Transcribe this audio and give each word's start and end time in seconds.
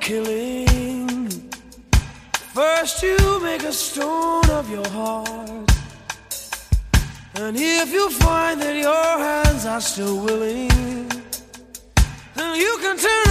killing, 0.00 1.28
first 2.54 3.02
you 3.02 3.40
make 3.42 3.62
a 3.62 3.72
stone 3.72 4.48
of 4.50 4.70
your 4.70 4.88
heart. 4.88 5.70
And 7.36 7.56
if 7.56 7.92
you 7.92 8.10
find 8.10 8.60
that 8.60 8.76
your 8.76 9.18
hands 9.18 9.66
are 9.66 9.80
still 9.80 10.22
willing, 10.24 11.08
then 12.34 12.56
you 12.56 12.78
can 12.80 12.96
turn 12.96 13.23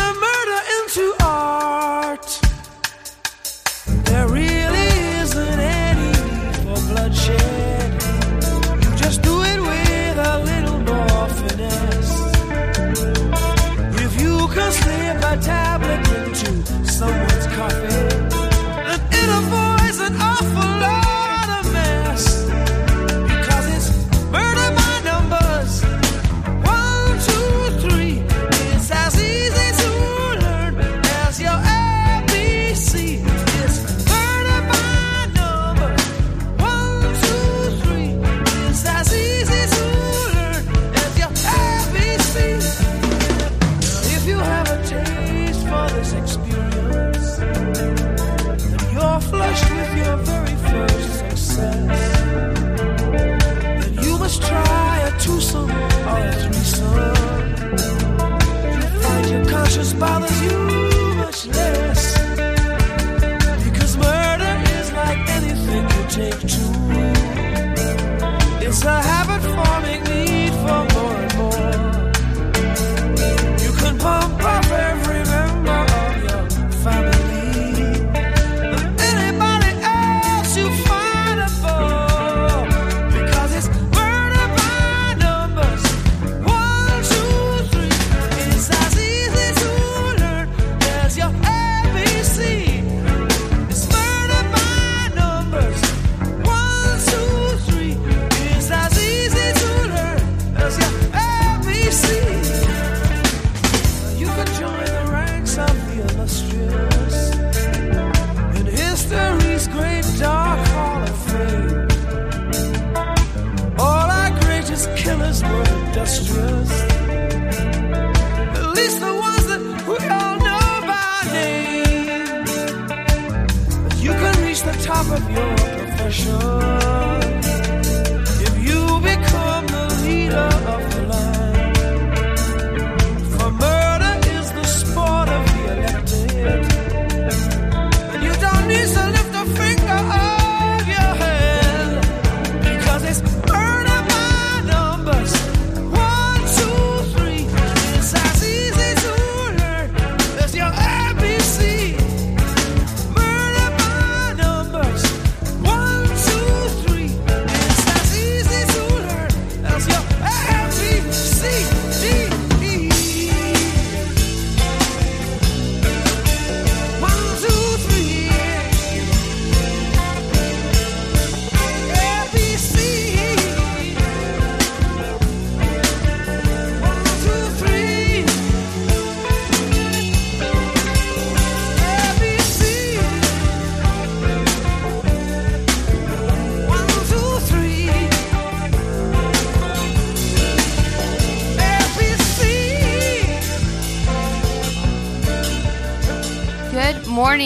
take 66.14 66.40
to. 66.42 66.63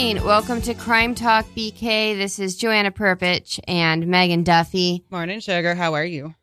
Morning. 0.08 0.24
Welcome 0.24 0.62
to 0.62 0.74
Crime 0.74 1.16
Talk 1.16 1.46
BK. 1.48 2.16
This 2.18 2.40
is 2.40 2.56
Joanna 2.56 2.92
Perpich 2.92 3.60
and 3.68 4.08
Megan 4.08 4.44
Duffy. 4.44 5.04
Morning, 5.12 5.42
sugar. 5.42 5.76
How 5.76 5.96
are 5.96 6.06
you? 6.06 6.34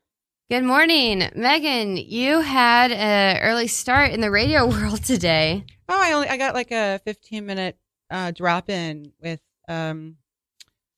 Good 0.50 0.64
morning. 0.64 1.30
Megan, 1.34 1.96
you 1.96 2.40
had 2.40 2.92
an 2.92 3.38
early 3.42 3.66
start 3.66 4.10
in 4.12 4.20
the 4.20 4.30
radio 4.30 4.66
world 4.68 5.02
today. 5.02 5.64
Oh, 5.88 5.98
I 5.98 6.12
only 6.12 6.28
I 6.28 6.36
got 6.36 6.52
like 6.54 6.72
a 6.72 7.00
15 7.06 7.46
minute 7.46 7.78
uh, 8.10 8.32
drop 8.32 8.68
in 8.68 9.12
with 9.22 9.40
um, 9.66 10.16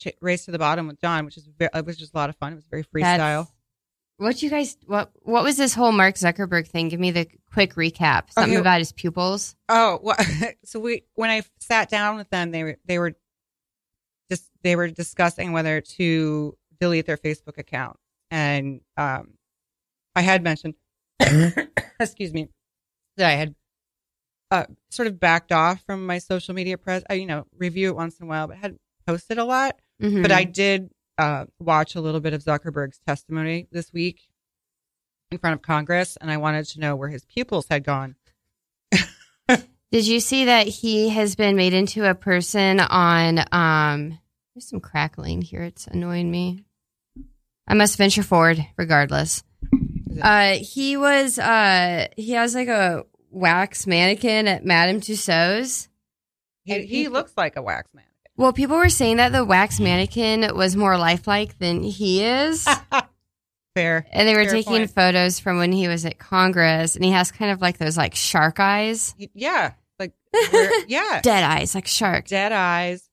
Ch- 0.01 0.09
Race 0.21 0.47
to 0.47 0.51
the 0.51 0.59
Bottom 0.59 0.89
with 0.89 1.01
John, 1.01 1.25
which 1.25 1.37
is 1.37 1.49
very, 1.57 1.71
it 1.73 1.87
was 1.87 1.97
just 1.97 2.15
a 2.15 2.17
lot 2.17 2.31
of 2.31 2.37
fun. 2.37 2.51
It 2.53 2.57
was 2.57 2.65
very 2.69 2.83
freestyle. 2.83 3.03
That's- 3.47 3.53
What 4.17 4.43
you 4.43 4.51
guys 4.51 4.77
what 4.87 5.13
what 5.23 5.45
was 5.45 5.57
this 5.57 5.75
whole 5.75 5.93
Mark 5.93 6.17
Zuckerberg 6.17 6.67
thing? 6.67 6.89
Give 6.89 6.99
me 6.99 7.13
the 7.13 7.29
quick 7.57 7.75
recap. 7.75 8.31
Something 8.31 8.53
Okay. 8.55 8.61
about 8.61 8.81
his 8.81 8.93
pupils. 8.93 9.57
Oh, 9.71 9.99
well, 10.03 10.17
so 10.65 10.79
we 10.79 11.05
when 11.15 11.31
I 11.31 11.43
sat 11.59 11.89
down 11.89 12.17
with 12.17 12.29
them, 12.29 12.51
they 12.51 12.63
were 12.65 12.77
they 12.85 12.99
were 12.99 13.15
just 14.31 14.51
they 14.63 14.77
were 14.77 14.89
discussing 14.89 15.53
whether 15.53 15.81
to 15.81 16.57
delete 16.79 17.07
their 17.07 17.17
Facebook 17.17 17.57
account, 17.57 17.97
and 18.31 18.81
um, 18.99 19.35
I 20.15 20.21
had 20.21 20.43
mentioned, 20.45 20.75
excuse 22.01 22.35
me, 22.35 22.49
that 23.17 23.27
I 23.27 23.33
had 23.33 23.55
uh, 24.51 24.65
sort 24.91 25.09
of 25.09 25.19
backed 25.19 25.51
off 25.51 25.83
from 25.87 26.05
my 26.05 26.19
social 26.19 26.55
media 26.55 26.77
press. 26.77 27.03
I 27.09 27.15
you 27.15 27.27
know 27.27 27.47
review 27.57 27.89
it 27.89 27.97
once 27.97 28.19
in 28.21 28.27
a 28.27 28.29
while, 28.29 28.49
but 28.49 28.59
hadn't 28.59 28.81
posted 29.07 29.39
a 29.39 29.45
lot. 29.45 29.77
Mhm. 30.03 30.21
But 30.21 30.31
I 30.31 30.45
did 30.45 30.91
uh, 31.17 31.47
watch 31.59 31.95
a 31.95 32.03
little 32.03 32.21
bit 32.21 32.35
of 32.35 32.45
Zuckerberg's 32.45 33.01
testimony 33.07 33.67
this 33.73 33.93
week 33.95 34.29
in 35.31 35.39
front 35.39 35.55
of 35.55 35.63
Congress, 35.63 36.17
and 36.21 36.31
I 36.31 36.37
wanted 36.37 36.67
to 36.67 36.81
know 36.81 36.95
where 36.97 37.09
his 37.09 37.25
pupils 37.25 37.67
had 37.69 37.85
gone. 37.85 38.17
Did 39.49 40.07
you 40.07 40.21
see 40.21 40.47
that 40.47 40.67
he 40.67 41.09
has 41.11 41.37
been 41.37 41.57
made 41.57 41.75
into 41.75 42.09
a 42.09 42.15
person 42.15 42.81
on 42.81 43.41
um 43.53 44.19
there's 44.55 44.69
some 44.69 44.81
crackling 44.81 45.43
here, 45.43 45.63
it's 45.63 45.87
annoying 45.87 46.31
me. 46.31 46.65
I 47.69 47.75
must 47.75 47.99
venture 47.99 48.23
forward 48.23 48.65
regardless. 48.77 49.43
Uh 50.23 50.57
he 50.61 50.97
was 50.97 51.39
uh 51.39 52.07
he 52.17 52.33
has 52.33 52.55
like 52.55 52.69
a 52.69 53.05
wax 53.31 53.87
mannequin 53.87 54.49
at 54.49 54.65
Madame 54.65 55.01
Tussauds. 55.01 55.89
He, 56.65 56.87
he 56.87 57.09
looks 57.09 57.33
like 57.37 57.57
a 57.57 57.63
wax 57.63 57.93
man. 57.95 58.05
Well, 58.37 58.53
people 58.53 58.77
were 58.77 58.89
saying 58.89 59.17
that 59.19 59.33
the 59.33 59.45
wax 59.45 59.81
mannequin 59.81 60.55
was 60.57 60.77
more 60.77 60.99
lifelike 60.99 61.59
than 61.59 61.83
he 61.83 62.25
is. 62.25 62.67
Fair. 63.77 64.07
And 64.11 64.27
they 64.27 64.35
were 64.35 64.45
Fair 64.45 64.53
taking 64.53 64.73
point. 64.73 64.91
photos 64.91 65.39
from 65.39 65.59
when 65.59 65.71
he 65.71 65.87
was 65.87 66.05
at 66.07 66.19
Congress, 66.19 66.97
and 66.97 67.05
he 67.05 67.11
has 67.13 67.31
kind 67.31 67.51
of 67.51 67.61
like 67.61 67.79
those 67.79 67.97
like 67.97 68.15
shark 68.15 68.59
eyes, 68.59 69.15
He- 69.19 69.31
yeah. 69.35 69.75
Like, 69.99 70.13
where- 70.51 70.85
yeah. 70.89 71.21
dead 71.23 71.45
eyes, 71.45 71.75
like 71.75 71.87
sharks. 71.87 72.31
Dead 72.31 72.53
eyes. 72.53 73.09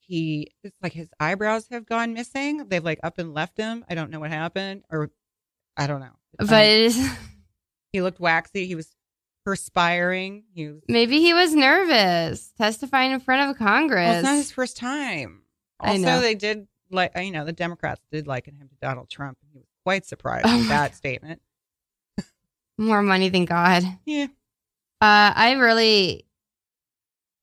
He, 0.00 0.52
it's 0.64 0.74
like 0.82 0.92
his 0.92 1.08
eyebrows 1.20 1.68
have 1.70 1.84
gone 1.86 2.14
missing. 2.14 2.66
They've 2.68 2.82
like 2.84 2.98
up 3.02 3.18
and 3.18 3.32
left 3.34 3.56
him. 3.58 3.84
I 3.88 3.94
don't 3.94 4.10
know 4.10 4.20
what 4.20 4.30
happened, 4.30 4.84
or 4.90 5.10
I 5.76 5.86
don't 5.86 6.00
know. 6.00 6.16
But 6.38 6.48
Um, 6.50 6.60
is, 6.60 7.10
he 7.92 8.00
looked 8.02 8.18
waxy. 8.18 8.66
He 8.66 8.74
was 8.74 8.88
perspiring. 9.44 10.44
He 10.54 10.68
was. 10.68 10.82
maybe 10.88 11.20
he 11.20 11.32
was 11.34 11.54
nervous 11.54 12.52
testifying 12.58 13.12
in 13.12 13.20
front 13.20 13.50
of 13.50 13.56
Congress. 13.58 14.08
Well, 14.08 14.18
it's 14.18 14.24
not 14.24 14.34
his 14.36 14.50
first 14.52 14.76
time. 14.76 15.42
Also, 15.80 16.20
they 16.20 16.34
did 16.34 16.66
like 16.90 17.12
you 17.18 17.30
know 17.30 17.44
the 17.44 17.52
Democrats 17.52 18.00
did 18.10 18.26
liken 18.26 18.54
him 18.54 18.68
to 18.68 18.74
Donald 18.80 19.08
Trump. 19.10 19.38
He 19.52 19.58
was 19.58 19.66
quite 19.88 20.04
surprised 20.04 20.44
Oh 20.46 20.58
with 20.58 20.68
that 20.68 20.94
statement. 20.94 21.40
More 22.76 23.02
money 23.02 23.30
than 23.30 23.46
God. 23.46 23.82
Yeah, 24.04 24.26
Uh, 25.00 25.32
I 25.34 25.52
really, 25.58 26.26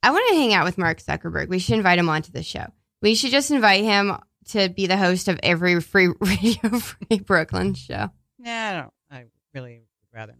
I 0.03 0.11
want 0.11 0.29
to 0.29 0.35
hang 0.35 0.53
out 0.53 0.63
with 0.63 0.77
Mark 0.77 1.01
Zuckerberg. 1.01 1.49
We 1.49 1.57
should 1.59 1.75
invite 1.75 1.97
him 1.99 2.07
onto 2.07 2.31
the 2.31 2.43
show. 2.43 2.67
We 3.01 3.15
should 3.15 3.31
just 3.31 3.49
invite 3.51 3.83
him 3.83 4.15
to 4.49 4.69
be 4.69 4.85
the 4.85 4.95
host 4.95 5.27
of 5.27 5.39
every 5.41 5.81
free 5.81 6.07
Radio 6.21 6.77
Free 6.79 7.19
Brooklyn 7.19 7.73
show. 7.73 8.11
nah, 8.37 8.51
I 8.69 8.73
don't. 8.73 8.93
I 9.11 9.23
really 9.55 9.79
would 9.79 10.17
rather 10.17 10.33
not. 10.33 10.39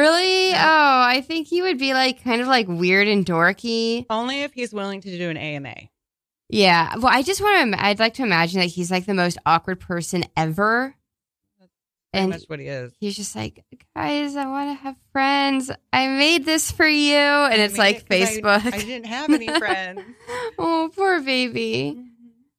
Really? 0.00 0.50
Yeah. 0.50 0.64
Oh, 0.66 1.08
I 1.08 1.20
think 1.20 1.46
he 1.46 1.60
would 1.62 1.78
be 1.78 1.92
like 1.94 2.24
kind 2.24 2.40
of 2.40 2.48
like 2.48 2.66
weird 2.66 3.06
and 3.06 3.24
dorky. 3.26 4.06
Only 4.10 4.40
if 4.42 4.52
he's 4.54 4.72
willing 4.72 5.02
to 5.02 5.18
do 5.18 5.28
an 5.30 5.36
AMA. 5.36 5.74
Yeah. 6.48 6.96
Well, 6.96 7.12
I 7.12 7.22
just 7.22 7.40
want 7.40 7.72
to. 7.74 7.84
I'd 7.84 8.00
like 8.00 8.14
to 8.14 8.22
imagine 8.24 8.58
that 8.60 8.66
he's 8.66 8.90
like 8.90 9.06
the 9.06 9.14
most 9.14 9.38
awkward 9.46 9.78
person 9.78 10.24
ever, 10.36 10.96
and 12.14 12.30
much 12.30 12.44
what 12.46 12.58
he 12.60 12.66
is. 12.66 12.92
he's 13.00 13.16
just 13.16 13.34
like, 13.36 13.64
guys, 13.94 14.36
I 14.36 14.46
want 14.46 14.70
to 14.70 14.82
have 14.82 14.96
friends. 15.12 15.70
I 15.92 16.06
made 16.08 16.44
this 16.44 16.70
for 16.72 16.86
you, 16.86 17.16
and 17.16 17.60
it's 17.60 17.76
like 17.78 17.96
it 17.98 18.08
'cause 18.08 18.28
I- 18.36 18.40
Facebook. 18.40 18.74
I, 18.74 18.78
didn't 18.78 19.06
have 19.06 19.30
any 19.30 19.48
friends. 19.58 20.00
oh, 20.58 20.90
poor 20.94 21.20
baby. 21.20 22.00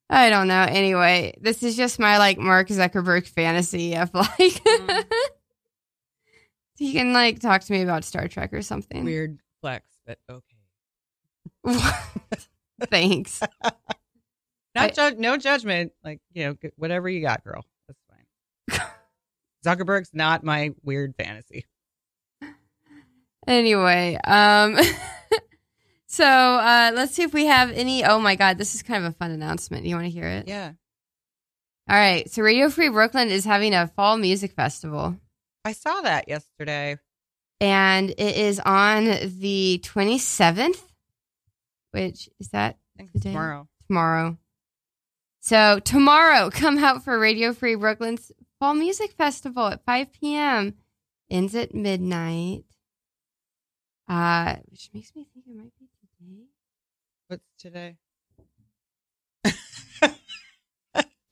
I 0.08 0.30
don't 0.30 0.46
know. 0.48 0.62
Anyway, 0.68 1.36
this 1.40 1.62
is 1.64 1.76
just 1.76 1.98
my 1.98 2.18
like 2.18 2.38
Mark 2.38 2.68
Zuckerberg 2.68 3.26
fantasy 3.26 3.96
of 3.96 4.14
like 4.14 4.28
Mm. 4.38 5.04
he 6.76 6.92
can 6.92 7.12
like 7.12 7.40
talk 7.40 7.62
to 7.62 7.72
me 7.72 7.82
about 7.82 8.04
Star 8.04 8.28
Trek 8.28 8.52
or 8.52 8.62
something. 8.62 9.04
Weird 9.04 9.40
flex, 9.62 9.88
but 10.06 10.18
okay. 10.30 10.42
Thanks. 12.90 13.40
Not 14.74 14.98
I- 14.98 15.10
ju- 15.10 15.16
no 15.18 15.36
judgment. 15.38 15.92
Like 16.04 16.20
you 16.34 16.44
know, 16.44 16.70
whatever 16.76 17.08
you 17.08 17.20
got, 17.22 17.42
girl. 17.42 17.64
That's 17.88 17.98
fine. 18.78 18.86
Zuckerberg's 19.66 20.10
not 20.14 20.44
my 20.44 20.70
weird 20.84 21.14
fantasy. 21.18 21.66
Anyway, 23.46 24.18
um 24.24 24.76
so 26.06 26.24
uh 26.24 26.90
let's 26.94 27.12
see 27.12 27.22
if 27.22 27.32
we 27.32 27.46
have 27.46 27.70
any 27.72 28.04
oh 28.04 28.18
my 28.18 28.34
god, 28.34 28.58
this 28.58 28.74
is 28.74 28.82
kind 28.82 29.04
of 29.04 29.12
a 29.12 29.16
fun 29.16 29.30
announcement. 29.30 29.86
You 29.86 29.94
want 29.94 30.06
to 30.06 30.10
hear 30.10 30.26
it? 30.26 30.48
Yeah, 30.48 30.72
All 31.88 31.96
right. 31.96 32.28
So 32.30 32.42
Radio 32.42 32.70
Free 32.70 32.88
Brooklyn 32.88 33.28
is 33.28 33.44
having 33.44 33.72
a 33.74 33.86
fall 33.88 34.16
music 34.16 34.52
festival. 34.52 35.16
I 35.64 35.72
saw 35.72 36.00
that 36.02 36.28
yesterday. 36.28 36.98
and 37.60 38.10
it 38.10 38.36
is 38.36 38.60
on 38.60 39.04
the 39.04 39.80
27th, 39.84 40.80
which 41.92 42.28
is 42.40 42.48
that 42.50 42.78
tomorrow. 43.20 43.68
tomorrow. 43.88 44.38
So, 45.40 45.78
tomorrow, 45.78 46.50
come 46.52 46.78
out 46.78 47.04
for 47.04 47.16
Radio 47.18 47.52
Free 47.52 47.76
Brooklyn's 47.76 48.32
Fall 48.60 48.74
Music 48.74 49.12
Festival 49.12 49.66
at 49.68 49.84
5 49.84 50.12
p.m. 50.12 50.74
Ends 51.30 51.54
at 51.54 51.74
midnight. 51.74 52.64
Uh, 54.08 54.56
which 54.70 54.88
makes 54.94 55.14
me 55.16 55.26
think 55.32 55.44
it 55.46 55.56
might 55.56 55.72
be 55.78 55.86
today. 56.18 56.44
What's 57.28 57.44
today? 57.58 57.96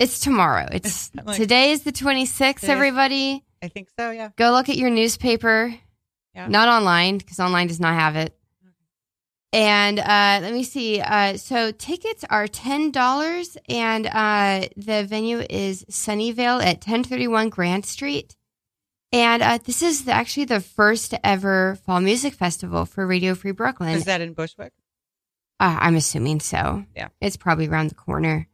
It's 0.00 0.18
tomorrow. 0.18 0.66
It's 0.72 1.12
Like- 1.24 1.36
today 1.36 1.70
is 1.70 1.84
the 1.84 1.92
26th, 1.92 2.60
Today- 2.60 2.72
everybody. 2.72 3.44
I 3.62 3.68
think 3.68 3.88
so. 3.98 4.10
Yeah. 4.10 4.30
Go 4.36 4.50
look 4.50 4.68
at 4.68 4.76
your 4.76 4.90
newspaper. 4.90 5.72
Yeah. 6.34 6.48
Not 6.48 6.68
online 6.68 7.16
because 7.18 7.38
online 7.38 7.68
does 7.68 7.78
not 7.80 7.94
have 7.94 8.16
it. 8.16 8.36
And 9.54 10.00
uh, 10.00 10.40
let 10.42 10.52
me 10.52 10.64
see. 10.64 11.00
Uh, 11.00 11.36
so 11.36 11.70
tickets 11.70 12.24
are 12.28 12.48
ten 12.48 12.90
dollars, 12.90 13.56
and 13.68 14.04
uh, 14.04 14.66
the 14.76 15.04
venue 15.04 15.44
is 15.48 15.84
Sunnyvale 15.84 16.60
at 16.60 16.80
ten 16.80 17.04
thirty 17.04 17.28
one 17.28 17.50
Grand 17.50 17.86
Street. 17.86 18.34
And 19.12 19.44
uh, 19.44 19.60
this 19.64 19.80
is 19.80 20.06
the, 20.06 20.12
actually 20.12 20.46
the 20.46 20.60
first 20.60 21.14
ever 21.22 21.78
fall 21.86 22.00
music 22.00 22.34
festival 22.34 22.84
for 22.84 23.06
Radio 23.06 23.36
Free 23.36 23.52
Brooklyn. 23.52 23.90
Is 23.90 24.06
that 24.06 24.20
in 24.20 24.32
Bushwick? 24.32 24.72
Uh, 25.60 25.78
I'm 25.80 25.94
assuming 25.94 26.40
so. 26.40 26.84
Yeah. 26.96 27.08
It's 27.20 27.36
probably 27.36 27.68
around 27.68 27.90
the 27.90 27.94
corner. 27.94 28.48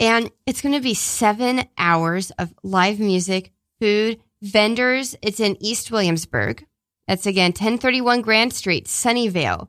And 0.00 0.28
it's 0.44 0.60
going 0.60 0.74
to 0.74 0.80
be 0.80 0.94
seven 0.94 1.68
hours 1.78 2.32
of 2.32 2.52
live 2.64 2.98
music, 2.98 3.52
food, 3.80 4.18
vendors. 4.42 5.14
It's 5.22 5.38
in 5.38 5.56
East 5.60 5.92
Williamsburg. 5.92 6.66
That's 7.06 7.26
again 7.26 7.50
1031 7.50 8.22
Grand 8.22 8.52
Street, 8.52 8.86
Sunnyvale. 8.86 9.68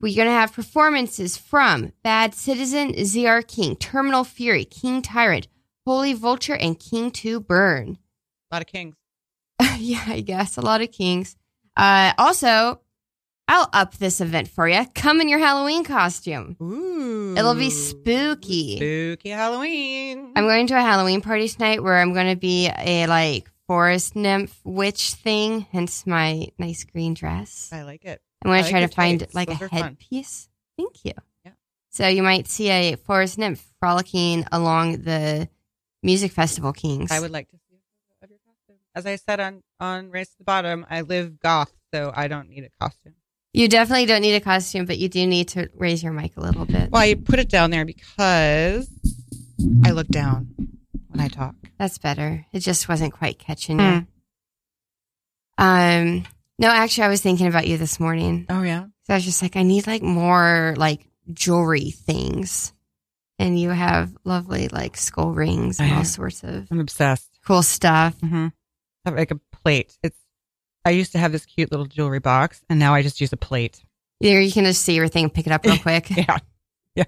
We're 0.00 0.16
going 0.16 0.28
to 0.28 0.32
have 0.32 0.54
performances 0.54 1.36
from 1.36 1.92
Bad 2.02 2.34
Citizen, 2.34 2.92
ZR 2.94 3.46
King, 3.46 3.76
Terminal 3.76 4.24
Fury, 4.24 4.64
King 4.64 5.02
Tyrant, 5.02 5.46
Holy 5.86 6.14
Vulture, 6.14 6.56
and 6.56 6.78
King 6.78 7.10
2 7.10 7.38
Burn. 7.40 7.98
A 8.50 8.54
lot 8.54 8.62
of 8.62 8.66
kings. 8.66 8.94
yeah, 9.78 10.04
I 10.06 10.20
guess. 10.20 10.56
A 10.56 10.62
lot 10.62 10.80
of 10.80 10.90
kings. 10.90 11.36
Uh, 11.76 12.14
also, 12.16 12.80
I'll 13.46 13.68
up 13.74 13.98
this 13.98 14.22
event 14.22 14.48
for 14.48 14.66
you. 14.66 14.86
Come 14.94 15.20
in 15.20 15.28
your 15.28 15.38
Halloween 15.38 15.84
costume. 15.84 16.56
Ooh. 16.62 17.34
It'll 17.36 17.54
be 17.54 17.68
spooky. 17.68 18.76
Spooky 18.76 19.28
Halloween. 19.28 20.32
I'm 20.34 20.44
going 20.44 20.66
to 20.68 20.78
a 20.78 20.80
Halloween 20.80 21.20
party 21.20 21.46
tonight 21.46 21.82
where 21.82 21.98
I'm 21.98 22.14
going 22.14 22.30
to 22.30 22.40
be 22.40 22.70
a 22.74 23.06
like 23.06 23.50
forest 23.66 24.16
nymph 24.16 24.58
witch 24.64 25.12
thing, 25.12 25.66
hence 25.72 26.06
my 26.06 26.48
nice 26.58 26.84
green 26.84 27.12
dress. 27.12 27.68
I 27.70 27.82
like 27.82 28.06
it. 28.06 28.22
I'm 28.44 28.50
going 28.50 28.64
to 28.64 28.70
try 28.70 28.80
to 28.80 28.88
find 28.88 29.20
tights. 29.20 29.34
like 29.34 29.48
Those 29.48 29.62
a 29.62 29.68
headpiece. 29.68 30.48
Thank 30.76 31.04
you. 31.04 31.12
Yeah. 31.44 31.52
So 31.90 32.06
you 32.08 32.22
might 32.22 32.48
see 32.48 32.68
a 32.70 32.96
forest 32.96 33.36
nymph 33.38 33.64
frolicking 33.80 34.46
along 34.50 35.02
the 35.02 35.48
music 36.02 36.32
festival 36.32 36.72
kings. 36.72 37.10
I 37.10 37.20
would 37.20 37.30
like 37.30 37.48
to 37.50 37.56
see 37.56 37.76
a 38.22 38.24
of 38.24 38.30
your 38.30 38.38
costume. 38.46 38.76
As 38.94 39.06
I 39.06 39.16
said 39.16 39.40
on 39.40 39.62
on 39.78 40.10
Race 40.10 40.28
to 40.30 40.38
the 40.38 40.44
Bottom, 40.44 40.86
I 40.88 41.02
live 41.02 41.38
goth, 41.40 41.72
so 41.92 42.12
I 42.14 42.28
don't 42.28 42.48
need 42.48 42.64
a 42.64 42.70
costume. 42.80 43.14
You 43.52 43.66
definitely 43.68 44.06
don't 44.06 44.20
need 44.22 44.36
a 44.36 44.40
costume, 44.40 44.86
but 44.86 44.98
you 44.98 45.08
do 45.08 45.26
need 45.26 45.48
to 45.48 45.68
raise 45.74 46.02
your 46.02 46.12
mic 46.12 46.36
a 46.36 46.40
little 46.40 46.64
bit. 46.64 46.90
Well, 46.90 47.02
I 47.02 47.14
put 47.14 47.40
it 47.40 47.48
down 47.48 47.70
there 47.70 47.84
because 47.84 48.88
I 49.84 49.90
look 49.90 50.06
down 50.08 50.54
when 51.08 51.18
I 51.20 51.28
talk. 51.28 51.56
That's 51.76 51.98
better. 51.98 52.46
It 52.52 52.60
just 52.60 52.88
wasn't 52.88 53.12
quite 53.12 53.38
catching 53.38 53.78
Hmm. 53.78 53.82
you. 53.82 54.06
Um, 55.58 56.24
no, 56.60 56.68
actually, 56.68 57.04
I 57.04 57.08
was 57.08 57.20
thinking 57.22 57.46
about 57.48 57.66
you 57.66 57.76
this 57.78 57.98
morning. 57.98 58.46
Oh 58.48 58.62
yeah. 58.62 58.84
So 59.06 59.14
I 59.14 59.16
was 59.16 59.24
just 59.24 59.42
like, 59.42 59.56
I 59.56 59.62
need 59.64 59.86
like 59.86 60.02
more 60.02 60.74
like 60.76 61.00
jewelry 61.32 61.90
things. 61.90 62.72
And 63.38 63.58
you 63.58 63.70
have 63.70 64.14
lovely 64.24 64.68
like 64.68 64.96
skull 64.98 65.32
rings 65.32 65.80
and 65.80 65.88
I 65.88 65.92
all 65.92 65.98
have- 65.98 66.06
sorts 66.06 66.44
of 66.44 66.68
I'm 66.70 66.78
obsessed. 66.80 67.28
cool 67.46 67.62
stuff. 67.62 68.16
Mm-hmm. 68.20 68.46
I 68.46 69.08
have 69.08 69.16
like 69.16 69.30
a 69.30 69.40
plate. 69.62 69.96
It's. 70.02 70.16
I 70.84 70.90
used 70.90 71.12
to 71.12 71.18
have 71.18 71.32
this 71.32 71.44
cute 71.46 71.70
little 71.70 71.84
jewelry 71.86 72.20
box, 72.20 72.62
and 72.70 72.78
now 72.78 72.94
I 72.94 73.02
just 73.02 73.20
use 73.20 73.32
a 73.34 73.36
plate. 73.36 73.82
There 74.20 74.40
you 74.40 74.50
can 74.52 74.64
just 74.64 74.82
see 74.82 74.96
everything 74.96 75.24
and 75.24 75.32
pick 75.34 75.46
it 75.46 75.52
up 75.52 75.64
real 75.64 75.78
quick. 75.82 76.08
Yeah. 76.10 76.38
Yeah. 76.94 77.04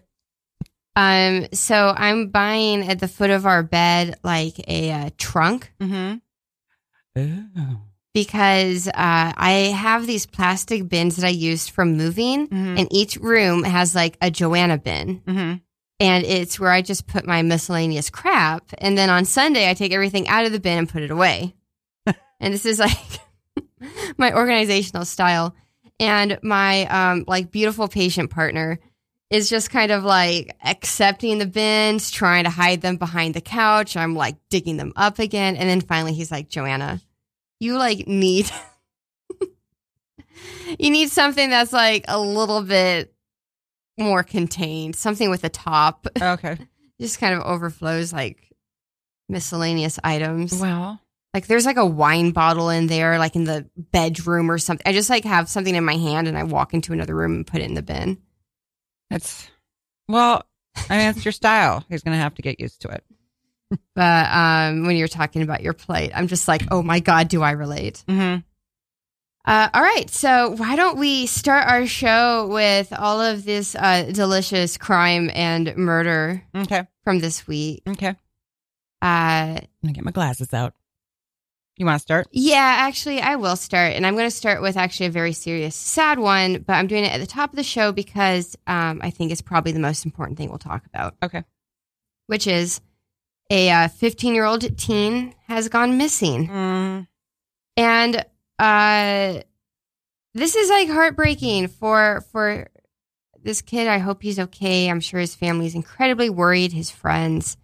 Um, 0.97 1.47
so 1.52 1.92
I'm 1.97 2.28
buying 2.28 2.87
at 2.88 2.99
the 3.00 3.09
foot 3.09 3.30
of 3.30 3.47
our 3.47 3.62
bed 3.62 4.16
like 4.23 4.54
a 4.68 4.90
uh, 4.92 5.11
trunk 5.18 5.73
Mm-hmm. 5.80 6.16
Oh. 7.16 7.80
Because 8.14 8.88
uh, 8.88 8.92
I 8.95 9.73
have 9.75 10.07
these 10.07 10.26
plastic 10.26 10.88
bins 10.88 11.16
that 11.16 11.26
I 11.26 11.31
used 11.31 11.71
from 11.71 11.97
moving, 11.97 12.47
Mm-hmm. 12.49 12.78
and 12.78 12.88
each 12.92 13.16
room 13.16 13.64
has 13.64 13.95
like 13.95 14.16
a 14.21 14.31
Joanna 14.31 14.78
bin. 14.78 15.21
mm-hmm. 15.21 15.54
and 16.00 16.25
it's 16.25 16.59
where 16.61 16.71
I 16.71 16.83
just 16.83 17.07
put 17.07 17.26
my 17.26 17.42
miscellaneous 17.42 18.11
crap. 18.11 18.64
And 18.78 18.97
then 18.99 19.09
on 19.11 19.25
Sunday, 19.25 19.69
I 19.71 19.75
take 19.75 19.92
everything 19.92 20.28
out 20.28 20.45
of 20.47 20.52
the 20.52 20.61
bin 20.61 20.78
and 20.78 20.88
put 20.88 21.02
it 21.02 21.11
away. 21.11 21.54
and 22.40 22.52
this 22.52 22.66
is 22.66 22.78
like 22.78 22.99
my 24.19 24.33
organizational 24.35 25.04
style. 25.04 25.54
And 26.00 26.38
my 26.42 26.87
um, 26.87 27.25
like 27.28 27.50
beautiful 27.52 27.87
patient 27.87 28.31
partner 28.31 28.81
is 29.31 29.49
just 29.49 29.71
kind 29.71 29.92
of 29.92 30.02
like 30.04 30.54
accepting 30.64 31.38
the 31.38 31.47
bins, 31.47 32.11
trying 32.11 32.45
to 32.45 32.50
hide 32.50 32.81
them 32.81 32.97
behind 32.97 33.35
the 33.35 33.40
couch. 33.40 33.97
I'm 33.97 34.14
like 34.14 34.37
digging 34.50 34.76
them 34.76 34.92
up 34.97 35.19
again. 35.21 35.54
And 35.57 35.69
then 35.69 35.81
finally, 35.81 36.12
he's 36.12 36.31
like, 36.33 36.49
Joanna, 36.49 37.00
you 37.62 37.78
like 37.78 38.09
need. 38.09 38.50
you 40.78 40.90
need 40.90 41.11
something 41.11 41.49
that's 41.49 41.73
like 41.73 42.04
a 42.09 42.21
little 42.21 42.62
bit 42.62 43.14
more 43.97 44.25
contained, 44.25 44.97
something 44.97 45.31
with 45.31 45.45
a 45.45 45.49
top. 45.49 46.07
Okay. 46.21 46.59
Just 47.00 47.21
kind 47.21 47.35
of 47.35 47.42
overflows 47.42 48.12
like 48.12 48.52
miscellaneous 49.28 49.99
items. 50.02 50.61
Well, 50.61 51.00
Like 51.35 51.47
there's 51.47 51.64
like 51.64 51.76
a 51.76 51.87
wine 51.87 52.33
bottle 52.33 52.69
in 52.69 52.88
there, 52.88 53.19
like 53.19 53.37
in 53.37 53.45
the 53.45 53.69
bedroom 53.76 54.50
or 54.50 54.59
something. 54.59 54.87
I 54.87 54.92
just 54.92 55.11
like 55.11 55.25
have 55.25 55.49
something 55.49 55.75
in 55.75 55.85
my 55.85 55.97
hand 55.97 56.28
and 56.28 56.37
I 56.37 56.42
walk 56.45 56.75
into 56.75 56.92
another 56.92 57.14
room 57.14 57.35
and 57.35 57.47
put 57.47 57.61
it 57.61 57.64
in 57.64 57.75
the 57.75 57.83
bin. 57.83 58.19
It's 59.11 59.49
well, 60.09 60.45
I 60.90 60.99
mean, 60.99 61.09
it's 61.09 61.25
your 61.25 61.33
style. 61.33 61.85
He's 61.88 62.02
gonna 62.02 62.19
have 62.19 62.35
to 62.35 62.42
get 62.42 62.61
used 62.61 62.83
to 62.83 62.88
it. 62.88 63.04
But 63.95 64.26
um, 64.33 64.87
when 64.87 64.97
you're 64.97 65.09
talking 65.09 65.43
about 65.43 65.62
your 65.62 65.73
plate, 65.75 66.12
I'm 66.14 66.26
just 66.29 66.49
like, 66.49 66.62
oh 66.71 66.83
my 66.83 67.00
god, 67.00 67.29
do 67.29 67.43
I 67.43 67.50
relate? 67.52 68.05
Mm-hmm. 68.09 68.41
Uh, 69.45 69.69
all 69.75 69.83
right, 69.83 70.09
so 70.09 70.50
why 70.50 70.76
don't 70.76 70.99
we 70.99 71.26
start 71.26 71.67
our 71.69 71.87
show 71.87 72.47
with 72.49 72.93
all 72.97 73.21
of 73.21 73.45
this 73.45 73.75
uh, 73.75 74.05
delicious 74.12 74.76
crime 74.79 75.31
and 75.35 75.76
murder 75.76 76.43
Okay. 76.55 76.87
from 77.05 77.19
this 77.19 77.47
week? 77.47 77.83
Okay. 77.88 78.09
Uh, 78.09 78.14
I'm 79.02 79.67
gonna 79.83 79.93
get 79.95 80.05
my 80.05 80.11
glasses 80.12 80.55
out. 80.55 80.75
You 81.76 81.87
want 81.87 81.97
to 81.97 82.02
start? 82.02 82.29
yeah, 82.31 82.76
actually, 82.81 83.21
I 83.21 83.37
will 83.37 83.57
start, 83.57 83.95
and 83.95 84.07
I'm 84.07 84.14
going 84.14 84.26
to 84.29 84.37
start 84.37 84.61
with 84.61 84.76
actually 84.76 85.07
a 85.07 85.11
very 85.11 85.33
serious, 85.33 85.75
sad 85.75 86.19
one, 86.19 86.62
but 86.67 86.75
I'm 86.75 86.87
doing 86.87 87.05
it 87.05 87.12
at 87.12 87.19
the 87.19 87.26
top 87.26 87.50
of 87.50 87.57
the 87.57 87.64
show 87.64 87.93
because 87.93 88.57
um, 88.67 89.00
I 89.02 89.09
think 89.11 89.33
it's 89.33 89.41
probably 89.41 89.73
the 89.73 89.81
most 89.81 90.05
important 90.05 90.37
thing 90.38 90.50
we'll 90.50 90.59
talk 90.59 90.85
about, 90.87 91.17
Okay. 91.23 91.43
which 92.26 92.47
is 92.47 92.81
a 93.52 93.88
15 93.88 94.35
year 94.35 94.44
old 94.44 94.76
teen 94.78 95.35
has 95.47 95.68
gone 95.68 95.99
missing. 95.99 96.49
Mm, 96.49 97.06
and 97.76 98.25
uh 98.59 99.40
this 100.35 100.56
is 100.56 100.71
like 100.71 100.88
heartbreaking 100.88 101.68
for 101.68 102.25
for 102.32 102.68
this 103.42 103.61
kid. 103.61 103.87
I 103.88 103.99
hope 103.99 104.23
he's 104.23 104.38
okay. 104.38 104.88
I'm 104.88 105.00
sure 105.00 105.21
his 105.21 105.35
family's 105.35 105.75
incredibly 105.75 106.30
worried 106.30 106.73
his 106.73 106.90
friends. 106.90 107.56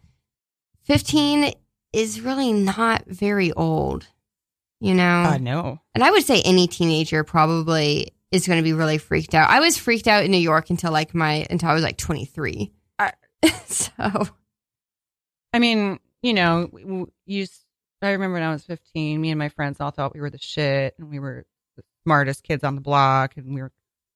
15 0.85 1.53
is 1.93 2.21
really 2.21 2.53
not 2.53 3.05
very 3.07 3.53
old 3.53 4.07
you 4.81 4.95
know? 4.95 5.03
I 5.23 5.39
know. 5.39 5.81
and 5.95 6.05
i 6.05 6.11
would 6.11 6.23
say 6.25 6.41
any 6.43 6.69
teenager 6.69 7.25
probably 7.25 8.15
is 8.31 8.47
going 8.47 8.59
to 8.59 8.63
be 8.63 8.73
really 8.75 8.99
freaked 8.99 9.35
out. 9.35 9.51
I 9.51 9.59
was 9.61 9.77
freaked 9.77 10.07
out 10.07 10.25
in 10.25 10.31
new 10.31 10.37
york 10.39 10.71
until 10.71 10.93
like 10.93 11.15
my 11.15 11.47
until 11.51 11.69
i 11.71 11.75
was 11.75 11.83
like 11.83 11.97
23 11.97 12.71
I- 12.99 13.13
so 13.67 14.29
I 15.53 15.59
mean, 15.59 15.99
you 16.23 16.35
know, 16.35 17.09
you. 17.27 17.47
I 18.01 18.11
remember 18.11 18.35
when 18.35 18.45
I 18.45 18.53
was 18.53 18.65
15, 18.65 19.21
me 19.21 19.31
and 19.31 19.39
my 19.39 19.49
friends 19.49 19.81
all 19.81 19.91
thought 19.91 20.15
we 20.15 20.21
were 20.21 20.31
the 20.31 20.39
shit, 20.39 20.95
and 20.99 21.11
we 21.11 21.19
were 21.19 21.45
the 21.77 21.83
smartest 22.05 22.45
kids 22.45 22.63
on 22.63 22.77
the 22.77 22.81
block, 22.81 23.37
and 23.37 23.55
we 23.55 23.61
were 23.61 23.73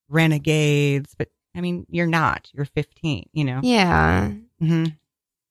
renegades. 0.08 1.14
But 1.16 1.28
I 1.54 1.60
mean, 1.60 1.86
you're 1.88 2.06
not. 2.06 2.48
You're 2.52 2.64
15. 2.64 3.28
You 3.32 3.44
know. 3.44 3.60
yeah 3.62 4.32
hmm 4.60 4.84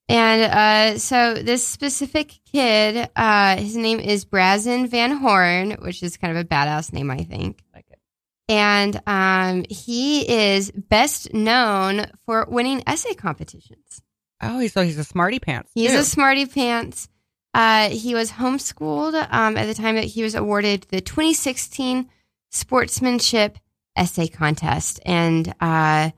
And 0.08 0.42
uh, 0.42 0.98
so 0.98 1.36
this 1.36 1.66
specific 1.68 2.40
kid, 2.52 3.10
uh, 3.16 3.58
his 3.58 3.76
name 3.76 4.00
is 4.00 4.24
Brazen 4.24 4.88
Van 4.88 5.18
Horn, 5.18 5.72
which 5.82 6.04
is 6.04 6.18
kind 6.18 6.36
of 6.38 6.44
a 6.44 6.48
badass 6.48 6.94
name, 6.94 7.12
I 7.12 7.24
think. 7.24 7.64
Like 7.74 7.86
it. 7.90 8.00
And 8.48 9.02
um, 9.08 9.66
he 9.70 10.30
is 10.30 10.72
best 10.72 11.34
known 11.34 12.06
for 12.26 12.46
winning 12.50 12.84
essay 12.88 13.14
competitions. 13.14 14.02
Oh, 14.42 14.60
he's 14.60 14.74
so 14.74 14.82
he's 14.84 14.98
a 14.98 15.04
smarty 15.04 15.40
pants. 15.40 15.72
He's 15.76 15.92
too. 15.92 16.00
a 16.00 16.04
smarty 16.04 16.46
pants. 16.46 17.08
Uh, 17.54 17.90
he 17.90 18.14
was 18.16 18.32
homeschooled 18.32 19.14
um, 19.32 19.58
at 19.58 19.66
the 19.66 19.74
time 19.74 19.96
that 19.96 20.06
he 20.06 20.24
was 20.24 20.36
awarded 20.36 20.84
the 20.90 21.02
2016 21.02 22.10
Sportsmanship 22.50 23.58
Essay 23.96 24.28
Contest. 24.28 25.00
And 25.06 25.50
uh, 25.60 26.12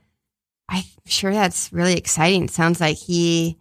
I'm 0.69 0.83
sure 1.05 1.33
that's 1.33 1.73
really 1.73 1.95
exciting. 1.97 2.45
It 2.45 2.51
sounds 2.51 2.79
like 2.79 2.97
he 2.97 3.57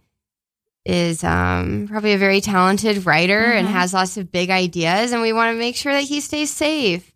is 0.85 1.23
um, 1.25 1.87
probably 1.88 2.12
a 2.12 2.19
very 2.19 2.40
talented 2.40 3.07
writer 3.07 3.40
and 3.40 3.69
Mhm. 3.69 3.73
has 3.73 3.95
lots 3.95 4.16
of 4.16 4.31
big 4.33 4.50
ideas. 4.50 5.12
And 5.12 5.23
we 5.23 5.33
want 5.33 5.54
to 5.54 5.59
make 5.59 5.76
sure 5.76 5.92
that 5.92 6.02
he 6.02 6.21
stays 6.21 6.50
safe. 6.50 7.12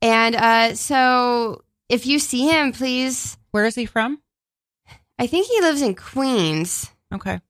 And 0.00 0.34
uh, 0.36 0.74
so 0.74 1.62
if 1.88 2.06
you 2.06 2.18
see 2.18 2.48
him, 2.48 2.72
please, 2.72 3.36
Where 3.50 3.66
is 3.66 3.74
he 3.74 3.84
from? 3.86 4.20
I 5.22 5.28
think 5.28 5.46
he 5.46 5.60
lives 5.60 5.82
in 5.82 5.94
Queens. 5.94 6.90
Okay. 7.14 7.40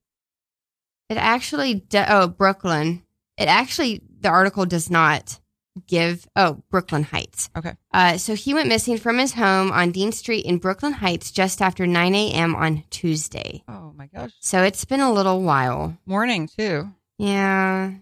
It 1.09 1.17
actually, 1.17 1.73
do- 1.77 2.05
oh, 2.07 2.29
Brooklyn. 2.29 3.03
It 3.39 3.49
actually, 3.49 4.03
the 4.21 4.29
article 4.29 4.67
does 4.67 4.91
not 4.91 5.41
give, 5.87 6.29
oh, 6.37 6.63
Brooklyn 6.71 7.03
Heights. 7.03 7.49
Okay. 7.57 7.73
Uh, 7.95 8.19
so 8.19 8.35
he 8.35 8.53
went 8.53 8.69
missing 8.69 8.99
from 8.99 9.17
his 9.17 9.33
home 9.33 9.73
on 9.73 9.91
Dean 9.91 10.13
Street 10.13 10.45
in 10.45 10.59
Brooklyn 10.59 10.93
Heights 10.93 11.31
just 11.31 11.63
after 11.63 11.87
9 11.87 12.15
a.m. 12.15 12.55
on 12.55 12.85
Tuesday. 12.91 13.63
Oh 13.67 13.95
my 13.97 14.07
gosh. 14.09 14.33
So 14.41 14.63
it's 14.63 14.85
been 14.85 15.01
a 15.01 15.11
little 15.11 15.41
while. 15.41 15.97
Morning 16.05 16.49
too. 16.55 16.91
Yeah. 17.17 17.93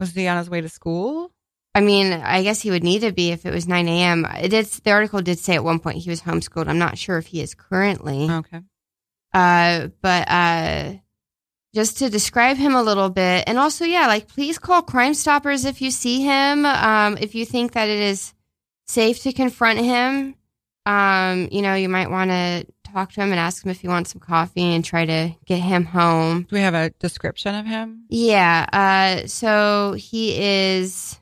Was 0.00 0.10
he 0.10 0.26
on 0.26 0.38
his 0.38 0.50
way 0.50 0.62
to 0.62 0.68
school? 0.68 1.30
I 1.76 1.80
mean, 1.80 2.12
I 2.12 2.42
guess 2.42 2.60
he 2.60 2.72
would 2.72 2.82
need 2.82 3.02
to 3.02 3.12
be 3.12 3.30
if 3.30 3.46
it 3.46 3.54
was 3.54 3.68
9 3.68 3.86
a.m. 3.86 4.24
It 4.24 4.48
did, 4.48 4.66
the 4.66 4.90
article 4.90 5.22
did 5.22 5.38
say 5.38 5.54
at 5.54 5.62
one 5.62 5.78
point 5.78 5.98
he 5.98 6.10
was 6.10 6.22
homeschooled. 6.22 6.66
I'm 6.66 6.78
not 6.78 6.98
sure 6.98 7.18
if 7.18 7.26
he 7.28 7.40
is 7.40 7.54
currently. 7.54 8.28
Okay. 8.28 8.62
Uh, 9.32 9.88
but 10.02 10.28
uh, 10.28 10.94
just 11.74 11.98
to 11.98 12.10
describe 12.10 12.56
him 12.56 12.74
a 12.74 12.82
little 12.82 13.10
bit, 13.10 13.44
and 13.46 13.58
also, 13.58 13.84
yeah, 13.84 14.06
like 14.06 14.28
please 14.28 14.58
call 14.58 14.82
Crime 14.82 15.14
Stoppers 15.14 15.64
if 15.64 15.80
you 15.80 15.90
see 15.90 16.22
him. 16.22 16.66
Um, 16.66 17.16
if 17.20 17.34
you 17.34 17.44
think 17.44 17.72
that 17.72 17.88
it 17.88 18.00
is 18.00 18.34
safe 18.86 19.22
to 19.22 19.32
confront 19.32 19.78
him, 19.78 20.34
um, 20.86 21.48
you 21.52 21.62
know, 21.62 21.74
you 21.74 21.88
might 21.88 22.10
want 22.10 22.30
to 22.30 22.66
talk 22.92 23.12
to 23.12 23.20
him 23.20 23.30
and 23.30 23.38
ask 23.38 23.64
him 23.64 23.70
if 23.70 23.80
he 23.80 23.88
wants 23.88 24.12
some 24.12 24.20
coffee 24.20 24.74
and 24.74 24.84
try 24.84 25.04
to 25.04 25.30
get 25.46 25.60
him 25.60 25.84
home. 25.84 26.42
Do 26.48 26.56
we 26.56 26.62
have 26.62 26.74
a 26.74 26.90
description 26.98 27.54
of 27.54 27.66
him? 27.66 28.04
Yeah. 28.08 28.66
Uh, 28.72 29.26
so 29.28 29.94
he 29.96 30.40
is 30.40 31.20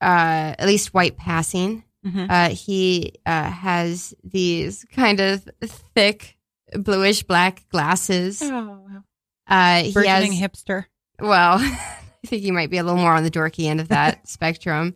uh, 0.00 0.54
at 0.58 0.66
least 0.66 0.92
white 0.92 1.16
passing. 1.16 1.82
Mm-hmm. 2.06 2.26
Uh, 2.30 2.48
he 2.50 3.14
uh, 3.26 3.50
has 3.50 4.14
these 4.22 4.84
kind 4.92 5.18
of 5.20 5.48
thick 5.94 6.36
bluish 6.74 7.22
black 7.24 7.68
glasses. 7.70 8.40
Oh, 8.42 9.02
Uh, 9.48 9.82
he 9.82 9.92
has, 10.06 10.24
hipster. 10.30 10.84
well, 11.20 11.58
I 11.60 12.26
think 12.26 12.42
he 12.42 12.50
might 12.50 12.70
be 12.70 12.78
a 12.78 12.84
little 12.84 13.00
more 13.00 13.14
on 13.14 13.24
the 13.24 13.30
dorky 13.30 13.66
end 13.66 13.80
of 13.80 13.88
that 13.88 14.28
spectrum. 14.28 14.94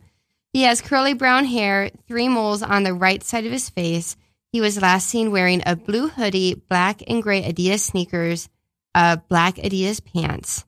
He 0.53 0.63
has 0.63 0.81
curly 0.81 1.13
brown 1.13 1.45
hair, 1.45 1.91
three 2.07 2.27
moles 2.27 2.61
on 2.63 2.83
the 2.83 2.93
right 2.93 3.23
side 3.23 3.45
of 3.45 3.51
his 3.51 3.69
face. 3.69 4.15
He 4.51 4.59
was 4.59 4.81
last 4.81 5.07
seen 5.07 5.31
wearing 5.31 5.63
a 5.65 5.77
blue 5.77 6.09
hoodie, 6.09 6.55
black 6.67 7.01
and 7.07 7.23
gray 7.23 7.41
Adidas 7.43 7.79
sneakers, 7.79 8.49
uh, 8.93 9.15
black 9.29 9.55
Adidas 9.55 10.03
pants, 10.03 10.65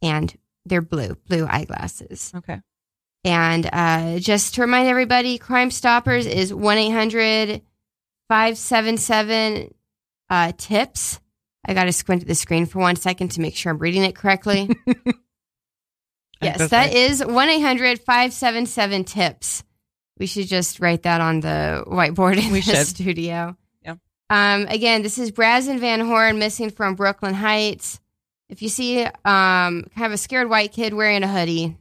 and 0.00 0.32
they're 0.64 0.80
blue, 0.82 1.16
blue 1.28 1.44
eyeglasses. 1.48 2.32
Okay. 2.36 2.60
And 3.26 3.68
uh, 3.72 4.20
just 4.20 4.54
to 4.54 4.60
remind 4.60 4.86
everybody, 4.88 5.36
Crime 5.36 5.72
Stoppers 5.72 6.26
is 6.26 6.54
1 6.54 6.78
800 6.78 7.60
577 8.28 9.74
uh, 10.30 10.52
TIPS. 10.56 11.20
I 11.66 11.74
got 11.74 11.84
to 11.84 11.92
squint 11.92 12.22
at 12.22 12.28
the 12.28 12.36
screen 12.36 12.66
for 12.66 12.78
one 12.78 12.94
second 12.94 13.32
to 13.32 13.40
make 13.40 13.56
sure 13.56 13.72
I'm 13.72 13.78
reading 13.78 14.04
it 14.04 14.14
correctly. 14.14 14.70
yes, 16.40 16.70
that 16.70 16.94
is 16.94 17.24
1 17.24 17.48
800 17.48 17.98
577 17.98 19.02
TIPS. 19.04 19.64
We 20.18 20.26
should 20.26 20.46
just 20.46 20.78
write 20.78 21.02
that 21.02 21.20
on 21.20 21.40
the 21.40 21.82
whiteboard 21.86 22.38
in 22.38 22.52
We 22.52 22.60
the 22.60 22.76
should. 22.76 22.86
studio. 22.86 23.56
Yeah. 23.82 23.96
Um, 24.30 24.66
again, 24.68 25.02
this 25.02 25.18
is 25.18 25.32
Brazen 25.32 25.80
Van 25.80 26.00
Horn 26.00 26.38
missing 26.38 26.70
from 26.70 26.94
Brooklyn 26.94 27.34
Heights. 27.34 27.98
If 28.48 28.62
you 28.62 28.68
see 28.68 29.02
um, 29.02 29.10
kind 29.24 30.06
of 30.06 30.12
a 30.12 30.16
scared 30.16 30.48
white 30.48 30.72
kid 30.72 30.94
wearing 30.94 31.24
a 31.24 31.28
hoodie, 31.28 31.76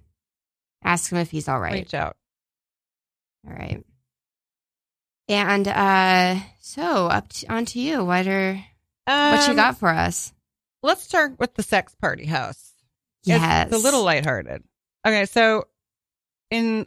ask 0.85 1.11
him 1.11 1.17
if 1.17 1.31
he's 1.31 1.49
all 1.49 1.59
right. 1.59 1.73
Reach 1.73 1.93
out. 1.93 2.15
All 3.45 3.53
right. 3.53 3.83
And 5.27 5.67
uh 5.67 6.39
so 6.61 7.07
up 7.07 7.29
to, 7.29 7.51
on 7.51 7.65
to 7.65 7.79
you. 7.79 8.05
What 8.05 8.27
are 8.27 8.53
what 9.05 9.43
you 9.45 9.51
Um, 9.51 9.55
got 9.55 9.77
for 9.77 9.89
us? 9.89 10.33
Let's 10.83 11.03
start 11.03 11.39
with 11.39 11.55
the 11.55 11.63
sex 11.63 11.95
party 11.99 12.25
house. 12.25 12.73
Yes. 13.23 13.67
It's 13.67 13.75
a 13.75 13.83
little 13.83 14.03
lighthearted. 14.03 14.63
Okay, 15.05 15.25
so 15.25 15.65
in 16.51 16.85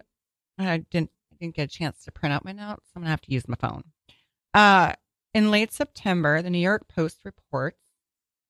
I 0.58 0.78
didn't 0.90 1.10
I 1.32 1.36
didn't 1.40 1.56
get 1.56 1.64
a 1.64 1.76
chance 1.78 2.04
to 2.04 2.12
print 2.12 2.32
out 2.32 2.44
my 2.44 2.52
notes. 2.52 2.86
I'm 2.94 3.02
gonna 3.02 3.10
have 3.10 3.20
to 3.22 3.32
use 3.32 3.48
my 3.48 3.56
phone. 3.56 3.82
Uh 4.54 4.92
in 5.34 5.50
late 5.50 5.72
September, 5.72 6.40
the 6.42 6.50
New 6.50 6.58
York 6.58 6.88
Post 6.88 7.18
reports 7.24 7.78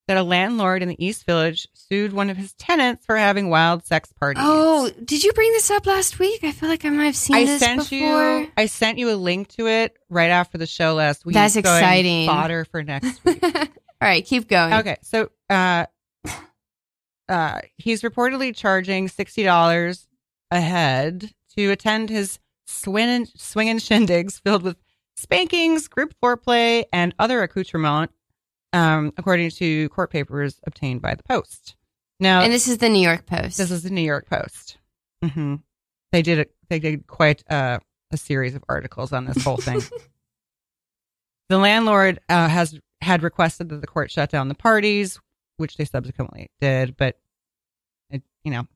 that 0.09 0.17
a 0.17 0.23
landlord 0.23 0.83
in 0.83 0.89
the 0.89 1.05
East 1.05 1.25
Village 1.27 1.69
sued 1.75 2.13
one 2.13 2.31
of 2.31 2.37
his 2.37 2.55
tenants 2.55 3.07
for 3.07 3.17
having 3.17 3.51
wild 3.51 3.85
sex 3.85 4.13
parties. 4.13 4.43
Oh, 4.45 4.91
did 5.05 5.23
you 5.23 5.33
bring 5.33 5.53
this 5.53 5.71
up 5.71 5.87
last 5.87 6.19
week? 6.19 6.43
I 6.43 6.51
feel 6.53 6.69
like 6.69 6.85
I 6.85 6.91
might 6.91 7.05
have 7.05 7.17
seen 7.17 7.37
I 7.37 7.45
this 7.45 7.61
sent 7.61 7.89
before. 7.91 8.41
you 8.41 8.51
I 8.57 8.67
sent 8.67 8.99
you 8.99 9.11
a 9.11 9.15
link 9.15 9.49
to 9.57 9.69
it 9.69 9.97
right 10.09 10.31
after 10.31 10.59
the 10.59 10.67
show 10.67 10.95
last 10.95 11.25
week. 11.25 11.35
That's 11.35 11.55
going 11.55 11.61
exciting. 11.65 12.27
Fodder 12.27 12.65
for 12.65 12.83
next 12.83 13.25
week. 13.25 13.43
All 13.45 13.61
right, 14.01 14.25
keep 14.25 14.49
going. 14.49 14.73
Okay, 14.75 14.97
so 15.03 15.31
uh, 15.51 15.87
uh, 17.29 17.61
he's 17.77 18.03
reportedly 18.03 18.57
charging 18.57 19.09
sixty 19.09 19.43
dollars 19.45 20.09
a 20.51 20.61
head 20.61 21.31
to 21.57 21.71
attend 21.71 22.09
his 22.09 22.39
swing 22.67 23.27
swinging 23.37 23.79
shindigs 23.79 24.41
filled 24.41 24.63
with 24.63 24.77
spankings, 25.17 25.89
group 25.89 26.15
foreplay, 26.23 26.85
and 26.93 27.15
other 27.19 27.43
accoutrement, 27.43 28.11
um, 28.73 29.13
according 29.17 29.51
to 29.51 29.89
court 29.91 30.11
papers 30.11 30.61
obtained 30.67 31.01
by 31.03 31.15
the 31.15 31.23
Post. 31.23 31.77
Now, 32.21 32.43
And 32.43 32.53
this 32.53 32.67
is 32.69 32.79
the 32.79 32.89
New 32.89 33.01
York 33.01 33.27
Post. 33.27 33.59
This 33.59 33.71
is 33.71 33.83
the 33.83 33.91
New 33.91 34.03
York 34.03 34.29
Post. 34.29 34.79
hmm 35.25 35.57
They 36.13 36.23
did 36.23 36.41
a, 36.41 36.47
they 36.69 36.79
did 36.79 37.07
quite 37.07 37.43
a, 37.49 37.81
a 38.11 38.17
series 38.17 38.55
of 38.55 38.65
articles 38.69 39.13
on 39.13 39.25
this 39.25 39.43
whole 39.45 39.57
thing. 39.57 39.83
the 41.49 41.59
landlord 41.59 42.19
uh, 42.29 42.49
has 42.49 42.79
had 43.01 43.23
requested 43.23 43.69
that 43.69 43.81
the 43.81 43.87
court 43.87 44.11
shut 44.11 44.31
down 44.31 44.49
the 44.49 44.55
parties, 44.55 45.21
which 45.57 45.77
they 45.77 45.85
subsequently 45.85 46.49
did, 46.61 46.97
but 46.97 47.19
it, 48.11 48.23
you 48.45 48.51
know, 48.51 48.67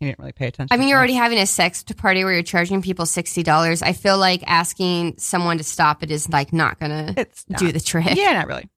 he 0.00 0.06
didn't 0.06 0.18
really 0.18 0.32
pay 0.32 0.46
attention. 0.46 0.72
I 0.72 0.78
mean, 0.78 0.88
you're 0.88 0.98
already 0.98 1.14
having 1.14 1.38
a 1.38 1.46
sex 1.46 1.82
party 1.82 2.24
where 2.24 2.32
you're 2.32 2.42
charging 2.42 2.82
people 2.82 3.06
sixty 3.06 3.42
dollars. 3.42 3.82
I 3.82 3.92
feel 3.92 4.16
like 4.18 4.42
asking 4.46 5.18
someone 5.18 5.58
to 5.58 5.64
stop 5.64 6.02
it 6.02 6.10
is 6.10 6.28
like 6.28 6.52
not 6.52 6.80
gonna 6.80 7.14
do 7.58 7.70
the 7.70 7.80
trick. 7.80 8.16
Yeah, 8.16 8.32
not 8.32 8.46
really. 8.48 8.68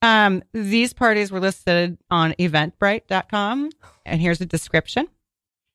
Um, 0.00 0.42
these 0.52 0.92
parties 0.92 1.32
were 1.32 1.40
listed 1.40 1.98
on 2.10 2.32
eventbrite.com, 2.34 3.70
and 4.06 4.20
here's 4.20 4.40
a 4.40 4.46
description. 4.46 5.08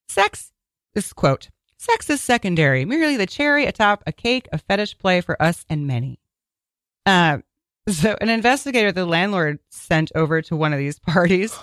Sex, 0.08 0.52
this 0.94 1.12
quote, 1.12 1.50
sex 1.78 2.10
is 2.10 2.22
secondary, 2.22 2.86
merely 2.86 3.18
the 3.18 3.26
cherry 3.26 3.66
atop 3.66 4.04
a 4.08 4.12
cake, 4.12 4.48
a 4.54 4.58
fetish 4.58 4.98
play 4.98 5.22
for 5.22 5.42
us 5.42 5.66
and 5.70 5.88
many. 5.88 6.20
Uh, 7.06 7.40
so 7.90 8.16
an 8.22 8.30
investigator 8.30 8.94
the 8.94 9.06
landlord 9.06 9.60
sent 9.70 10.12
over 10.16 10.42
to 10.42 10.56
one 10.56 10.72
of 10.72 10.80
these 10.80 11.00
parties 11.08 11.58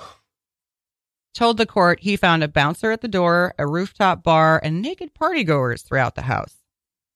told 1.34 1.56
the 1.56 1.66
court 1.66 2.00
he 2.00 2.16
found 2.16 2.42
a 2.42 2.48
bouncer 2.48 2.90
at 2.90 3.00
the 3.00 3.08
door, 3.08 3.54
a 3.58 3.66
rooftop 3.66 4.22
bar, 4.22 4.60
and 4.62 4.82
naked 4.82 5.14
partygoers 5.14 5.82
throughout 5.82 6.14
the 6.14 6.22
house. 6.22 6.56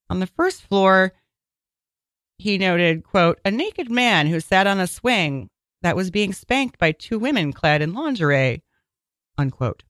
On 0.08 0.20
the 0.20 0.26
first 0.26 0.62
floor, 0.62 1.12
he 2.44 2.58
noted, 2.58 3.02
quote, 3.04 3.40
a 3.44 3.50
naked 3.50 3.90
man 3.90 4.26
who 4.26 4.38
sat 4.38 4.66
on 4.66 4.78
a 4.78 4.86
swing 4.86 5.48
that 5.80 5.96
was 5.96 6.10
being 6.10 6.32
spanked 6.34 6.78
by 6.78 6.92
two 6.92 7.18
women 7.18 7.52
clad 7.54 7.80
in 7.82 7.92
lingerie, 7.94 8.62
unquote. 9.38 9.82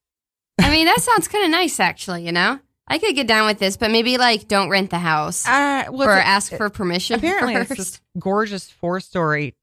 I 0.61 0.71
mean, 0.71 0.87
that 0.87 1.01
sounds 1.01 1.27
kind 1.29 1.45
of 1.45 1.51
nice, 1.51 1.81
actually. 1.81 2.25
You 2.25 2.31
know, 2.33 2.61
I 2.87 2.99
could 2.99 3.15
get 3.17 3.27
down 3.27 3.47
with 3.47 3.59
this, 3.59 3.77
but 3.77 3.91
maybe 3.91 4.19
like 4.19 4.47
don't 4.47 4.71
rent 4.71 4.91
the 4.91 4.99
house 5.01 5.47
Uh, 5.49 5.87
well, 5.91 6.09
or 6.09 6.13
ask 6.13 6.53
for 6.57 6.71
permission. 6.71 7.17
apparently 7.17 7.55
it's 7.57 7.69
this 7.77 8.01
gorgeous 8.19 8.71
four 8.71 9.01
story 9.01 9.55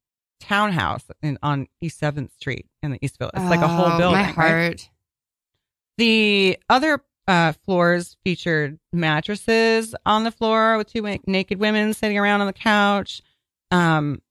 townhouse 0.41 1.05
in, 1.21 1.37
on 1.41 1.67
East 1.79 2.01
7th 2.01 2.31
Street 2.33 2.65
in 2.83 2.91
the 2.91 2.99
East 3.01 3.17
Village. 3.19 3.35
It's 3.35 3.49
like 3.49 3.61
a 3.61 3.67
whole 3.67 3.85
Oh, 3.93 3.97
building. 3.97 4.19
My 4.21 4.25
right? 4.33 4.35
heart. 4.35 4.89
The 5.97 6.57
other 6.69 7.03
uh, 7.27 7.53
floors 7.65 8.17
featured 8.23 8.79
mattresses 8.91 9.95
on 10.05 10.23
the 10.23 10.31
floor 10.31 10.77
with 10.77 10.91
two 10.91 11.19
naked 11.27 11.59
women 11.59 11.93
sitting 11.93 12.17
around 12.17 12.41
on 12.41 12.47
the 12.47 12.53
couch. 12.53 13.21
Um, 13.69 14.21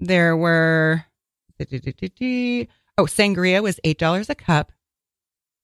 there 0.00 0.36
were 0.36 1.04
oh 1.60 3.04
sangria 3.04 3.62
was 3.62 3.80
eight 3.84 3.98
dollars 3.98 4.30
a 4.30 4.34
cup, 4.34 4.72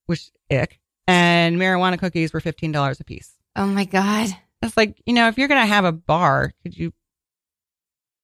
which 0.07 0.31
ick, 0.51 0.81
and 1.07 1.57
marijuana 1.57 1.99
cookies 1.99 2.33
were 2.33 2.41
fifteen 2.41 2.73
dollars 2.73 3.01
a 3.01 3.05
piece. 3.05 3.33
Oh 3.57 3.67
my 3.67 3.85
god. 3.85 4.31
It's 4.63 4.77
like 4.77 5.01
you 5.07 5.15
know 5.15 5.29
if 5.29 5.39
you're 5.39 5.49
gonna 5.49 5.67
have 5.67 5.85
a 5.85 5.93
bar, 5.93 6.53
could 6.63 6.77
you? 6.77 6.93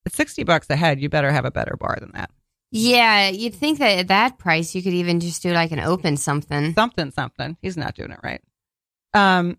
It's 0.06 0.16
sixty 0.16 0.44
bucks 0.44 0.68
a 0.70 0.76
head. 0.76 1.00
You 1.00 1.08
better 1.08 1.30
have 1.30 1.44
a 1.44 1.50
better 1.50 1.76
bar 1.78 1.98
than 2.00 2.12
that. 2.14 2.30
Yeah, 2.72 3.28
you'd 3.28 3.54
think 3.54 3.80
that 3.80 3.98
at 3.98 4.08
that 4.08 4.38
price 4.38 4.74
you 4.74 4.82
could 4.82 4.92
even 4.92 5.18
just 5.18 5.42
do 5.42 5.52
like 5.52 5.72
an 5.72 5.80
open 5.80 6.16
something. 6.16 6.72
something 6.74 7.10
something. 7.10 7.56
He's 7.60 7.76
not 7.76 7.94
doing 7.96 8.12
it 8.12 8.20
right. 8.22 8.40
Um, 9.14 9.58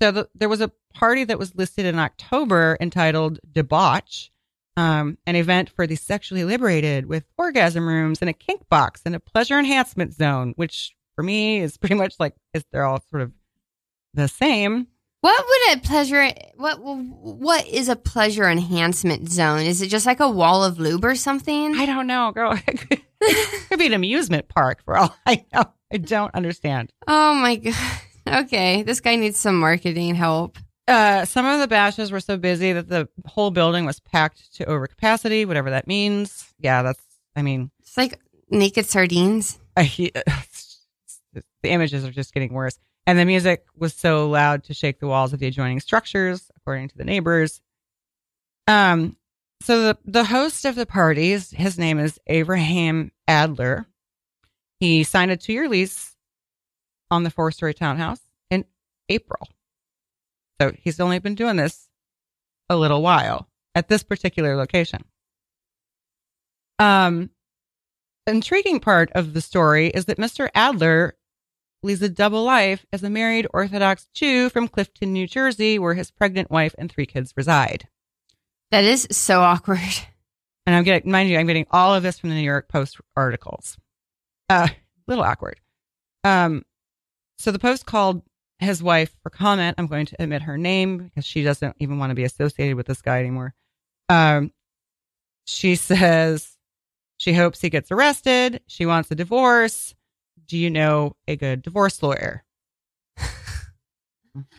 so 0.00 0.10
the, 0.10 0.28
there 0.34 0.48
was 0.48 0.60
a 0.60 0.72
party 0.92 1.24
that 1.24 1.38
was 1.38 1.54
listed 1.54 1.86
in 1.86 1.98
October 1.98 2.76
entitled 2.80 3.38
Debauch, 3.50 4.30
um, 4.76 5.18
an 5.26 5.36
event 5.36 5.70
for 5.70 5.86
the 5.86 5.96
sexually 5.96 6.44
liberated 6.44 7.06
with 7.06 7.24
orgasm 7.38 7.86
rooms 7.86 8.20
and 8.20 8.28
a 8.28 8.34
kink 8.34 8.68
box 8.68 9.02
and 9.06 9.14
a 9.14 9.20
pleasure 9.20 9.58
enhancement 9.58 10.14
zone, 10.14 10.52
which 10.56 10.94
for 11.14 11.22
me 11.22 11.60
is 11.60 11.76
pretty 11.76 11.94
much 11.94 12.14
like 12.18 12.34
is 12.52 12.64
they're 12.72 12.84
all 12.84 13.02
sort 13.10 13.22
of 13.22 13.32
the 14.14 14.28
same. 14.28 14.88
What 15.20 15.44
would 15.46 15.78
a 15.78 15.80
pleasure? 15.80 16.30
What 16.56 16.80
what 16.82 17.66
is 17.66 17.88
a 17.88 17.96
pleasure 17.96 18.48
enhancement 18.48 19.30
zone? 19.30 19.60
Is 19.60 19.80
it 19.80 19.88
just 19.88 20.04
like 20.06 20.20
a 20.20 20.28
wall 20.28 20.62
of 20.62 20.78
lube 20.78 21.04
or 21.04 21.14
something? 21.14 21.76
I 21.76 21.86
don't 21.86 22.06
know, 22.06 22.32
girl. 22.32 22.58
It 23.26 23.68
could 23.70 23.78
be 23.78 23.86
an 23.86 23.94
amusement 23.94 24.48
park 24.48 24.82
for 24.84 24.98
all 24.98 25.16
I 25.24 25.46
know. 25.54 25.64
I 25.90 25.96
don't 25.96 26.34
understand. 26.34 26.92
oh 27.06 27.34
my 27.34 27.56
god. 27.56 27.74
Okay, 28.26 28.82
this 28.82 29.00
guy 29.00 29.16
needs 29.16 29.38
some 29.38 29.58
marketing 29.58 30.14
help. 30.14 30.58
Uh, 30.86 31.24
some 31.24 31.46
of 31.46 31.60
the 31.60 31.68
bashes 31.68 32.12
were 32.12 32.20
so 32.20 32.36
busy 32.36 32.72
that 32.72 32.88
the 32.88 33.08
whole 33.26 33.50
building 33.50 33.86
was 33.86 34.00
packed 34.00 34.54
to 34.54 34.64
over 34.66 34.86
capacity, 34.86 35.44
whatever 35.44 35.70
that 35.70 35.86
means. 35.86 36.52
Yeah, 36.58 36.82
that's, 36.82 37.02
I 37.34 37.42
mean, 37.42 37.70
It's 37.80 37.96
like 37.96 38.20
naked 38.50 38.86
sardines. 38.86 39.58
I, 39.76 39.84
the 41.32 41.42
images 41.64 42.04
are 42.04 42.10
just 42.10 42.34
getting 42.34 42.52
worse. 42.52 42.78
And 43.06 43.18
the 43.18 43.24
music 43.24 43.64
was 43.76 43.92
so 43.94 44.28
loud 44.28 44.64
to 44.64 44.74
shake 44.74 45.00
the 45.00 45.06
walls 45.06 45.32
of 45.32 45.38
the 45.38 45.46
adjoining 45.46 45.80
structures, 45.80 46.50
according 46.56 46.88
to 46.88 46.96
the 46.96 47.04
neighbors. 47.04 47.60
Um, 48.66 49.16
so 49.62 49.82
the, 49.82 49.98
the 50.04 50.24
host 50.24 50.64
of 50.64 50.74
the 50.74 50.86
parties, 50.86 51.50
his 51.50 51.78
name 51.78 51.98
is 51.98 52.18
Abraham 52.26 53.12
Adler. 53.28 53.86
He 54.80 55.04
signed 55.04 55.30
a 55.30 55.36
two 55.36 55.52
year 55.52 55.68
lease 55.68 56.13
on 57.10 57.22
the 57.22 57.30
four 57.30 57.50
story 57.50 57.74
townhouse 57.74 58.20
in 58.50 58.64
April. 59.08 59.48
So 60.60 60.72
he's 60.78 61.00
only 61.00 61.18
been 61.18 61.34
doing 61.34 61.56
this 61.56 61.88
a 62.68 62.76
little 62.76 63.02
while 63.02 63.48
at 63.74 63.88
this 63.88 64.02
particular 64.02 64.56
location. 64.56 65.04
Um, 66.78 67.30
intriguing 68.26 68.80
part 68.80 69.10
of 69.14 69.34
the 69.34 69.40
story 69.40 69.88
is 69.88 70.06
that 70.06 70.18
Mr. 70.18 70.48
Adler 70.54 71.14
leads 71.82 72.02
a 72.02 72.08
double 72.08 72.42
life 72.44 72.86
as 72.92 73.02
a 73.02 73.10
married 73.10 73.46
Orthodox 73.52 74.08
Jew 74.14 74.48
from 74.48 74.68
Clifton, 74.68 75.12
New 75.12 75.26
Jersey, 75.26 75.78
where 75.78 75.94
his 75.94 76.10
pregnant 76.10 76.50
wife 76.50 76.74
and 76.78 76.90
three 76.90 77.06
kids 77.06 77.34
reside. 77.36 77.88
That 78.70 78.84
is 78.84 79.06
so 79.10 79.40
awkward. 79.40 79.78
And 80.66 80.74
I'm 80.74 80.82
getting, 80.82 81.12
mind 81.12 81.28
you, 81.28 81.38
I'm 81.38 81.46
getting 81.46 81.66
all 81.70 81.94
of 81.94 82.02
this 82.02 82.18
from 82.18 82.30
the 82.30 82.36
New 82.36 82.40
York 82.40 82.68
Post 82.68 82.98
articles. 83.14 83.76
Uh, 84.48 84.68
little 85.06 85.22
awkward. 85.22 85.60
Um, 86.24 86.64
so 87.38 87.50
the 87.50 87.58
Post 87.58 87.86
called 87.86 88.22
his 88.58 88.82
wife 88.82 89.14
for 89.22 89.30
comment. 89.30 89.74
I'm 89.78 89.86
going 89.86 90.06
to 90.06 90.22
omit 90.22 90.42
her 90.42 90.56
name 90.56 90.98
because 90.98 91.24
she 91.24 91.42
doesn't 91.42 91.76
even 91.80 91.98
want 91.98 92.10
to 92.10 92.14
be 92.14 92.24
associated 92.24 92.76
with 92.76 92.86
this 92.86 93.02
guy 93.02 93.18
anymore. 93.18 93.54
Um, 94.08 94.52
she 95.46 95.74
says 95.76 96.56
she 97.16 97.32
hopes 97.34 97.60
he 97.60 97.70
gets 97.70 97.90
arrested. 97.90 98.60
She 98.66 98.86
wants 98.86 99.10
a 99.10 99.14
divorce. 99.14 99.94
Do 100.46 100.56
you 100.58 100.70
know 100.70 101.16
a 101.26 101.36
good 101.36 101.62
divorce 101.62 102.02
lawyer? 102.02 102.44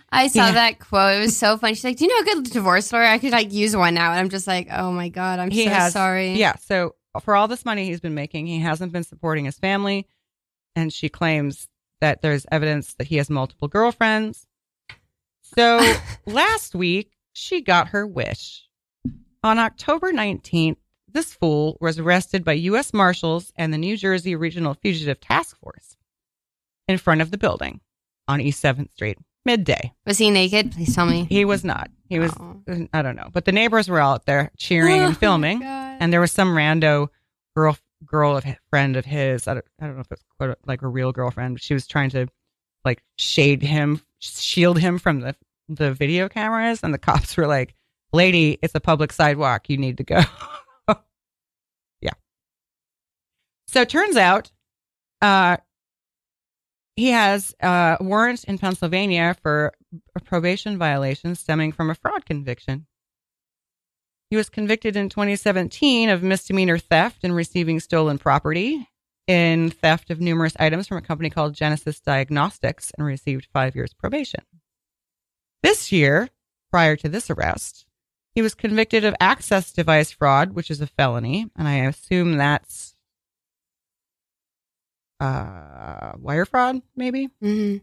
I 0.09 0.27
saw 0.27 0.45
Yeah. 0.47 0.51
that 0.53 0.79
quote. 0.79 1.17
It 1.17 1.19
was 1.19 1.35
so 1.37 1.57
funny. 1.57 1.73
She's 1.73 1.83
like, 1.83 1.97
"Do 1.97 2.05
you 2.05 2.09
know 2.23 2.31
a 2.31 2.35
good 2.35 2.49
divorce 2.51 2.91
lawyer? 2.93 3.03
I 3.03 3.17
could 3.17 3.31
like 3.31 3.51
use 3.51 3.75
one 3.75 3.93
now." 3.93 4.11
And 4.11 4.19
I'm 4.19 4.29
just 4.29 4.47
like, 4.47 4.67
"Oh 4.71 4.91
my 4.91 5.09
god, 5.09 5.39
I'm 5.39 5.51
he 5.51 5.65
so 5.65 5.69
has 5.71 5.93
sorry." 5.93 6.33
Yeah. 6.35 6.55
So 6.61 6.95
for 7.21 7.35
all 7.35 7.49
this 7.49 7.65
money 7.65 7.85
he's 7.85 7.99
been 7.99 8.13
making, 8.13 8.47
he 8.47 8.59
hasn't 8.59 8.93
been 8.93 9.03
supporting 9.03 9.43
his 9.45 9.57
family, 9.57 10.07
and 10.77 10.93
she 10.93 11.09
claims 11.09 11.67
that 12.05 12.21
there's 12.21 12.45
evidence 12.51 12.93
that 12.99 13.07
he 13.07 13.15
has 13.17 13.31
multiple 13.31 13.67
girlfriends. 13.67 14.45
So 15.41 15.81
last 16.27 16.75
week 16.75 17.09
she 17.33 17.61
got 17.61 17.87
her 17.87 18.05
wish. 18.05 18.67
On 19.43 19.57
October 19.57 20.13
19th, 20.13 20.77
this 21.11 21.33
fool 21.33 21.77
was 21.81 21.97
arrested 21.97 22.45
by 22.45 22.53
U.S. 22.53 22.93
Marshals 22.93 23.51
and 23.55 23.73
the 23.73 23.79
New 23.79 23.97
Jersey 23.97 24.35
Regional 24.35 24.75
Fugitive 24.75 25.19
Task 25.19 25.57
Force 25.59 25.97
in 26.87 26.99
front 26.99 27.21
of 27.21 27.31
the 27.31 27.39
building 27.39 27.79
on 28.27 28.39
East 28.39 28.63
7th 28.63 28.91
Street, 28.91 29.17
midday. 29.43 29.91
Was 30.05 30.19
he 30.19 30.29
naked? 30.29 30.73
Please 30.73 30.93
tell 30.93 31.07
me. 31.07 31.25
He 31.27 31.43
was 31.43 31.63
not. 31.63 31.89
He 32.07 32.19
was, 32.19 32.31
Oh. 32.39 32.61
I 32.93 33.01
don't 33.01 33.15
know, 33.15 33.29
but 33.33 33.45
the 33.45 33.51
neighbors 33.51 33.89
were 33.89 33.99
out 33.99 34.27
there 34.27 34.51
cheering 34.57 35.01
Oh 35.01 35.07
and 35.07 35.17
filming 35.17 35.63
and 35.63 36.13
there 36.13 36.21
was 36.21 36.31
some 36.31 36.49
rando 36.49 37.07
girl 37.55 37.75
girl 38.05 38.37
of 38.37 38.45
friend 38.69 38.95
of 38.95 39.05
his. 39.05 39.47
I 39.47 39.55
don't, 39.55 39.65
I 39.79 39.85
don't 39.85 39.95
know 39.95 40.01
if 40.01 40.11
it's 40.11 40.23
quote, 40.37 40.57
like 40.65 40.81
a 40.81 40.87
real 40.87 41.11
girlfriend. 41.11 41.55
But 41.55 41.61
she 41.61 41.73
was 41.73 41.87
trying 41.87 42.09
to 42.11 42.27
like 42.83 43.03
shade 43.17 43.61
him, 43.61 44.01
shield 44.19 44.79
him 44.79 44.99
from 44.99 45.21
the 45.21 45.35
the 45.67 45.93
video 45.93 46.29
cameras, 46.29 46.81
and 46.83 46.93
the 46.93 46.97
cops 46.97 47.35
were 47.37 47.47
like, 47.47 47.75
"Lady, 48.13 48.57
it's 48.61 48.75
a 48.75 48.79
public 48.79 49.11
sidewalk. 49.11 49.69
You 49.69 49.77
need 49.77 49.97
to 49.97 50.03
go." 50.03 50.21
yeah. 52.01 52.13
So 53.67 53.81
it 53.81 53.89
turns 53.89 54.17
out, 54.17 54.51
uh, 55.21 55.57
he 56.95 57.09
has 57.09 57.53
a 57.59 57.97
warrant 57.99 58.43
in 58.45 58.57
Pennsylvania 58.57 59.35
for 59.41 59.73
a 60.15 60.19
probation 60.19 60.77
violation 60.77 61.35
stemming 61.35 61.71
from 61.71 61.89
a 61.89 61.95
fraud 61.95 62.25
conviction. 62.25 62.87
He 64.29 64.35
was 64.35 64.49
convicted 64.49 64.95
in 64.95 65.09
2017 65.09 66.09
of 66.09 66.23
misdemeanor 66.23 66.77
theft 66.77 67.23
and 67.23 67.35
receiving 67.35 67.79
stolen 67.79 68.17
property, 68.17 68.87
in 69.27 69.71
theft 69.71 70.09
of 70.09 70.19
numerous 70.19 70.55
items 70.59 70.87
from 70.87 70.97
a 70.97 71.01
company 71.01 71.29
called 71.29 71.53
Genesis 71.53 71.99
Diagnostics, 71.99 72.91
and 72.97 73.05
received 73.05 73.47
five 73.51 73.75
years 73.75 73.93
probation. 73.93 74.41
This 75.63 75.91
year, 75.91 76.29
prior 76.69 76.95
to 76.97 77.09
this 77.09 77.29
arrest, 77.29 77.85
he 78.33 78.41
was 78.41 78.53
convicted 78.53 79.03
of 79.05 79.15
access 79.19 79.71
device 79.71 80.11
fraud, 80.11 80.53
which 80.53 80.69
is 80.69 80.81
a 80.81 80.87
felony, 80.87 81.49
and 81.55 81.67
I 81.67 81.75
assume 81.77 82.37
that's 82.37 82.95
uh, 85.19 86.13
wire 86.17 86.45
fraud, 86.45 86.81
maybe, 86.95 87.29
hmm 87.41 87.77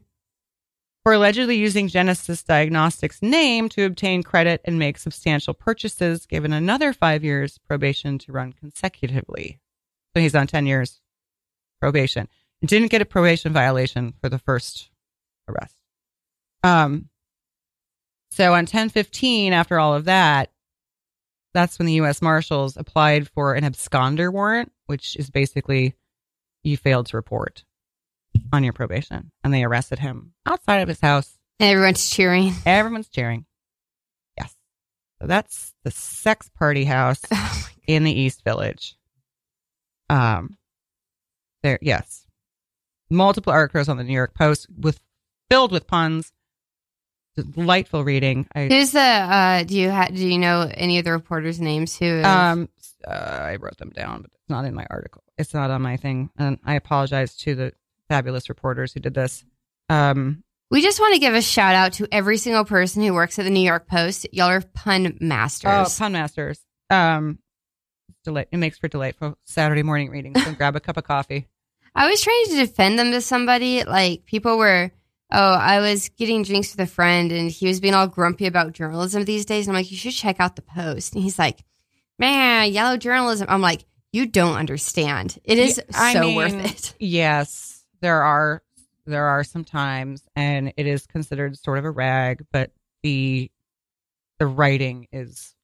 for 1.02 1.12
allegedly 1.12 1.56
using 1.56 1.88
Genesis 1.88 2.42
Diagnostics' 2.42 3.22
name 3.22 3.68
to 3.70 3.84
obtain 3.84 4.22
credit 4.22 4.60
and 4.64 4.78
make 4.78 4.98
substantial 4.98 5.54
purchases, 5.54 6.26
given 6.26 6.52
another 6.52 6.92
five 6.92 7.24
years 7.24 7.58
probation 7.58 8.18
to 8.18 8.32
run 8.32 8.52
consecutively. 8.52 9.58
So 10.14 10.20
he's 10.22 10.34
on 10.34 10.46
10 10.46 10.66
years 10.66 11.00
probation. 11.80 12.28
Didn't 12.64 12.90
get 12.90 13.02
a 13.02 13.06
probation 13.06 13.52
violation 13.52 14.14
for 14.20 14.28
the 14.28 14.38
first 14.38 14.90
arrest. 15.48 15.74
Um, 16.62 17.08
so 18.30 18.52
on 18.52 18.62
1015, 18.62 19.52
after 19.52 19.80
all 19.80 19.94
of 19.94 20.04
that, 20.04 20.52
that's 21.52 21.78
when 21.78 21.86
the 21.86 21.94
U.S. 21.94 22.22
Marshals 22.22 22.76
applied 22.76 23.28
for 23.28 23.54
an 23.54 23.64
absconder 23.64 24.32
warrant, 24.32 24.72
which 24.86 25.16
is 25.16 25.28
basically 25.28 25.94
you 26.62 26.76
failed 26.76 27.06
to 27.06 27.16
report 27.16 27.64
on 28.52 28.64
your 28.64 28.72
probation. 28.72 29.30
And 29.44 29.52
they 29.52 29.64
arrested 29.64 29.98
him 29.98 30.32
outside 30.46 30.78
of 30.78 30.88
his 30.88 31.00
house. 31.00 31.38
And 31.60 31.70
everyone's 31.70 32.08
cheering. 32.10 32.52
Everyone's 32.66 33.08
cheering. 33.08 33.46
Yes. 34.38 34.54
So 35.20 35.26
that's 35.26 35.74
the 35.84 35.90
sex 35.90 36.48
party 36.58 36.84
house 36.84 37.20
Oh 37.32 37.68
in 37.86 38.04
the 38.04 38.12
East 38.12 38.44
Village. 38.44 38.96
Um, 40.10 40.56
there, 41.62 41.78
yes, 41.82 42.26
multiple 43.10 43.52
articles 43.52 43.88
on 43.88 43.96
the 43.96 44.04
New 44.04 44.12
York 44.12 44.34
Post 44.34 44.66
with 44.76 45.00
filled 45.50 45.72
with 45.72 45.86
puns. 45.86 46.32
Delightful 47.34 48.04
reading. 48.04 48.46
I 48.54 48.66
Who's 48.68 48.90
the? 48.92 49.00
Uh, 49.00 49.62
do 49.62 49.74
you 49.78 49.90
ha- 49.90 50.08
do 50.12 50.26
you 50.26 50.38
know 50.38 50.70
any 50.74 50.98
of 50.98 51.04
the 51.06 51.12
reporters' 51.12 51.60
names? 51.60 51.96
Who? 51.96 52.04
is- 52.04 52.26
um 52.26 52.68
uh, 53.06 53.10
I 53.10 53.56
wrote 53.56 53.78
them 53.78 53.88
down, 53.90 54.20
but 54.22 54.30
it's 54.34 54.50
not 54.50 54.64
in 54.66 54.74
my 54.74 54.86
article. 54.90 55.22
It's 55.38 55.54
not 55.54 55.70
on 55.70 55.80
my 55.82 55.96
thing, 55.96 56.28
and 56.36 56.58
I 56.64 56.74
apologize 56.74 57.34
to 57.38 57.54
the 57.54 57.72
fabulous 58.08 58.48
reporters 58.48 58.92
who 58.92 59.00
did 59.00 59.14
this. 59.14 59.44
Um, 59.88 60.42
we 60.70 60.80
just 60.80 61.00
want 61.00 61.14
to 61.14 61.20
give 61.20 61.34
a 61.34 61.42
shout 61.42 61.74
out 61.74 61.94
to 61.94 62.08
every 62.10 62.38
single 62.38 62.64
person 62.64 63.02
who 63.02 63.12
works 63.12 63.38
at 63.38 63.42
the 63.42 63.50
New 63.50 63.60
York 63.60 63.86
Post. 63.86 64.26
Y'all 64.32 64.48
are 64.48 64.60
pun 64.60 65.18
masters. 65.20 65.70
oh, 65.70 65.86
pun 65.98 66.12
masters. 66.12 66.60
Um, 66.88 67.38
delight. 68.24 68.48
It 68.52 68.56
makes 68.56 68.78
for 68.78 68.88
delightful 68.88 69.36
Saturday 69.44 69.82
morning 69.82 70.10
readings. 70.10 70.42
So 70.42 70.52
grab 70.54 70.76
a 70.76 70.80
cup 70.80 70.96
of 70.96 71.04
coffee. 71.04 71.48
I 71.94 72.08
was 72.08 72.22
trying 72.22 72.44
to 72.46 72.56
defend 72.56 72.98
them 72.98 73.12
to 73.12 73.20
somebody. 73.20 73.84
Like 73.84 74.24
people 74.24 74.56
were, 74.56 74.90
oh, 75.30 75.52
I 75.52 75.80
was 75.80 76.08
getting 76.10 76.42
drinks 76.42 76.74
with 76.74 76.88
a 76.88 76.90
friend 76.90 77.30
and 77.32 77.50
he 77.50 77.66
was 77.66 77.80
being 77.80 77.94
all 77.94 78.06
grumpy 78.06 78.46
about 78.46 78.72
journalism 78.72 79.24
these 79.24 79.44
days. 79.44 79.66
And 79.66 79.76
I'm 79.76 79.80
like, 79.80 79.90
you 79.90 79.96
should 79.96 80.14
check 80.14 80.36
out 80.40 80.56
the 80.56 80.62
post. 80.62 81.14
And 81.14 81.22
he's 81.22 81.38
like, 81.38 81.62
man, 82.18 82.72
yellow 82.72 82.96
journalism. 82.96 83.46
I'm 83.50 83.60
like, 83.60 83.84
you 84.12 84.26
don't 84.26 84.56
understand. 84.56 85.38
It 85.44 85.58
is 85.58 85.80
I 85.94 86.12
so 86.14 86.20
mean, 86.20 86.36
worth 86.36 86.64
it. 86.64 86.94
Yes, 87.00 87.71
there 88.02 88.22
are 88.22 88.62
there 89.06 89.24
are 89.24 89.42
some 89.42 89.64
times, 89.64 90.22
and 90.36 90.72
it 90.76 90.86
is 90.86 91.06
considered 91.06 91.56
sort 91.58 91.78
of 91.78 91.84
a 91.84 91.90
rag, 91.90 92.44
but 92.52 92.70
the 93.02 93.50
the 94.38 94.46
writing 94.46 95.08
is 95.12 95.54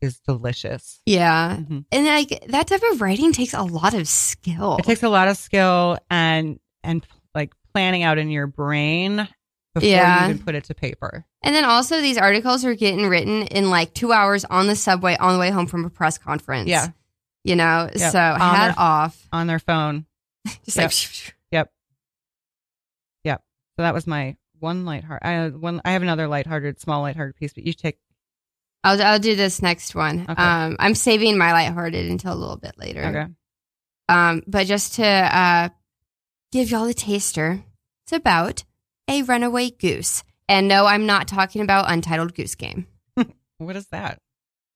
is 0.00 0.20
delicious. 0.20 1.00
Yeah. 1.06 1.56
Mhm. 1.56 1.84
And 1.90 2.06
like 2.06 2.44
that 2.48 2.68
type 2.68 2.82
of 2.92 3.00
writing 3.00 3.32
takes 3.32 3.52
a 3.54 3.62
lot 3.62 3.94
of 3.94 4.06
skill. 4.06 4.76
It 4.78 4.84
takes 4.84 5.02
a 5.02 5.08
lot 5.08 5.26
of 5.28 5.36
skill 5.36 5.98
and 6.08 6.60
and 6.84 7.04
like 7.34 7.52
planning 7.74 8.04
out 8.04 8.16
in 8.18 8.30
your 8.30 8.46
brain 8.46 9.26
before 9.74 9.88
Yeah. 9.88 10.26
you 10.28 10.34
even 10.34 10.44
put 10.44 10.54
it 10.54 10.64
to 10.64 10.74
paper. 10.74 11.24
and 11.42 11.54
then 11.54 11.64
also 11.64 12.00
these 12.00 12.18
articles 12.18 12.64
are 12.64 12.74
getting 12.74 13.06
written 13.08 13.42
in 13.48 13.70
like 13.70 13.92
two 13.94 14.12
hours 14.12 14.44
on 14.44 14.66
the 14.68 14.74
subway 14.76 15.16
on 15.16 15.32
the 15.34 15.38
way 15.38 15.50
home 15.50 15.66
from 15.66 15.84
a 15.84 15.90
press 15.90 16.16
conference. 16.18 16.68
Yeah. 16.68 16.88
You 17.44 17.56
know, 17.56 17.88
Yep. 17.94 18.12
so 18.12 18.18
On 18.20 18.38
hat 18.40 18.66
their- 18.76 18.80
off. 18.84 19.28
on 19.32 19.46
their 19.48 19.58
phone. 19.58 20.06
Just 20.64 20.76
Yep. 20.76 20.84
like. 20.92 21.34
So 23.78 23.82
that 23.82 23.94
was 23.94 24.08
my 24.08 24.36
one 24.58 24.84
lighthearted. 24.84 25.24
I 25.24 25.48
one. 25.50 25.80
I 25.84 25.92
have 25.92 26.02
another 26.02 26.26
lighthearted, 26.26 26.80
small 26.80 27.02
lighthearted 27.02 27.36
piece, 27.36 27.52
but 27.52 27.64
you 27.64 27.72
take. 27.72 27.96
I'll 28.82 29.00
I'll 29.00 29.20
do 29.20 29.36
this 29.36 29.62
next 29.62 29.94
one. 29.94 30.26
Okay. 30.28 30.42
Um, 30.42 30.74
I'm 30.80 30.96
saving 30.96 31.38
my 31.38 31.52
lighthearted 31.52 32.10
until 32.10 32.32
a 32.32 32.34
little 32.34 32.56
bit 32.56 32.76
later. 32.76 33.04
Okay. 33.04 33.26
Um, 34.08 34.42
but 34.48 34.66
just 34.66 34.94
to 34.94 35.06
uh, 35.06 35.68
give 36.50 36.72
y'all 36.72 36.86
a 36.86 36.94
taster, 36.94 37.62
it's 38.04 38.12
about 38.12 38.64
a 39.06 39.22
runaway 39.22 39.70
goose. 39.70 40.24
And 40.48 40.66
no, 40.66 40.84
I'm 40.84 41.06
not 41.06 41.28
talking 41.28 41.62
about 41.62 41.88
Untitled 41.88 42.34
Goose 42.34 42.56
Game. 42.56 42.86
What 43.58 43.74
is 43.74 43.86
that? 43.88 44.18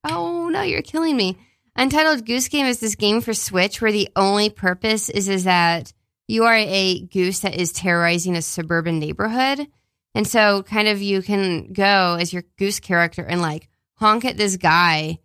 Oh 0.04 0.48
no, 0.48 0.62
you're 0.62 0.82
killing 0.82 1.16
me. 1.16 1.38
Untitled 1.74 2.24
Goose 2.24 2.48
Game 2.48 2.66
is 2.66 2.78
this 2.78 2.96
game 2.96 3.20
for 3.20 3.32
Switch 3.32 3.80
where 3.80 3.92
the 3.92 4.08
only 4.14 4.50
purpose 4.50 5.08
is 5.08 5.28
is 5.28 5.44
that 5.44 5.92
you 6.32 6.44
are 6.44 6.56
a 6.56 7.00
goose 7.00 7.40
that 7.40 7.56
is 7.56 7.72
terrorizing 7.72 8.36
a 8.36 8.42
suburban 8.42 8.98
neighborhood. 8.98 9.66
And 10.14 10.26
so 10.26 10.62
kind 10.62 10.88
of 10.88 11.02
you 11.02 11.20
can 11.20 11.74
go 11.74 12.16
as 12.18 12.32
your 12.32 12.44
goose 12.58 12.80
character 12.80 13.22
and 13.22 13.42
like 13.42 13.68
honk 13.96 14.24
at 14.24 14.38
this 14.38 14.56
guy 14.56 15.18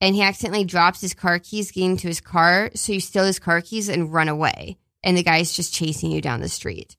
and 0.00 0.16
he 0.16 0.22
accidentally 0.22 0.64
drops 0.64 1.00
his 1.00 1.14
car 1.14 1.38
keys 1.38 1.70
getting 1.70 1.92
into 1.92 2.08
his 2.08 2.20
car, 2.20 2.70
so 2.74 2.92
you 2.92 3.00
steal 3.00 3.24
his 3.24 3.38
car 3.38 3.60
keys 3.62 3.88
and 3.88 4.12
run 4.12 4.28
away. 4.28 4.76
And 5.02 5.16
the 5.16 5.22
guy's 5.22 5.52
just 5.52 5.72
chasing 5.72 6.10
you 6.10 6.20
down 6.20 6.40
the 6.40 6.48
street. 6.48 6.96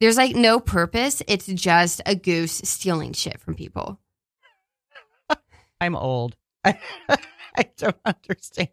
There's 0.00 0.16
like 0.16 0.36
no 0.36 0.60
purpose. 0.60 1.22
It's 1.26 1.46
just 1.46 2.00
a 2.06 2.14
goose 2.14 2.62
stealing 2.64 3.12
shit 3.12 3.40
from 3.40 3.56
people. 3.56 4.00
I'm 5.80 5.96
old. 5.96 6.36
I, 6.64 6.78
I 7.56 7.68
don't 7.76 7.98
understand. 8.04 8.70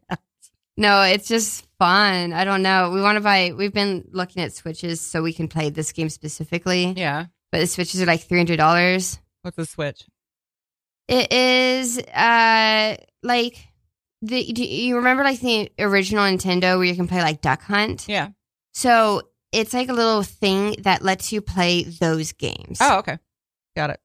No, 0.78 1.02
it's 1.02 1.28
just 1.28 1.67
fun. 1.80 2.34
I 2.34 2.44
don't 2.44 2.62
know. 2.62 2.92
We 2.92 3.02
want 3.02 3.18
to 3.18 3.22
buy. 3.22 3.54
We've 3.56 3.74
been 3.74 4.08
looking 4.12 4.44
at 4.44 4.54
switches 4.54 5.02
so 5.02 5.22
we 5.22 5.34
can 5.34 5.48
play 5.48 5.70
this 5.70 5.92
game 5.92 6.10
specifically. 6.10 6.94
Yeah. 6.96 7.26
But 7.52 7.60
the 7.60 7.68
switches 7.68 8.02
are 8.02 8.06
like 8.06 8.22
three 8.22 8.40
hundred 8.40 8.58
dollars. 8.58 9.20
What's 9.42 9.58
a 9.58 9.66
switch? 9.66 10.04
It 11.08 11.32
is 11.32 12.00
uh 12.00 12.98
like 13.24 13.68
the. 14.22 14.52
Do 14.52 14.64
you 14.66 14.98
remember 14.98 15.24
like 15.24 15.40
the 15.40 15.72
original 15.80 16.24
Nintendo 16.26 16.76
where 16.78 16.84
you 16.86 16.96
can 16.96 17.08
play 17.08 17.22
like 17.22 17.42
Duck 17.42 17.62
Hunt? 17.64 18.08
Yeah. 18.10 18.30
So 18.74 19.22
it's 19.54 19.74
like 19.74 19.90
a 19.90 19.94
little 19.94 20.24
thing 20.24 20.76
that 20.82 21.02
lets 21.04 21.32
you 21.32 21.42
play 21.42 21.84
those 21.84 22.34
games. 22.34 22.80
Oh, 22.82 23.00
okay. 23.00 23.18
Got 23.76 23.92
it. 23.92 24.00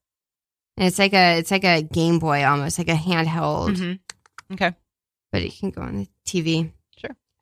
And 0.76 0.86
it's 0.86 0.98
like 0.98 1.12
a 1.12 1.38
it's 1.38 1.50
like 1.50 1.64
a 1.64 1.82
Game 1.82 2.18
Boy 2.20 2.44
almost 2.44 2.78
like 2.78 2.88
a 2.88 2.94
handheld, 2.94 3.76
Mhm. 3.76 3.98
Okay. 4.52 4.72
but 5.32 5.42
it 5.42 5.52
can 5.58 5.70
go 5.70 5.82
on 5.82 5.96
the 5.96 6.08
TV. 6.26 6.72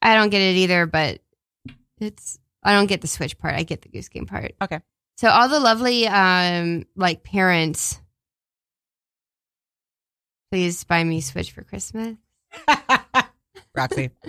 I 0.02 0.14
don't 0.14 0.30
get 0.30 0.40
it 0.40 0.56
either, 0.56 0.86
but 0.86 1.20
it's 2.00 2.38
I 2.62 2.72
don't 2.72 2.86
get 2.86 3.00
the 3.00 3.08
Switch 3.08 3.38
part. 3.38 3.54
I 3.54 3.62
get 3.62 3.82
the 3.82 3.88
Goose 3.88 4.08
Game 4.08 4.26
part. 4.26 4.52
Okay. 4.60 4.80
So 5.16 5.28
all 5.28 5.48
the 5.48 5.60
lovely 5.60 6.06
um 6.06 6.86
like 6.96 7.22
parents, 7.22 8.00
please 10.50 10.84
buy 10.84 11.04
me 11.04 11.20
Switch 11.20 11.52
for 11.52 11.62
Christmas. 11.62 12.16
Roxy. 13.74 14.10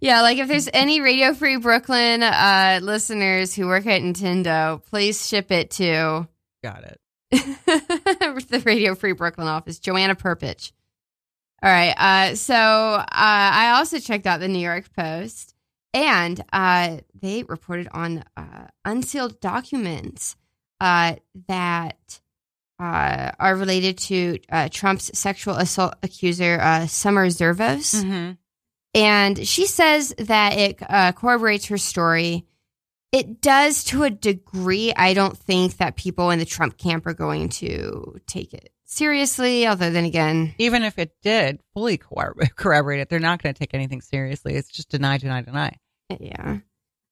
Yeah, 0.00 0.22
like 0.22 0.38
if 0.38 0.48
there's 0.48 0.70
any 0.72 1.02
Radio 1.02 1.34
Free 1.34 1.58
Brooklyn 1.58 2.22
uh 2.22 2.80
listeners 2.82 3.54
who 3.54 3.66
work 3.66 3.84
at 3.84 4.00
Nintendo, 4.00 4.82
please 4.86 5.28
ship 5.28 5.50
it 5.50 5.70
to 5.72 6.26
Got 6.64 6.84
it. 6.84 7.00
the 8.48 8.62
Radio 8.64 8.94
Free 8.94 9.12
Brooklyn 9.12 9.48
office, 9.48 9.78
Joanna 9.78 10.14
Perpich. 10.14 10.72
All 11.62 11.70
right. 11.70 11.94
Uh, 11.96 12.34
so 12.34 12.54
uh, 12.54 13.04
I 13.10 13.74
also 13.76 13.98
checked 13.98 14.26
out 14.26 14.40
the 14.40 14.48
New 14.48 14.58
York 14.58 14.92
Post, 14.94 15.54
and 15.94 16.42
uh, 16.52 16.98
they 17.20 17.42
reported 17.44 17.88
on 17.92 18.24
uh, 18.36 18.66
unsealed 18.84 19.40
documents 19.40 20.36
uh, 20.80 21.16
that 21.48 22.20
uh, 22.78 23.32
are 23.38 23.56
related 23.56 23.98
to 23.98 24.38
uh, 24.50 24.68
Trump's 24.70 25.18
sexual 25.18 25.54
assault 25.54 25.94
accuser, 26.02 26.58
uh, 26.60 26.86
Summer 26.86 27.28
Zervos. 27.28 27.94
Mm-hmm. 27.94 28.32
And 28.94 29.46
she 29.46 29.66
says 29.66 30.14
that 30.18 30.54
it 30.54 30.78
uh, 30.88 31.12
corroborates 31.12 31.66
her 31.66 31.78
story. 31.78 32.46
It 33.12 33.40
does 33.40 33.84
to 33.84 34.02
a 34.04 34.10
degree. 34.10 34.92
I 34.94 35.14
don't 35.14 35.36
think 35.36 35.78
that 35.78 35.96
people 35.96 36.30
in 36.30 36.38
the 36.38 36.44
Trump 36.44 36.76
camp 36.76 37.06
are 37.06 37.14
going 37.14 37.48
to 37.50 38.20
take 38.26 38.52
it 38.52 38.72
seriously. 38.86 39.66
Although, 39.66 39.90
then 39.90 40.04
again, 40.04 40.54
Even 40.58 40.82
if 40.82 40.98
it 40.98 41.12
did 41.22 41.60
fully 41.74 41.98
corroborate 42.56 43.00
it, 43.00 43.08
they're 43.08 43.18
not 43.20 43.42
going 43.42 43.54
to 43.54 43.58
take 43.58 43.74
anything 43.74 44.00
seriously. 44.00 44.54
It's 44.54 44.70
just 44.70 44.88
deny, 44.88 45.18
deny, 45.18 45.42
deny. 45.42 45.76
yeah. 46.18 46.58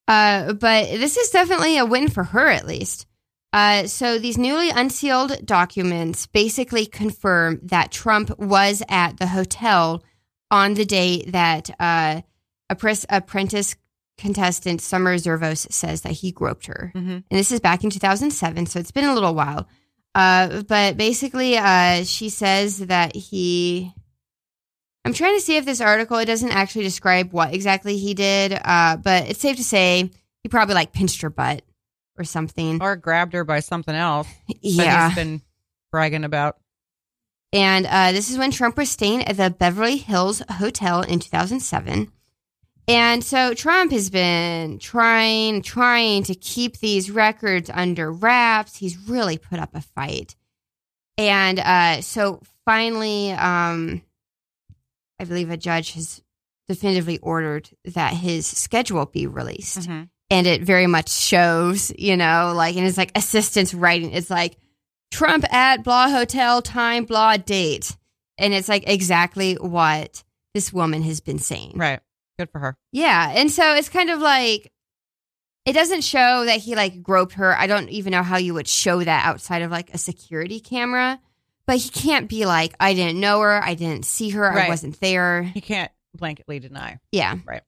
Uh, 0.07 0.53
but 0.53 0.85
this 0.87 1.17
is 1.17 1.29
definitely 1.31 1.77
a 1.77 1.85
win 1.85 2.09
for 2.09 2.23
her, 2.23 2.47
at 2.47 2.67
least. 2.67 3.07
Uh, 3.53 3.87
so 3.87 4.19
these 4.19 4.37
newly 4.37 4.69
unsealed 4.69 5.45
documents 5.45 6.27
basically 6.27 6.85
confirm 6.85 7.59
that 7.63 7.91
Trump 7.91 8.37
was 8.37 8.83
at 8.89 9.17
the 9.17 9.27
hotel 9.27 10.03
on 10.51 10.73
the 10.73 10.85
day 10.85 11.23
that 11.27 11.69
uh, 11.79 12.21
apprentice, 12.69 13.05
apprentice 13.09 13.75
contestant 14.17 14.81
Summer 14.81 15.15
Zervos 15.15 15.71
says 15.71 16.01
that 16.01 16.11
he 16.13 16.31
groped 16.31 16.67
her. 16.67 16.91
Mm-hmm. 16.95 17.09
and 17.11 17.23
this 17.29 17.51
is 17.51 17.59
back 17.59 17.83
in 17.83 17.89
2007 17.89 18.65
so 18.65 18.79
it's 18.79 18.91
been 18.91 19.03
a 19.05 19.13
little 19.13 19.35
while 19.35 19.67
uh, 20.15 20.63
but 20.63 20.97
basically 20.97 21.57
uh, 21.57 22.03
she 22.03 22.29
says 22.29 22.79
that 22.79 23.15
he 23.15 23.93
I'm 25.05 25.13
trying 25.13 25.35
to 25.35 25.41
see 25.41 25.57
if 25.57 25.65
this 25.65 25.81
article 25.81 26.17
it 26.17 26.25
doesn't 26.25 26.51
actually 26.51 26.83
describe 26.83 27.31
what 27.31 27.53
exactly 27.53 27.97
he 27.97 28.15
did, 28.15 28.59
uh, 28.65 28.97
but 28.97 29.29
it's 29.29 29.39
safe 29.39 29.57
to 29.57 29.63
say 29.63 30.09
he 30.41 30.49
probably 30.49 30.73
like 30.73 30.93
pinched 30.93 31.21
her 31.21 31.29
butt 31.29 31.61
or 32.17 32.23
something. 32.23 32.81
Or 32.81 32.95
grabbed 32.95 33.33
her 33.33 33.43
by 33.43 33.59
something 33.59 33.93
else. 33.93 34.27
that 34.47 34.57
yeah. 34.61 35.09
he's 35.09 35.15
been 35.15 35.41
bragging 35.91 36.23
about. 36.23 36.57
And 37.53 37.85
uh, 37.85 38.11
this 38.13 38.31
is 38.31 38.37
when 38.37 38.51
Trump 38.51 38.77
was 38.77 38.89
staying 38.89 39.25
at 39.25 39.37
the 39.37 39.49
Beverly 39.49 39.97
Hills 39.97 40.41
Hotel 40.49 41.01
in 41.01 41.19
2007. 41.19 42.11
And 42.87 43.23
so 43.23 43.53
Trump 43.53 43.91
has 43.91 44.09
been 44.09 44.77
trying, 44.77 45.61
trying 45.63 46.23
to 46.23 46.35
keep 46.35 46.77
these 46.77 47.09
records 47.09 47.69
under 47.73 48.11
wraps. 48.11 48.75
He's 48.75 48.97
really 49.09 49.37
put 49.37 49.59
up 49.59 49.73
a 49.73 49.81
fight. 49.81 50.35
And 51.17 51.59
uh, 51.59 52.01
so 52.01 52.41
finally, 52.65 53.31
um, 53.31 54.01
I 55.19 55.23
believe 55.23 55.49
a 55.49 55.57
judge 55.57 55.93
has 55.93 56.21
definitively 56.67 57.17
ordered 57.19 57.69
that 57.85 58.13
his 58.13 58.45
schedule 58.45 59.05
be 59.05 59.27
released. 59.27 59.87
Mhm. 59.87 60.09
And 60.31 60.47
it 60.47 60.63
very 60.63 60.87
much 60.87 61.09
shows, 61.09 61.91
you 61.97 62.17
know, 62.17 62.53
like, 62.55 62.75
and 62.75 62.85
it's 62.85 62.97
like 62.97 63.11
assistants 63.15 63.73
writing. 63.73 64.11
It's 64.11 64.29
like 64.29 64.57
Trump 65.11 65.45
at 65.53 65.83
blah 65.83 66.09
hotel 66.09 66.61
time, 66.61 67.05
blah 67.05 67.37
date. 67.37 67.95
And 68.37 68.53
it's 68.53 68.67
like 68.67 68.83
exactly 68.87 69.53
what 69.55 70.23
this 70.53 70.73
woman 70.73 71.03
has 71.03 71.21
been 71.21 71.39
saying. 71.39 71.73
Right. 71.75 71.99
Good 72.37 72.49
for 72.51 72.59
her. 72.59 72.77
Yeah. 72.91 73.31
And 73.35 73.51
so 73.51 73.75
it's 73.75 73.89
kind 73.89 74.09
of 74.09 74.19
like 74.19 74.71
it 75.65 75.73
doesn't 75.73 76.01
show 76.03 76.45
that 76.45 76.59
he 76.59 76.75
like 76.75 77.01
groped 77.01 77.33
her. 77.33 77.57
I 77.57 77.65
don't 77.67 77.89
even 77.89 78.11
know 78.11 78.23
how 78.23 78.37
you 78.37 78.53
would 78.53 78.67
show 78.67 79.03
that 79.03 79.25
outside 79.25 79.61
of 79.61 79.71
like 79.71 79.93
a 79.93 79.97
security 79.97 80.59
camera. 80.59 81.19
But 81.67 81.77
he 81.77 81.89
can't 81.89 82.29
be 82.29 82.45
like, 82.45 82.75
I 82.79 82.93
didn't 82.93 83.19
know 83.19 83.41
her, 83.41 83.59
I 83.63 83.73
didn't 83.73 84.05
see 84.05 84.29
her, 84.29 84.45
I 84.51 84.69
wasn't 84.69 84.99
there. 84.99 85.41
He 85.41 85.61
can't 85.61 85.91
blanketly 86.15 86.61
deny. 86.61 86.99
Yeah. 87.11 87.37
Right. 87.43 87.63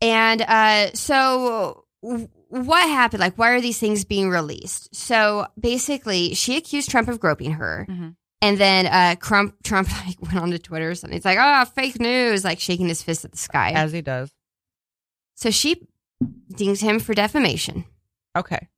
And 0.00 0.40
uh, 0.40 0.92
so 0.94 1.84
w- 2.02 2.28
what 2.48 2.88
happened? 2.88 3.20
Like, 3.20 3.36
why 3.36 3.50
are 3.50 3.60
these 3.60 3.78
things 3.78 4.06
being 4.06 4.30
released? 4.30 4.94
So 4.94 5.46
basically, 5.60 6.32
she 6.34 6.56
accused 6.56 6.88
Trump 6.88 7.08
of 7.08 7.20
groping 7.20 7.52
her. 7.52 7.86
Mhm. 7.90 8.16
And 8.44 8.58
then 8.58 8.86
uh, 8.86 9.14
Trump, 9.16 9.56
Trump 9.64 9.88
like 10.06 10.20
went 10.20 10.36
on 10.36 10.50
to 10.50 10.58
Twitter 10.58 10.90
or 10.90 10.94
something. 10.94 11.16
It's 11.16 11.24
like, 11.24 11.38
oh, 11.40 11.64
fake 11.64 11.98
news, 11.98 12.44
like 12.44 12.60
shaking 12.60 12.88
his 12.88 13.02
fist 13.02 13.24
at 13.24 13.30
the 13.32 13.38
sky. 13.38 13.70
As 13.70 13.92
he 13.92 14.02
does. 14.02 14.30
so 15.34 15.50
she 15.50 15.86
dings 16.54 16.80
him 16.80 17.00
for 17.00 17.14
defamation. 17.14 17.84
Okay. 18.36 18.68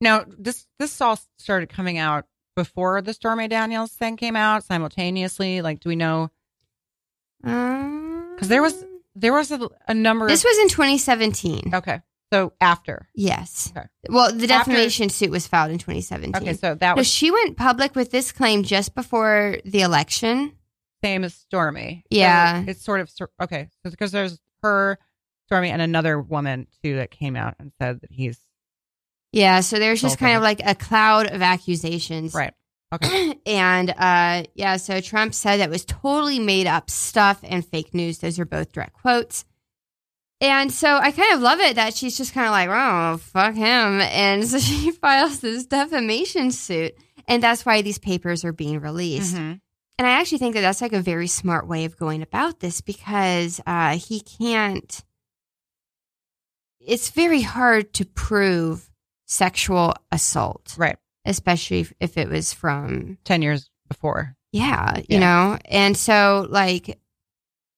Now 0.00 0.24
this 0.26 0.66
this 0.78 1.00
all 1.00 1.18
started 1.38 1.68
coming 1.68 1.98
out 1.98 2.24
before 2.56 3.02
the 3.02 3.12
Stormy 3.12 3.46
Daniels 3.48 3.92
thing 3.92 4.16
came 4.16 4.36
out 4.36 4.64
simultaneously. 4.64 5.60
Like, 5.60 5.80
do 5.80 5.88
we 5.90 5.96
know? 5.96 6.30
Because 7.42 8.48
there 8.48 8.62
was- 8.62 8.84
There 9.14 9.32
was 9.32 9.50
a, 9.50 9.68
a 9.88 9.92
number. 9.94 10.28
This 10.28 10.44
was 10.44 10.56
in 10.58 10.68
2017. 10.68 11.72
okay. 11.74 12.00
So 12.32 12.52
after. 12.60 13.08
Yes. 13.14 13.72
Okay. 13.76 13.86
Well, 14.08 14.32
the 14.32 14.44
After- 14.52 14.70
defamation 14.70 15.08
suit 15.08 15.30
was 15.30 15.46
filed 15.48 15.70
in 15.72 15.78
2017. 15.78 16.36
Okay. 16.36 16.52
So 16.54 16.74
that 16.76 16.90
No, 16.96 17.00
was 17.00 17.08
she 17.08 17.30
went 17.30 17.56
public 17.56 17.96
with 17.96 18.10
this 18.12 18.30
claim 18.32 18.62
just 18.62 18.94
before 18.94 19.56
the 19.64 19.80
election. 19.80 20.52
same 21.02 21.24
as 21.24 21.34
Stormy. 21.34 22.04
Yeah. 22.10 22.64
So 22.64 22.70
it's 22.70 22.84
sort 22.84 23.00
of 23.00 23.10
okay. 23.42 23.68
So 23.84 23.90
because 23.90 24.12
there's 24.12 24.38
her, 24.62 24.98
Stormy, 25.46 25.70
and 25.70 25.82
another 25.82 26.20
woman 26.20 26.66
too 26.84 26.96
that 26.96 27.10
came 27.10 27.34
out 27.34 27.54
and 27.58 27.72
said 27.80 28.00
that 28.02 28.12
he's 28.12 28.38
Yeah, 29.32 29.60
so 29.60 29.78
there's 29.78 30.00
just 30.00 30.18
kind 30.18 30.36
of 30.36 30.42
like 30.42 30.60
a 30.64 30.74
cloud 30.76 31.26
of 31.32 31.42
accusations. 31.42 32.32
right. 32.34 32.54
Okay. 32.92 33.34
and 33.46 33.90
uh 33.90 34.44
yeah, 34.54 34.76
so 34.76 35.00
Trump 35.00 35.34
said 35.34 35.58
that 35.60 35.70
was 35.70 35.84
totally 35.84 36.38
made 36.38 36.66
up 36.68 36.90
stuff 36.90 37.40
and 37.42 37.64
fake 37.66 37.94
news. 37.94 38.18
Those 38.18 38.38
are 38.38 38.44
both 38.44 38.70
direct 38.72 38.92
quotes. 38.94 39.44
And 40.40 40.72
so 40.72 40.96
I 40.96 41.10
kind 41.12 41.34
of 41.34 41.40
love 41.42 41.60
it 41.60 41.76
that 41.76 41.94
she's 41.94 42.16
just 42.16 42.32
kind 42.32 42.46
of 42.46 42.52
like, 42.52 42.68
oh, 42.70 43.18
fuck 43.18 43.54
him. 43.54 44.00
And 44.00 44.46
so 44.46 44.58
she 44.60 44.90
files 44.90 45.40
this 45.40 45.66
defamation 45.66 46.50
suit. 46.50 46.94
And 47.28 47.42
that's 47.42 47.64
why 47.66 47.82
these 47.82 47.98
papers 47.98 48.44
are 48.44 48.52
being 48.52 48.80
released. 48.80 49.34
Mhm. 49.36 49.60
And 49.98 50.06
I 50.08 50.12
actually 50.12 50.38
think 50.38 50.54
that 50.54 50.62
that's 50.62 50.80
like 50.80 50.94
a 50.94 51.02
very 51.02 51.26
smart 51.26 51.66
way 51.68 51.84
of 51.84 51.98
going 51.98 52.22
about 52.22 52.60
this 52.60 52.80
because 52.80 53.60
uh, 53.66 53.98
he 53.98 54.20
can't. 54.20 55.04
It's 56.80 57.10
very 57.10 57.42
hard 57.42 57.92
to 57.94 58.06
prove 58.06 58.88
sexual 59.26 59.94
assault, 60.10 60.74
Right. 60.78 60.96
especially 61.26 61.80
if, 61.80 61.92
if 62.00 62.16
it 62.16 62.30
was 62.30 62.54
from, 62.54 63.18
Ten 63.24 63.42
years 63.42 63.68
before. 63.88 64.34
yeah, 64.52 64.96
you 64.96 65.04
Yeah. 65.10 65.18
know? 65.20 65.58
And 65.66 65.96
so, 65.96 66.46
like, 66.48 66.98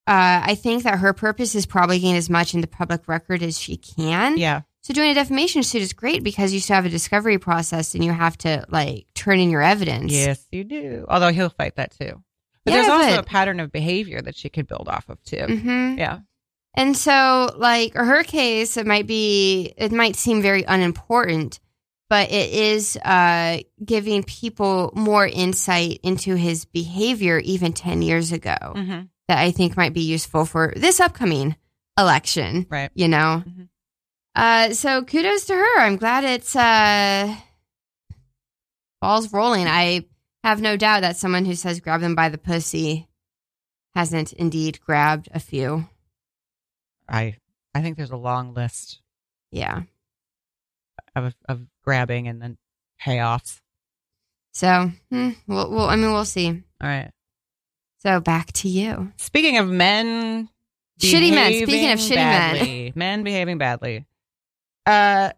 uh, 0.07 0.41
I 0.45 0.55
think 0.55 0.83
that 0.83 0.99
her 0.99 1.13
purpose 1.13 1.55
is 1.55 1.65
probably 1.65 1.99
gain 1.99 2.15
as 2.15 2.29
much 2.29 2.53
in 2.53 2.61
the 2.61 2.67
public 2.67 3.07
record 3.07 3.41
as 3.43 3.57
she 3.59 3.77
can. 3.77 4.37
Yeah. 4.37 4.61
So 4.81 4.93
doing 4.93 5.11
a 5.11 5.13
defamation 5.13 5.63
suit 5.63 5.81
is 5.81 5.93
great 5.93 6.23
because 6.23 6.53
you 6.53 6.59
still 6.59 6.75
have 6.75 6.85
a 6.85 6.89
discovery 6.89 7.37
process 7.37 7.95
and 7.95 8.03
you 8.03 8.11
have 8.11 8.37
to, 8.39 8.65
like, 8.69 9.05
turn 9.15 9.39
in 9.39 9.49
your 9.49 9.61
evidence. 9.61 10.11
Yes, 10.11 10.45
you 10.51 10.65
do. 10.65 11.05
Although 11.07 11.31
he'll 11.31 11.47
fight 11.49 11.77
that 11.77 11.91
too. 11.97 12.21
But 12.65 12.71
Yeah, 12.73 12.77
there's 12.81 12.89
also 12.89 13.09
but- 13.15 13.19
a 13.19 13.23
pattern 13.23 13.59
of 13.61 13.71
behavior 13.71 14.21
that 14.21 14.35
she 14.35 14.49
could 14.49 14.67
build 14.67 14.89
off 14.89 15.07
of 15.09 15.23
too. 15.23 15.45
hmm 15.45 15.95
Yeah. 15.97 16.19
And 16.75 16.97
so, 16.97 17.53
like 17.55 17.93
her 17.93 18.23
case, 18.23 18.75
it 18.77 18.85
might 18.87 19.05
be, 19.07 19.73
it 19.77 19.91
might 19.91 20.15
seem 20.17 20.41
very 20.41 20.63
unimportant, 20.63 21.59
but 22.09 22.31
it 22.31 22.51
is 22.51 22.97
uh, 22.97 23.59
giving 23.85 24.23
people 24.23 24.91
more 24.95 25.25
insight 25.25 25.99
into 26.03 26.35
his 26.35 26.65
behavior 26.65 27.37
even 27.39 27.73
10 27.73 28.01
years 28.01 28.31
ago 28.31 28.57
hmm 28.75 29.01
that 29.27 29.37
I 29.37 29.51
think 29.51 29.77
might 29.77 29.93
be 29.93 30.01
useful 30.01 30.45
for 30.45 30.73
this 30.75 30.99
upcoming 30.99 31.55
election, 31.97 32.65
Right. 32.69 32.91
you 32.93 33.07
know? 33.07 33.43
Mhm. 33.47 33.69
Uh, 34.35 34.73
so 34.73 35.03
kudos 35.03 35.45
to 35.45 35.53
her. 35.53 35.79
I'm 35.79 35.97
glad 35.97 36.23
it's 36.23 36.55
uh, 36.55 37.35
balls 39.01 39.31
rolling. 39.31 39.67
I 39.67 40.05
have 40.43 40.61
no 40.61 40.75
doubt 40.77 41.01
that 41.01 41.17
someone 41.17 41.45
who 41.45 41.55
says 41.55 41.79
grab 41.79 42.01
them 42.01 42.15
by 42.15 42.29
the 42.29 42.37
pussy 42.37 43.07
hasn't 43.95 44.33
indeed 44.33 44.79
grabbed 44.81 45.29
a 45.33 45.39
few. 45.39 45.87
I 47.07 47.37
I 47.75 47.81
think 47.81 47.97
there's 47.97 48.11
a 48.11 48.17
long 48.17 48.53
list 48.53 49.01
Yeah. 49.51 49.83
of 51.15 51.35
of 51.47 51.67
grabbing 51.83 52.27
and 52.27 52.41
then 52.41 52.57
payoffs. 53.01 53.61
So, 54.53 54.91
hmm, 55.09 55.31
we'll, 55.47 55.69
we'll, 55.71 55.89
I 55.89 55.95
mean, 55.95 56.11
we'll 56.11 56.25
see. 56.25 56.47
All 56.49 56.87
right. 56.87 57.09
So 58.03 58.19
back 58.19 58.51
to 58.53 58.67
you. 58.69 59.11
Speaking 59.17 59.57
of 59.57 59.67
men, 59.69 60.49
Shitty 60.99 61.31
men. 61.31 61.53
Speaking 61.53 61.91
of 61.91 61.99
shitty 61.99 62.15
men. 62.15 62.55
badly, 62.59 62.93
men 62.95 63.23
behaving 63.23 63.57
badly. 63.57 64.05
Uh, 64.85 65.31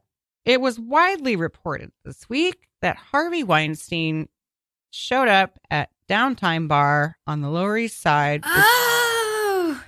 it 0.46 0.60
was 0.60 0.80
widely 0.80 1.36
reported 1.36 1.92
this 2.04 2.28
week 2.28 2.68
that 2.82 2.98
Harvey 2.98 3.44
Weinstein 3.44 4.28
showed 4.92 5.28
up 5.28 5.60
at 5.70 5.90
Downtime 6.10 6.68
Bar 6.68 7.18
on 7.28 7.42
the 7.42 7.50
Lower 7.50 7.78
East 7.78 8.02
Side, 8.02 8.44
which- 8.44 8.54
Oh, 8.56 9.84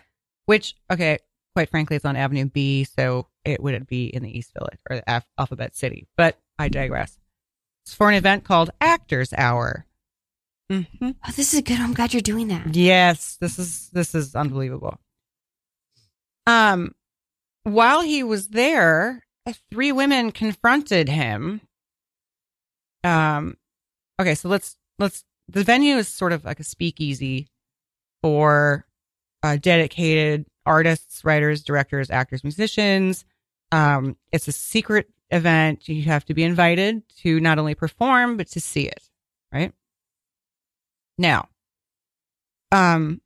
which, 0.46 0.76
okay, 0.92 1.18
quite 1.56 1.70
frankly, 1.70 1.96
it's 1.96 2.06
on 2.06 2.16
Avenue 2.16 2.46
B, 2.46 2.84
so 2.84 3.28
it 3.44 3.62
would 3.62 3.88
be 3.88 4.06
in 4.08 4.22
the 4.24 4.38
East 4.38 4.54
Village 4.54 4.80
or 4.90 4.98
the 4.98 5.24
Alphabet 5.38 5.76
City. 5.76 6.08
But 6.16 6.40
I 6.60 6.70
digress. 6.70 7.18
It's 7.86 7.94
for 7.96 8.08
an 8.10 8.16
event 8.16 8.44
called 8.44 8.70
Actors 8.80 9.34
Hour. 9.36 9.86
Hmm 10.70 10.82
oh, 11.02 11.32
this 11.36 11.54
is 11.54 11.62
good. 11.62 11.80
I'm 11.80 11.94
glad 11.94 12.14
you're 12.14 12.22
doing 12.22 12.50
that. 12.50 12.76
Yes, 12.76 13.38
this 13.40 13.58
is 13.58 13.90
this 13.90 14.14
is 14.14 14.36
unbelievable. 14.36 15.00
Um, 16.46 16.94
while 17.64 18.02
he 18.02 18.24
was 18.24 18.50
there, 18.50 19.26
three 19.72 19.92
women 19.92 20.32
confronted 20.32 21.10
him. 21.10 21.62
Um, 23.04 23.58
okay, 24.20 24.36
so 24.36 24.50
let's 24.50 24.78
let's. 25.00 25.24
The 25.50 25.64
venue 25.64 25.96
is 25.96 26.10
sort 26.10 26.34
of 26.34 26.44
like 26.44 26.60
a 26.60 26.64
speakeasy 26.66 27.48
for 28.22 28.86
uh, 29.44 29.56
dedicated 29.56 30.46
artists, 30.66 31.24
writers, 31.24 31.64
directors, 31.64 32.10
actors, 32.10 32.44
musicians. 32.44 33.24
Um, 33.72 34.18
it's 34.34 34.48
a 34.50 34.52
secret 34.52 35.10
event. 35.32 35.88
You 35.88 36.04
have 36.04 36.26
to 36.26 36.34
be 36.34 36.44
invited 36.44 37.04
to 37.20 37.40
not 37.40 37.60
only 37.60 37.76
perform 37.76 38.36
but 38.36 38.48
to 38.48 38.60
see 38.60 38.88
it. 38.88 39.10
Right 39.54 39.72
now, 41.18 41.50
um, 42.72 43.22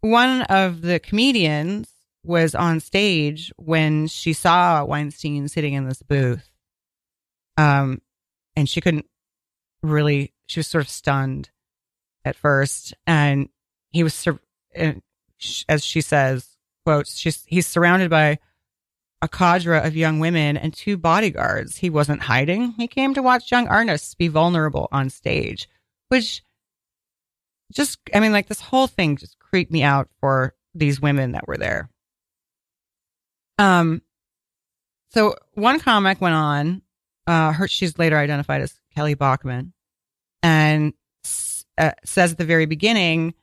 one 0.00 0.42
of 0.42 0.80
the 0.80 0.98
comedians 0.98 1.88
was 2.24 2.54
on 2.54 2.80
stage 2.80 3.52
when 3.56 4.06
she 4.06 4.32
saw 4.32 4.84
Weinstein 4.84 5.48
sitting 5.48 5.74
in 5.74 5.88
this 5.88 6.02
booth. 6.02 6.50
Um, 7.56 8.00
and 8.54 8.68
she 8.68 8.80
couldn't 8.80 9.06
really, 9.82 10.32
she 10.46 10.60
was 10.60 10.66
sort 10.66 10.84
of 10.84 10.90
stunned 10.90 11.50
at 12.24 12.36
first. 12.36 12.94
And 13.06 13.48
he 13.90 14.02
was, 14.02 14.14
sur- 14.14 14.40
and 14.74 15.02
sh- 15.38 15.64
as 15.68 15.84
she 15.84 16.00
says, 16.00 16.56
quotes, 16.84 17.16
she's, 17.16 17.44
he's 17.46 17.66
surrounded 17.66 18.10
by 18.10 18.38
a 19.20 19.28
cadre 19.28 19.78
of 19.84 19.96
young 19.96 20.20
women 20.20 20.56
and 20.56 20.72
two 20.72 20.96
bodyguards. 20.96 21.78
He 21.78 21.90
wasn't 21.90 22.22
hiding. 22.22 22.72
He 22.72 22.86
came 22.86 23.14
to 23.14 23.22
watch 23.22 23.50
young 23.50 23.66
artists 23.66 24.14
be 24.14 24.28
vulnerable 24.28 24.88
on 24.92 25.10
stage, 25.10 25.68
which 26.08 26.42
just, 27.72 27.98
I 28.14 28.20
mean, 28.20 28.32
like 28.32 28.48
this 28.48 28.60
whole 28.60 28.86
thing 28.86 29.16
just 29.16 29.38
creeped 29.38 29.70
me 29.70 29.82
out 29.82 30.08
for 30.20 30.54
these 30.74 31.00
women 31.00 31.32
that 31.32 31.48
were 31.48 31.56
there. 31.56 31.90
Um, 33.58 34.02
so 35.10 35.34
one 35.54 35.80
comic 35.80 36.20
went 36.20 36.34
on, 36.34 36.82
uh, 37.26 37.52
her, 37.52 37.68
she's 37.68 37.98
later 37.98 38.16
identified 38.16 38.62
as 38.62 38.78
Kelly 38.94 39.14
Bachman 39.14 39.72
and 40.42 40.92
uh, 41.76 41.92
says 42.04 42.32
at 42.32 42.38
the 42.38 42.44
very 42.44 42.66
beginning, 42.66 43.34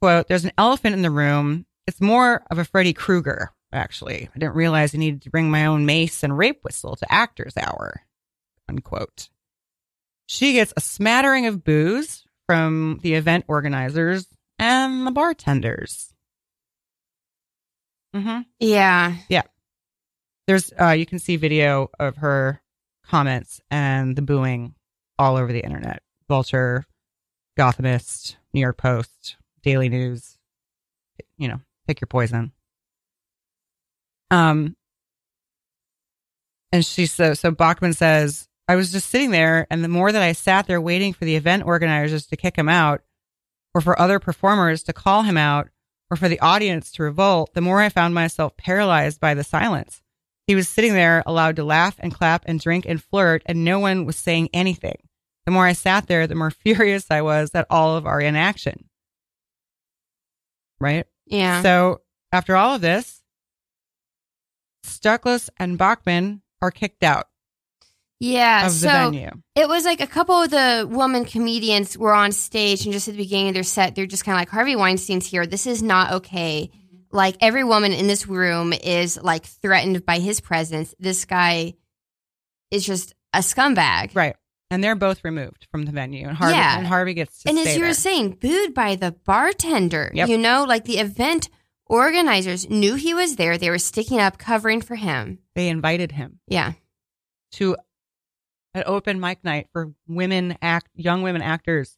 quote, 0.00 0.28
there's 0.28 0.44
an 0.44 0.52
elephant 0.58 0.94
in 0.94 1.02
the 1.02 1.10
room. 1.10 1.66
It's 1.86 2.00
more 2.00 2.42
of 2.50 2.58
a 2.58 2.64
Freddy 2.64 2.92
Krueger, 2.92 3.52
actually. 3.72 4.28
I 4.34 4.38
didn't 4.38 4.56
realize 4.56 4.94
I 4.94 4.98
needed 4.98 5.22
to 5.22 5.30
bring 5.30 5.50
my 5.50 5.66
own 5.66 5.86
mace 5.86 6.22
and 6.22 6.36
rape 6.36 6.62
whistle 6.62 6.96
to 6.96 7.12
actors 7.12 7.56
hour, 7.56 8.02
unquote. 8.68 9.28
She 10.26 10.54
gets 10.54 10.72
a 10.76 10.80
smattering 10.80 11.46
of 11.46 11.62
booze 11.62 12.25
from 12.46 13.00
the 13.02 13.14
event 13.14 13.44
organizers 13.48 14.26
and 14.58 15.06
the 15.06 15.10
bartenders. 15.10 16.14
Mm-hmm. 18.14 18.42
Yeah. 18.60 19.16
Yeah. 19.28 19.42
There's, 20.46 20.72
uh, 20.80 20.90
you 20.90 21.06
can 21.06 21.18
see 21.18 21.36
video 21.36 21.90
of 21.98 22.16
her 22.18 22.62
comments 23.04 23.60
and 23.70 24.16
the 24.16 24.22
booing 24.22 24.74
all 25.18 25.36
over 25.36 25.52
the 25.52 25.64
internet. 25.64 26.02
Vulture, 26.28 26.86
Gothamist, 27.58 28.36
New 28.52 28.60
York 28.60 28.76
Post, 28.76 29.36
Daily 29.62 29.88
News. 29.88 30.38
You 31.36 31.48
know, 31.48 31.60
pick 31.86 32.00
your 32.00 32.06
poison. 32.06 32.52
Um, 34.30 34.76
and 36.72 36.84
she 36.84 37.06
so 37.06 37.34
so 37.34 37.50
Bachman 37.50 37.92
says, 37.92 38.48
I 38.68 38.74
was 38.74 38.90
just 38.90 39.08
sitting 39.08 39.30
there, 39.30 39.66
and 39.70 39.84
the 39.84 39.88
more 39.88 40.10
that 40.10 40.22
I 40.22 40.32
sat 40.32 40.66
there 40.66 40.80
waiting 40.80 41.12
for 41.12 41.24
the 41.24 41.36
event 41.36 41.64
organizers 41.64 42.26
to 42.26 42.36
kick 42.36 42.56
him 42.56 42.68
out, 42.68 43.02
or 43.74 43.80
for 43.80 43.98
other 44.00 44.18
performers 44.18 44.82
to 44.84 44.92
call 44.92 45.22
him 45.22 45.36
out, 45.36 45.68
or 46.10 46.16
for 46.16 46.28
the 46.28 46.40
audience 46.40 46.90
to 46.92 47.02
revolt, 47.02 47.54
the 47.54 47.60
more 47.60 47.80
I 47.80 47.88
found 47.88 48.14
myself 48.14 48.56
paralyzed 48.56 49.20
by 49.20 49.34
the 49.34 49.44
silence. 49.44 50.02
He 50.46 50.54
was 50.54 50.68
sitting 50.68 50.94
there, 50.94 51.22
allowed 51.26 51.56
to 51.56 51.64
laugh 51.64 51.96
and 51.98 52.14
clap 52.14 52.44
and 52.46 52.60
drink 52.60 52.86
and 52.86 53.02
flirt, 53.02 53.42
and 53.46 53.64
no 53.64 53.78
one 53.78 54.04
was 54.04 54.16
saying 54.16 54.48
anything. 54.52 54.96
The 55.44 55.52
more 55.52 55.66
I 55.66 55.72
sat 55.72 56.08
there, 56.08 56.26
the 56.26 56.34
more 56.34 56.50
furious 56.62 57.06
I 57.10 57.22
was 57.22 57.52
at 57.54 57.66
all 57.70 57.96
of 57.96 58.06
our 58.06 58.20
inaction. 58.20 58.88
Right? 60.80 61.06
Yeah. 61.24 61.62
So 61.62 62.02
after 62.32 62.56
all 62.56 62.74
of 62.74 62.80
this, 62.80 63.22
Stuckless 64.84 65.50
and 65.56 65.78
Bachman 65.78 66.42
are 66.62 66.70
kicked 66.70 67.02
out 67.02 67.26
yeah. 68.20 68.66
of 68.66 68.72
the 68.72 68.78
so 68.78 68.88
venue. 68.88 69.30
it 69.54 69.68
was 69.68 69.84
like 69.84 70.00
a 70.00 70.06
couple 70.06 70.34
of 70.42 70.50
the 70.50 70.86
woman 70.90 71.24
comedians 71.24 71.96
were 71.98 72.14
on 72.14 72.32
stage 72.32 72.84
and 72.84 72.92
just 72.92 73.08
at 73.08 73.12
the 73.12 73.22
beginning 73.22 73.48
of 73.48 73.54
their 73.54 73.62
set, 73.62 73.94
they're 73.94 74.06
just 74.06 74.24
kind 74.24 74.36
of 74.36 74.40
like, 74.40 74.50
Harvey 74.50 74.74
Weinstein's 74.76 75.26
here. 75.26 75.46
This 75.46 75.66
is 75.66 75.82
not 75.82 76.12
okay. 76.14 76.70
Like 77.12 77.36
every 77.40 77.64
woman 77.64 77.92
in 77.92 78.06
this 78.08 78.26
room 78.26 78.72
is 78.72 79.18
like 79.22 79.44
threatened 79.46 80.04
by 80.04 80.18
his 80.18 80.40
presence. 80.40 80.94
This 80.98 81.24
guy 81.24 81.74
is 82.70 82.84
just 82.84 83.14
a 83.32 83.38
scumbag. 83.38 84.14
Right. 84.14 84.36
And 84.70 84.82
they're 84.82 84.96
both 84.96 85.22
removed 85.22 85.68
from 85.70 85.84
the 85.84 85.92
venue. 85.92 86.26
And 86.26 86.36
Harvey, 86.36 86.56
Yeah. 86.56 86.76
and 86.78 86.86
Harvey 86.86 87.14
gets 87.14 87.44
and 87.46 87.56
as 87.58 87.68
you 87.74 87.78
there. 87.80 87.88
were 87.88 87.94
saying, 87.94 88.32
booed 88.40 88.74
by 88.74 88.96
the 88.96 89.12
bartender. 89.12 90.10
Yep. 90.12 90.28
You 90.28 90.38
know, 90.38 90.64
like 90.64 90.84
the 90.84 90.98
event 90.98 91.48
organizers 91.86 92.68
knew 92.68 92.96
he 92.96 93.14
was 93.14 93.36
there. 93.36 93.56
They 93.56 93.70
were 93.70 93.78
sticking 93.78 94.18
up, 94.18 94.38
covering 94.38 94.80
for 94.80 94.96
him. 94.96 95.38
they 95.54 95.68
invited 95.68 96.12
him 96.12 96.40
Yeah. 96.48 96.72
to 97.52 97.76
an 98.76 98.84
open 98.86 99.18
mic 99.18 99.42
night 99.42 99.68
for 99.72 99.92
women 100.06 100.56
act, 100.60 100.88
young 100.94 101.22
women 101.22 101.42
actors 101.42 101.96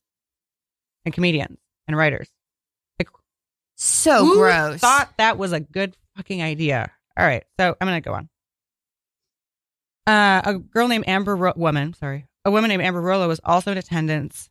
and 1.05 1.13
comedians 1.13 1.59
and 1.87 1.97
writers. 1.97 2.29
So 3.81 4.25
Who 4.25 4.35
gross. 4.35 4.81
Thought 4.81 5.13
that 5.19 5.39
was 5.39 5.53
a 5.53 5.61
good 5.61 5.97
fucking 6.17 6.43
idea. 6.43 6.91
All 7.17 7.25
right, 7.25 7.45
so 7.59 7.77
I'm 7.81 7.87
gonna 7.87 8.01
go 8.01 8.13
on. 8.13 8.29
Uh, 10.05 10.43
a 10.45 10.59
girl 10.59 10.89
named 10.89 11.05
Amber 11.07 11.37
Ro- 11.37 11.53
woman, 11.55 11.95
sorry, 11.95 12.27
a 12.45 12.51
woman 12.51 12.71
named 12.71 12.83
Amber 12.83 13.01
Rollo 13.01 13.29
was 13.29 13.41
also 13.45 13.71
in 13.71 13.79
attendance, 13.79 14.51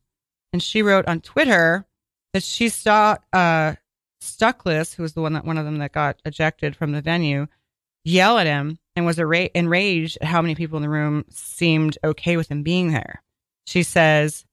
and 0.54 0.64
she 0.64 0.82
wrote 0.82 1.08
on 1.08 1.20
Twitter 1.20 1.86
that 2.34 2.44
she 2.44 2.70
saw 2.70 3.18
uh, 3.34 3.76
Stuckless, 4.22 4.96
who 4.96 5.04
was 5.04 5.12
the 5.14 5.22
one 5.22 5.34
that 5.34 5.44
one 5.44 5.58
of 5.58 5.66
them 5.66 5.80
that 5.80 5.92
got 5.92 6.22
ejected 6.24 6.76
from 6.78 6.94
the 6.94 7.02
venue, 7.02 7.48
yell 8.06 8.38
at 8.38 8.48
him 8.48 8.80
and 8.98 9.06
was 9.06 9.20
enraged 9.20 10.18
at 10.20 10.28
how 10.28 10.42
many 10.42 10.56
people 10.56 10.76
in 10.76 10.82
the 10.82 10.90
room 10.90 11.24
seemed 11.30 12.00
okay 12.04 12.36
with 12.36 12.50
him 12.50 12.64
being 12.64 12.92
there. 12.92 13.22
She 13.68 13.84
says, 13.84 14.44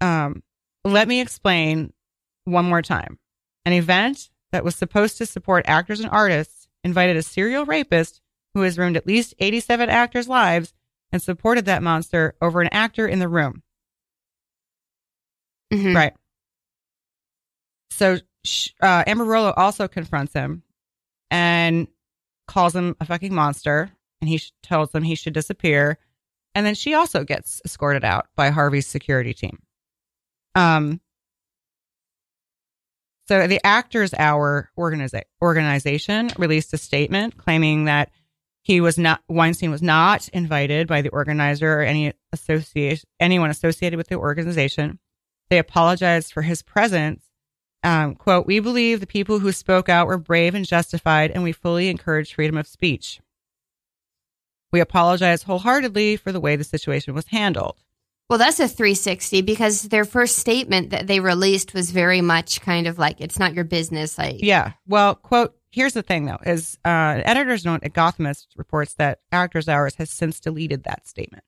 um, 0.00 0.42
"Let 0.84 1.06
me 1.06 1.20
explain 1.20 1.92
one 2.44 2.64
more 2.64 2.82
time." 2.82 3.20
An 3.64 3.72
event 3.72 4.30
that 4.50 4.64
was 4.64 4.74
supposed 4.74 5.16
to 5.18 5.26
support 5.26 5.64
actors 5.68 6.00
and 6.00 6.10
artists 6.10 6.66
invited 6.82 7.16
a 7.16 7.22
serial 7.22 7.64
rapist 7.64 8.20
who 8.52 8.62
has 8.62 8.76
ruined 8.76 8.96
at 8.96 9.06
least 9.06 9.34
87 9.38 9.88
actors' 9.88 10.26
lives 10.28 10.74
and 11.12 11.22
supported 11.22 11.66
that 11.66 11.84
monster 11.84 12.34
over 12.42 12.60
an 12.60 12.68
actor 12.72 13.06
in 13.06 13.20
the 13.20 13.28
room. 13.28 13.62
Mhm. 15.72 15.94
Right. 15.94 16.14
So 17.90 18.18
uh, 18.80 19.04
Amber 19.06 19.24
Rollo 19.24 19.52
also 19.56 19.86
confronts 19.86 20.32
him 20.32 20.64
and 21.30 21.86
calls 22.50 22.74
him 22.74 22.96
a 23.00 23.06
fucking 23.06 23.32
monster, 23.32 23.90
and 24.20 24.28
he 24.28 24.42
tells 24.62 24.92
him 24.92 25.04
he 25.04 25.14
should 25.14 25.32
disappear. 25.32 25.98
And 26.54 26.66
then 26.66 26.74
she 26.74 26.94
also 26.94 27.22
gets 27.22 27.62
escorted 27.64 28.04
out 28.04 28.26
by 28.34 28.50
Harvey's 28.50 28.86
security 28.86 29.32
team. 29.32 29.58
Um. 30.54 31.00
So 33.28 33.46
the 33.46 33.64
Actors 33.64 34.12
Hour 34.12 34.70
organiza- 34.76 35.22
organization 35.40 36.30
released 36.36 36.74
a 36.74 36.78
statement 36.78 37.36
claiming 37.36 37.84
that 37.84 38.10
he 38.62 38.80
was 38.80 38.98
not 38.98 39.22
Weinstein 39.28 39.70
was 39.70 39.82
not 39.82 40.28
invited 40.30 40.88
by 40.88 41.02
the 41.02 41.10
organizer 41.10 41.78
or 41.78 41.82
any 41.82 42.12
association 42.32 43.08
anyone 43.20 43.50
associated 43.50 43.96
with 43.96 44.08
the 44.08 44.16
organization. 44.16 44.98
They 45.48 45.58
apologized 45.58 46.32
for 46.32 46.42
his 46.42 46.62
presence. 46.62 47.29
Um, 47.82 48.14
quote, 48.14 48.46
we 48.46 48.60
believe 48.60 49.00
the 49.00 49.06
people 49.06 49.38
who 49.38 49.52
spoke 49.52 49.88
out 49.88 50.06
were 50.06 50.18
brave 50.18 50.54
and 50.54 50.66
justified, 50.66 51.30
and 51.30 51.42
we 51.42 51.52
fully 51.52 51.88
encourage 51.88 52.34
freedom 52.34 52.56
of 52.58 52.66
speech. 52.66 53.20
We 54.72 54.80
apologize 54.80 55.42
wholeheartedly 55.44 56.16
for 56.16 56.30
the 56.30 56.40
way 56.40 56.56
the 56.56 56.64
situation 56.64 57.14
was 57.14 57.26
handled. 57.28 57.76
Well, 58.28 58.38
that's 58.38 58.60
a 58.60 58.68
360 58.68 59.42
because 59.42 59.82
their 59.84 60.04
first 60.04 60.36
statement 60.38 60.90
that 60.90 61.08
they 61.08 61.18
released 61.18 61.74
was 61.74 61.90
very 61.90 62.20
much 62.20 62.60
kind 62.60 62.86
of 62.86 62.96
like, 62.98 63.20
it's 63.20 63.38
not 63.40 63.54
your 63.54 63.64
business. 63.64 64.16
Like, 64.18 64.36
Yeah. 64.40 64.72
Well, 64.86 65.16
quote, 65.16 65.56
here's 65.72 65.94
the 65.94 66.02
thing 66.02 66.26
though, 66.26 66.38
is 66.46 66.78
uh 66.84 67.22
editor's 67.24 67.64
note 67.64 67.82
at 67.82 67.92
Gothamist 67.92 68.46
reports 68.56 68.94
that 68.94 69.18
Actors 69.32 69.68
Hours 69.68 69.96
has 69.96 70.10
since 70.10 70.38
deleted 70.38 70.84
that 70.84 71.08
statement. 71.08 71.42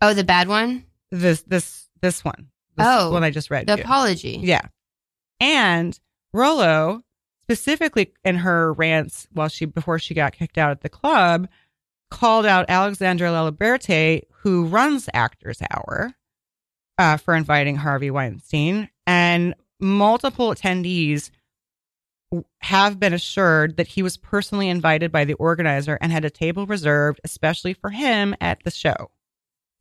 oh, 0.00 0.14
the 0.14 0.24
bad 0.24 0.48
one? 0.48 0.84
This 1.10 1.42
this 1.42 1.86
this 2.00 2.24
one. 2.24 2.48
This 2.76 2.86
Oh, 2.88 3.10
one 3.12 3.22
I 3.24 3.30
just 3.30 3.50
read. 3.50 3.66
The 3.66 3.76
you. 3.76 3.82
apology. 3.82 4.40
Yeah. 4.42 4.62
And 5.40 5.98
Rollo, 6.32 7.02
specifically 7.44 8.12
in 8.24 8.36
her 8.36 8.72
rants 8.72 9.28
while 9.32 9.48
she 9.48 9.64
before 9.64 9.98
she 9.98 10.14
got 10.14 10.32
kicked 10.32 10.58
out 10.58 10.70
at 10.70 10.80
the 10.80 10.88
club, 10.88 11.48
called 12.10 12.46
out 12.46 12.66
Alexandra 12.68 13.28
Laliberte, 13.28 14.22
who 14.42 14.66
runs 14.66 15.08
Actors 15.12 15.60
Hour, 15.70 16.14
uh, 16.98 17.16
for 17.16 17.34
inviting 17.34 17.76
Harvey 17.76 18.10
Weinstein. 18.10 18.88
And 19.06 19.54
multiple 19.80 20.54
attendees 20.54 21.30
have 22.60 22.98
been 22.98 23.12
assured 23.12 23.76
that 23.76 23.86
he 23.88 24.02
was 24.02 24.16
personally 24.16 24.68
invited 24.68 25.12
by 25.12 25.24
the 25.24 25.34
organizer 25.34 25.98
and 26.00 26.10
had 26.10 26.24
a 26.24 26.30
table 26.30 26.66
reserved 26.66 27.20
especially 27.24 27.72
for 27.72 27.90
him 27.90 28.34
at 28.40 28.62
the 28.64 28.70
show 28.70 29.10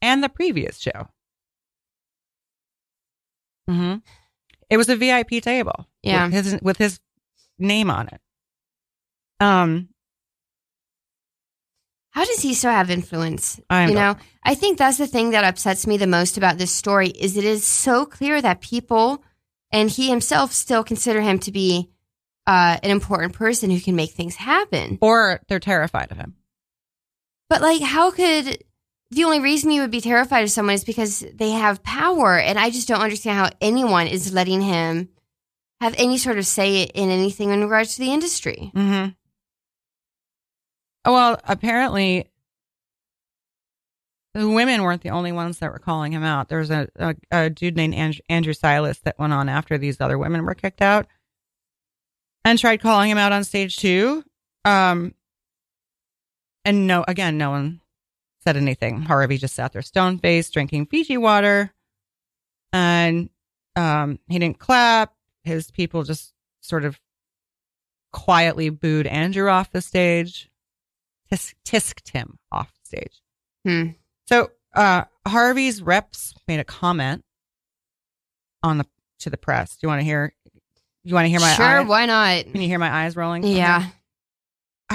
and 0.01 0.23
the 0.23 0.29
previous 0.29 0.77
show. 0.77 1.07
hmm 3.67 3.95
It 4.69 4.77
was 4.77 4.89
a 4.89 4.95
VIP 4.95 5.41
table. 5.41 5.87
Yeah. 6.01 6.25
With 6.25 6.33
his, 6.45 6.61
with 6.61 6.77
his 6.77 6.99
name 7.59 7.89
on 7.89 8.07
it. 8.07 8.21
Um, 9.39 9.89
How 12.11 12.23
does 12.25 12.39
he 12.41 12.53
still 12.53 12.71
have 12.71 12.89
influence? 12.89 13.59
I 13.69 13.87
you 13.87 13.93
know, 13.95 14.15
I 14.43 14.55
think 14.55 14.77
that's 14.77 14.97
the 14.97 15.07
thing 15.07 15.31
that 15.31 15.43
upsets 15.43 15.85
me 15.85 15.97
the 15.97 16.07
most 16.07 16.37
about 16.37 16.57
this 16.57 16.71
story 16.71 17.09
is 17.09 17.35
it 17.37 17.43
is 17.43 17.65
so 17.65 18.05
clear 18.05 18.41
that 18.41 18.61
people 18.61 19.23
and 19.71 19.89
he 19.89 20.09
himself 20.09 20.53
still 20.53 20.83
consider 20.83 21.21
him 21.21 21.39
to 21.39 21.51
be 21.51 21.89
uh, 22.47 22.77
an 22.81 22.91
important 22.91 23.33
person 23.33 23.69
who 23.69 23.79
can 23.81 23.95
make 23.95 24.11
things 24.11 24.35
happen. 24.35 24.97
or 25.01 25.41
they're 25.49 25.59
terrified 25.59 26.11
of 26.11 26.17
him. 26.17 26.35
But 27.49 27.61
like, 27.61 27.81
how 27.81 28.11
could 28.11 28.63
the 29.11 29.23
only 29.23 29.39
reason 29.39 29.71
you 29.71 29.81
would 29.81 29.91
be 29.91 30.01
terrified 30.01 30.43
of 30.43 30.51
someone 30.51 30.75
is 30.75 30.83
because 30.83 31.25
they 31.33 31.51
have 31.51 31.83
power, 31.83 32.37
and 32.37 32.57
I 32.57 32.69
just 32.69 32.87
don't 32.87 33.01
understand 33.01 33.37
how 33.37 33.49
anyone 33.61 34.07
is 34.07 34.33
letting 34.33 34.61
him 34.61 35.09
have 35.81 35.95
any 35.97 36.17
sort 36.17 36.37
of 36.37 36.45
say 36.45 36.83
in 36.83 37.09
anything 37.09 37.51
in 37.51 37.61
regards 37.61 37.95
to 37.95 38.01
the 38.01 38.13
industry. 38.13 38.71
Mm-hmm. 38.75 39.11
Well, 41.11 41.39
apparently, 41.43 42.27
the 44.33 44.49
women 44.49 44.81
weren't 44.81 45.03
the 45.03 45.11
only 45.11 45.31
ones 45.31 45.59
that 45.59 45.71
were 45.71 45.79
calling 45.79 46.11
him 46.11 46.23
out. 46.23 46.49
There 46.49 46.59
was 46.59 46.71
a, 46.71 46.89
a, 46.95 47.15
a 47.31 47.49
dude 47.49 47.75
named 47.75 47.93
Andrew, 47.93 48.21
Andrew 48.27 48.53
Silas 48.53 48.99
that 48.99 49.19
went 49.19 49.33
on 49.33 49.47
after 49.47 49.77
these 49.77 50.01
other 50.01 50.17
women 50.17 50.43
were 50.43 50.55
kicked 50.55 50.81
out 50.81 51.07
and 52.43 52.57
tried 52.57 52.81
calling 52.81 53.09
him 53.09 53.17
out 53.17 53.31
on 53.31 53.43
stage 53.43 53.77
too. 53.77 54.23
Um, 54.65 55.13
and 56.65 56.87
no, 56.87 57.05
again, 57.07 57.37
no 57.37 57.51
one 57.51 57.81
said 58.45 58.57
anything. 58.57 59.01
Harvey 59.01 59.37
just 59.37 59.55
sat 59.55 59.73
there 59.73 59.81
stone 59.81 60.19
faced, 60.19 60.53
drinking 60.53 60.85
Fiji 60.85 61.17
water, 61.17 61.73
and 62.71 63.29
um, 63.75 64.19
he 64.27 64.39
didn't 64.39 64.59
clap. 64.59 65.13
His 65.43 65.71
people 65.71 66.03
just 66.03 66.33
sort 66.61 66.85
of 66.85 66.99
quietly 68.11 68.69
booed 68.69 69.07
Andrew 69.07 69.49
off 69.49 69.71
the 69.71 69.81
stage, 69.81 70.49
tisk- 71.31 71.55
tisked 71.65 72.09
him 72.09 72.37
off 72.51 72.71
stage. 72.83 73.21
Hmm. 73.65 73.89
So 74.27 74.51
uh, 74.73 75.03
Harvey's 75.27 75.81
reps 75.81 76.33
made 76.47 76.59
a 76.59 76.63
comment 76.63 77.23
on 78.63 78.77
the 78.77 78.85
to 79.19 79.29
the 79.29 79.37
press. 79.37 79.75
Do 79.75 79.79
you 79.83 79.89
want 79.89 80.01
to 80.01 80.05
hear? 80.05 80.33
You 81.03 81.13
want 81.13 81.25
to 81.25 81.29
hear 81.29 81.39
my 81.39 81.53
sure, 81.53 81.65
eye- 81.65 81.81
why 81.81 82.05
not? 82.05 82.45
Can 82.45 82.61
you 82.61 82.67
hear 82.67 82.79
my 82.79 82.91
eyes 82.91 83.15
rolling? 83.15 83.43
Yeah. 83.43 83.87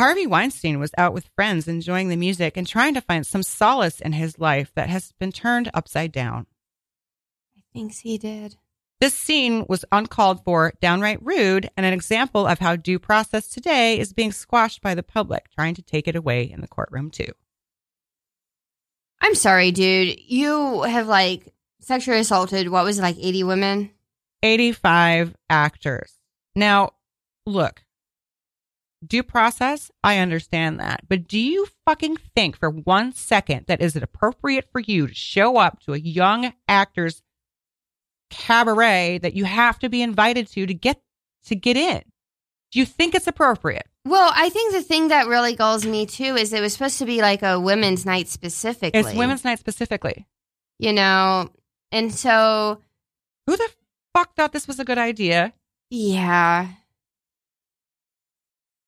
Harvey 0.00 0.26
Weinstein 0.26 0.78
was 0.78 0.92
out 0.96 1.12
with 1.12 1.28
friends 1.36 1.68
enjoying 1.68 2.08
the 2.08 2.16
music 2.16 2.56
and 2.56 2.66
trying 2.66 2.94
to 2.94 3.02
find 3.02 3.26
some 3.26 3.42
solace 3.42 4.00
in 4.00 4.14
his 4.14 4.38
life 4.38 4.72
that 4.74 4.88
has 4.88 5.12
been 5.18 5.30
turned 5.30 5.70
upside 5.74 6.10
down. 6.10 6.46
I 7.54 7.60
think 7.74 7.92
he 7.96 8.16
did. 8.16 8.56
This 8.98 9.12
scene 9.12 9.66
was 9.68 9.84
uncalled 9.92 10.42
for, 10.42 10.72
downright 10.80 11.22
rude, 11.22 11.68
and 11.76 11.84
an 11.84 11.92
example 11.92 12.46
of 12.46 12.60
how 12.60 12.76
due 12.76 12.98
process 12.98 13.46
today 13.48 13.98
is 13.98 14.14
being 14.14 14.32
squashed 14.32 14.80
by 14.80 14.94
the 14.94 15.02
public, 15.02 15.50
trying 15.50 15.74
to 15.74 15.82
take 15.82 16.08
it 16.08 16.16
away 16.16 16.44
in 16.44 16.62
the 16.62 16.68
courtroom, 16.68 17.10
too. 17.10 17.32
I'm 19.20 19.34
sorry, 19.34 19.70
dude. 19.70 20.18
You 20.18 20.80
have 20.80 21.08
like 21.08 21.52
sexually 21.82 22.20
assaulted, 22.20 22.70
what 22.70 22.86
was 22.86 22.98
it, 22.98 23.02
like 23.02 23.18
80 23.20 23.44
women? 23.44 23.90
85 24.42 25.36
actors. 25.50 26.14
Now, 26.56 26.94
look, 27.44 27.82
due 29.06 29.22
process, 29.22 29.90
I 30.04 30.18
understand 30.18 30.78
that. 30.80 31.02
But 31.08 31.26
do 31.26 31.38
you 31.38 31.66
fucking 31.86 32.16
think 32.34 32.56
for 32.56 32.70
one 32.70 33.12
second 33.12 33.66
that 33.66 33.80
is 33.80 33.96
it 33.96 34.02
appropriate 34.02 34.68
for 34.70 34.80
you 34.80 35.06
to 35.08 35.14
show 35.14 35.56
up 35.56 35.80
to 35.80 35.94
a 35.94 35.98
young 35.98 36.52
actor's 36.68 37.22
cabaret 38.30 39.18
that 39.18 39.34
you 39.34 39.44
have 39.44 39.78
to 39.80 39.88
be 39.88 40.02
invited 40.02 40.46
to 40.48 40.66
to 40.66 40.74
get 40.74 41.00
to 41.46 41.54
get 41.54 41.76
in? 41.76 42.02
Do 42.72 42.78
you 42.78 42.86
think 42.86 43.14
it's 43.14 43.26
appropriate? 43.26 43.86
Well, 44.04 44.30
I 44.34 44.48
think 44.50 44.72
the 44.72 44.82
thing 44.82 45.08
that 45.08 45.26
really 45.26 45.54
galls 45.56 45.84
me 45.84 46.06
too 46.06 46.36
is 46.36 46.52
it 46.52 46.60
was 46.60 46.72
supposed 46.72 46.98
to 47.00 47.04
be 47.06 47.20
like 47.20 47.42
a 47.42 47.58
women's 47.58 48.06
night 48.06 48.28
specifically. 48.28 48.98
It's 49.00 49.14
women's 49.14 49.44
night 49.44 49.58
specifically. 49.58 50.26
you 50.78 50.92
know, 50.92 51.50
and 51.92 52.14
so 52.14 52.80
Who 53.46 53.56
the 53.56 53.68
fuck 54.14 54.34
thought 54.36 54.52
this 54.52 54.68
was 54.68 54.78
a 54.78 54.84
good 54.84 54.98
idea? 54.98 55.52
yeah, 55.90 56.68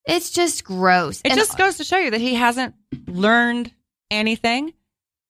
it's 0.05 0.31
just 0.31 0.63
gross. 0.63 1.21
It 1.23 1.31
And- 1.31 1.39
just 1.39 1.57
goes 1.57 1.77
to 1.77 1.83
show 1.83 1.97
you 1.97 2.11
that 2.11 2.21
he 2.21 2.35
hasn't 2.35 2.75
learned 3.07 3.71
anything. 4.11 4.73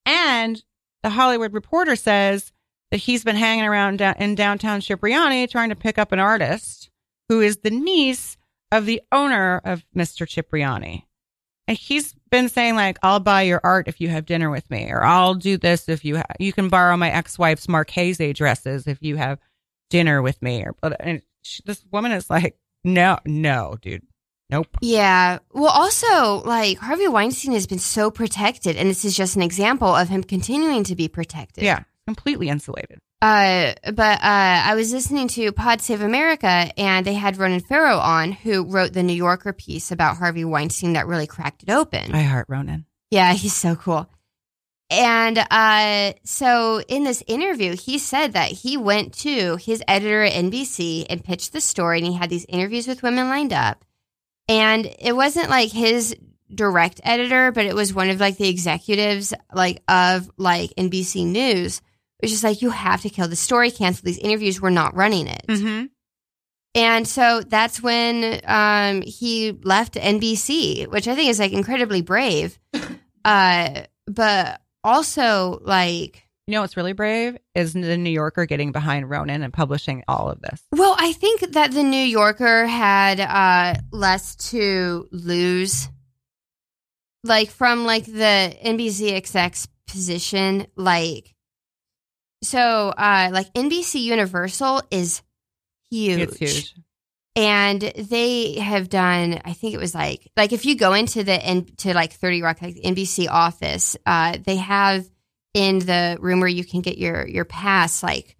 And 0.06 0.62
the 1.04 1.10
Hollywood 1.10 1.54
Reporter 1.54 1.96
says 1.96 2.52
that 2.92 2.98
he's 2.98 3.24
been 3.24 3.36
hanging 3.36 3.66
around 3.66 4.02
in 4.02 4.36
downtown 4.36 4.82
Cipriani 4.82 5.48
trying 5.48 5.70
to 5.70 5.76
pick 5.76 5.98
up 5.98 6.12
an 6.12 6.20
artist 6.20 6.90
who 7.30 7.42
is 7.42 7.58
the 7.58 7.70
niece 7.72 8.38
of 8.72 8.86
the 8.86 9.02
owner 9.12 9.62
of 9.64 9.86
Mr. 9.96 10.28
Cipriani. 10.28 11.08
And 11.68 11.78
he's 11.78 12.14
been 12.30 12.50
saying 12.50 12.76
like, 12.76 12.98
"I'll 13.02 13.22
buy 13.22 13.44
your 13.44 13.62
art 13.64 13.88
if 13.88 14.02
you 14.02 14.10
have 14.10 14.26
dinner 14.26 14.50
with 14.50 14.70
me," 14.70 14.90
or 14.92 15.02
"I'll 15.04 15.34
do 15.36 15.58
this 15.58 15.88
if 15.88 16.04
you 16.04 16.18
ha- 16.18 16.26
you 16.38 16.52
can 16.52 16.68
borrow 16.68 16.98
my 16.98 17.10
ex-wife's 17.10 17.70
Marchesa 17.70 18.34
dresses 18.34 18.86
if 18.86 18.98
you 19.02 19.16
have 19.16 19.40
dinner 19.90 20.22
with 20.22 20.42
me." 20.42 20.64
Or 20.64 20.76
but 20.82 20.98
and 21.00 21.22
she, 21.42 21.62
this 21.66 21.86
woman 21.90 22.12
is 22.12 22.30
like, 22.30 22.58
"No, 22.84 23.18
no, 23.26 23.78
dude, 23.82 24.06
nope." 24.54 24.68
Yeah. 24.82 25.40
Well, 25.52 25.72
also, 25.72 26.48
like 26.48 26.78
Harvey 26.78 27.08
Weinstein 27.08 27.54
has 27.54 27.68
been 27.68 27.80
so 27.80 28.12
protected, 28.12 28.76
and 28.76 28.90
this 28.90 29.04
is 29.06 29.16
just 29.16 29.36
an 29.36 29.42
example 29.42 29.94
of 29.94 30.10
him 30.10 30.24
continuing 30.24 30.84
to 30.86 30.96
be 30.96 31.08
protected. 31.08 31.64
Yeah, 31.64 31.84
completely 32.08 32.50
insulated. 32.50 33.00
Uh, 33.24 33.74
but 33.94 34.20
uh, 34.20 34.62
I 34.66 34.76
was 34.76 34.92
listening 34.92 35.30
to 35.30 35.54
Pod 35.54 35.80
Save 35.80 36.02
America, 36.02 36.70
and 36.78 37.06
they 37.06 37.14
had 37.14 37.38
Ronan 37.38 37.62
Farrow 37.62 37.98
on, 37.98 38.34
who 38.34 38.66
wrote 38.66 38.92
the 38.92 39.02
New 39.02 39.14
Yorker 39.14 39.54
piece 39.54 39.94
about 39.94 40.18
Harvey 40.18 40.44
Weinstein 40.44 40.94
that 40.94 41.08
really 41.08 41.26
cracked 41.26 41.64
it 41.64 41.70
open. 41.70 42.14
I 42.14 42.24
heart 42.24 42.48
Ronan. 42.50 42.86
Yeah, 43.12 43.32
he's 43.32 43.56
so 43.56 43.78
cool. 43.78 44.10
And 44.90 45.38
uh, 45.50 46.14
so 46.26 46.82
in 46.82 47.06
this 47.06 47.24
interview, 47.26 47.78
he 47.78 47.98
said 47.98 48.34
that 48.34 48.52
he 48.52 48.76
went 48.76 49.14
to 49.20 49.56
his 49.56 49.82
editor 49.88 50.24
at 50.24 50.34
NBC 50.34 51.06
and 51.10 51.24
pitched 51.24 51.54
the 51.54 51.62
story, 51.62 52.00
and 52.00 52.08
he 52.08 52.14
had 52.14 52.30
these 52.30 52.46
interviews 52.50 52.88
with 52.88 53.04
women 53.04 53.30
lined 53.30 53.54
up. 53.54 53.86
And 54.48 54.94
it 55.00 55.16
wasn't 55.16 55.50
like 55.50 55.72
his 55.72 56.16
direct 56.54 57.02
editor, 57.04 57.52
but 57.52 57.66
it 57.66 57.76
was 57.76 57.94
one 57.94 58.10
of 58.10 58.20
like 58.20 58.38
the 58.38 58.50
executives 58.50 59.34
like 59.54 59.82
of 59.88 60.30
like 60.38 60.72
NBC 60.78 61.26
News. 61.26 61.78
It 62.20 62.26
was 62.26 62.32
just 62.32 62.44
like 62.44 62.62
you 62.62 62.70
have 62.70 63.02
to 63.02 63.10
kill 63.10 63.28
the 63.28 63.36
story, 63.36 63.72
cancel 63.72 64.06
these 64.06 64.18
interviews. 64.18 64.62
We're 64.62 64.70
not 64.70 64.96
running 64.96 65.28
it. 65.28 65.46
Mm-hmm. 65.48 65.86
And 66.76 67.08
so 67.08 67.42
that's 67.42 67.82
when 67.84 68.42
um, 68.46 69.02
he 69.04 69.52
left 69.52 69.94
NBC, 69.94 70.88
which 70.88 71.08
I 71.08 71.16
think 71.16 71.30
is 71.30 71.40
like 71.40 71.54
incredibly 71.54 72.02
brave. 72.02 72.60
Uh, 73.26 73.84
but 74.06 74.60
also 74.84 75.62
like, 75.64 76.28
You 76.48 76.54
know 76.54 76.62
what's 76.62 76.76
really 76.76 76.92
brave 76.94 77.38
is 77.56 77.72
the 77.72 77.98
New 77.98 78.10
Yorker 78.10 78.46
getting 78.46 78.74
behind 78.74 79.10
Ronan 79.10 79.44
and 79.44 79.54
publishing 79.54 80.04
all 80.10 80.30
of 80.30 80.42
this. 80.42 80.62
well, 80.74 80.94
I 81.00 81.14
think 81.14 81.40
that 81.54 81.72
the 81.72 81.84
New 81.84 82.04
Yorker 82.04 82.66
had 82.66 83.20
uh, 83.22 83.80
less 83.92 84.36
to 84.52 85.08
lose, 85.12 85.88
like 87.24 87.50
from 87.50 87.86
like 87.86 88.06
the 88.06 88.54
NBC 88.66 89.14
exec's 89.14 89.68
position, 89.88 90.68
like. 90.76 91.34
So, 92.44 92.60
uh, 92.90 93.30
like 93.32 93.54
NBC 93.54 94.02
Universal 94.02 94.82
is 94.92 95.22
huge. 95.90 96.20
It's 96.20 96.38
huge. 96.38 96.74
and 97.36 97.82
they 97.82 98.60
have 98.60 98.90
done 98.90 99.40
i 99.46 99.54
think 99.54 99.74
it 99.74 99.80
was 99.80 99.96
like 99.96 100.30
like 100.36 100.52
if 100.54 100.66
you 100.66 100.76
go 100.76 100.94
into 100.94 101.24
the 101.24 101.50
into 101.52 101.94
like 101.94 102.12
30 102.14 102.42
rock 102.42 102.62
like 102.62 102.76
nbc 102.76 103.28
office 103.30 103.96
uh 104.06 104.38
they 104.46 104.56
have 104.58 105.06
in 105.54 105.80
the 105.80 106.18
room 106.20 106.40
where 106.40 106.50
you 106.50 106.64
can 106.64 106.82
get 106.82 106.98
your 106.98 107.28
your 107.28 107.46
pass 107.46 108.02
like 108.04 108.36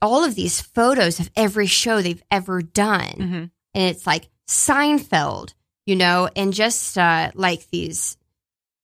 all 0.00 0.24
of 0.24 0.34
these 0.34 0.60
photos 0.60 1.20
of 1.20 1.30
every 1.36 1.66
show 1.66 2.00
they've 2.00 2.22
ever 2.30 2.62
done 2.62 3.10
Mm-hmm. 3.18 3.34
and 3.34 3.50
it's 3.74 4.06
like 4.06 4.28
seinfeld 4.48 5.54
you 5.86 5.96
know 5.96 6.28
and 6.36 6.52
just 6.52 6.96
uh 6.96 7.30
like 7.34 7.68
these 7.70 8.16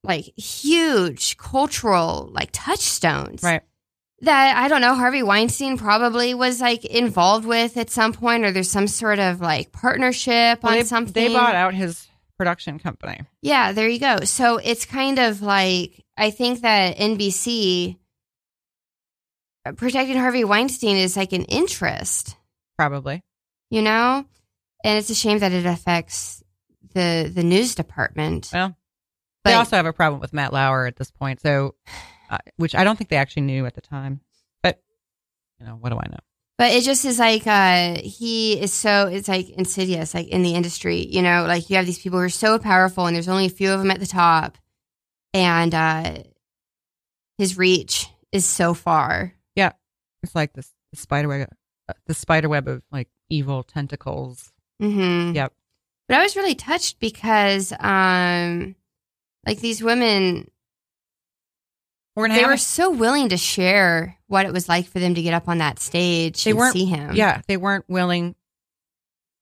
like 0.03 0.25
huge 0.39 1.37
cultural 1.37 2.31
like 2.33 2.49
touchstones 2.53 3.43
Right. 3.43 3.63
that 4.23 4.57
I 4.57 4.69
don't 4.69 4.81
know, 4.81 4.95
Harvey 4.95 5.23
Weinstein 5.23 5.77
probably 5.79 6.33
was 6.35 6.61
like 6.61 6.85
involved 6.87 7.45
with 7.47 7.77
at 7.77 7.91
some 7.91 8.13
point, 8.15 8.45
or 8.45 8.51
there's 8.51 8.71
some 8.71 8.87
sort 8.89 9.19
of 9.19 9.41
like 9.43 9.73
partnership 9.73 10.63
Well, 10.63 10.73
on 10.73 10.79
they, 10.79 10.85
something. 10.85 11.13
they 11.29 11.33
bought 11.35 11.55
out 11.55 11.75
his 11.75 12.07
production 12.39 12.79
company. 12.79 13.21
Yeah, 13.43 13.73
there 13.73 13.89
you 13.89 13.99
go. 14.01 14.21
So 14.25 14.57
it's 14.57 14.87
kind 14.87 15.19
of 15.19 15.43
like 15.43 16.03
I 16.21 16.31
think 16.31 16.61
that 16.61 16.99
NBC 16.99 17.97
uh, 19.65 19.73
protecting 19.73 20.19
Harvey 20.19 20.45
Weinstein 20.45 20.99
is 20.99 21.17
like 21.17 21.33
an 21.33 21.45
interest, 21.45 22.37
Probably. 22.77 23.25
you 23.71 23.81
know, 23.81 24.27
and 24.85 24.99
it's 24.99 25.09
a 25.09 25.15
shame 25.15 25.39
that 25.39 25.53
it 25.53 25.65
affects 25.65 26.45
the 26.93 27.33
the 27.35 27.43
news 27.43 27.75
department. 27.75 28.51
Well, 28.53 28.77
But 29.45 29.51
they 29.51 29.57
also 29.57 29.77
have 29.77 29.87
a 29.87 29.95
problem 29.95 30.21
with 30.21 30.35
Matt 30.35 30.53
Lauer 30.53 30.87
at 30.87 30.97
this 30.97 31.11
point. 31.11 31.41
So, 31.41 31.75
uh, 32.29 32.37
which 32.57 32.75
I 32.75 32.85
don't 32.85 32.97
think 32.97 33.09
they 33.09 33.17
actually 33.17 33.43
knew 33.43 33.65
at 33.65 33.75
the 33.75 33.81
time. 33.81 34.21
But, 34.63 34.79
you 35.59 35.67
know, 35.67 35.77
what 35.77 35.89
do 35.89 35.97
I 35.97 36.07
know? 36.11 36.21
But 36.59 36.73
it 36.73 36.85
just 36.85 37.07
is 37.07 37.19
like 37.19 37.47
uh 37.47 37.99
he 38.03 38.61
is 38.61 38.75
so 38.75 39.07
it's 39.07 39.29
like 39.29 39.49
insidious 39.49 40.13
like 40.13 40.29
in 40.29 40.43
the 40.43 40.55
industry, 40.55 41.07
you 41.07 41.23
know, 41.23 41.47
like 41.47 41.71
you 41.71 41.77
have 41.77 41.87
these 41.87 41.99
people 41.99 42.19
who 42.19 42.27
are 42.27 42.29
so 42.29 42.59
powerful 42.59 43.07
and 43.07 43.17
there's 43.17 43.29
only 43.29 43.47
a 43.47 43.51
few 43.51 43.73
of 43.73 43.79
them 43.79 43.91
at 43.91 44.01
the 44.01 44.07
top 44.07 44.59
and 45.35 45.75
uh 45.75 46.15
his 47.39 47.57
reach 47.57 48.09
is 48.33 48.45
so 48.47 48.75
far. 48.75 49.35
Yeah, 49.57 49.73
it's 50.23 50.35
like 50.35 50.53
this 50.53 50.73
the 50.93 50.97
spider 50.99 51.29
web, 51.29 51.49
uh, 51.89 51.93
the 52.07 52.15
spider 52.15 52.49
web 52.49 52.69
of 52.69 52.83
like 52.93 53.09
evil 53.29 53.63
tentacles. 53.63 54.53
Mhm. 54.83 55.35
Yep. 55.35 55.53
But 56.09 56.19
I 56.19 56.23
was 56.23 56.37
really 56.37 56.55
touched 56.55 56.99
because 57.01 57.73
um 57.79 58.75
like 59.47 59.61
these 59.61 59.83
women 59.83 60.51
We're 62.17 62.29
they 62.29 62.45
were 62.45 62.53
a- 62.53 62.59
so 62.59 62.91
willing 62.91 63.29
to 63.31 63.37
share 63.37 64.19
what 64.27 64.45
it 64.47 64.53
was 64.53 64.69
like 64.69 64.87
for 64.87 64.99
them 64.99 65.15
to 65.15 65.23
get 65.23 65.33
up 65.35 65.49
on 65.49 65.59
that 65.59 65.79
stage 65.79 66.43
They 66.45 66.51
and 66.51 66.59
weren't- 66.59 66.73
see 66.73 66.85
him. 66.85 67.15
yeah, 67.15 67.41
they 67.47 67.57
weren't 67.57 67.89
willing 67.89 68.35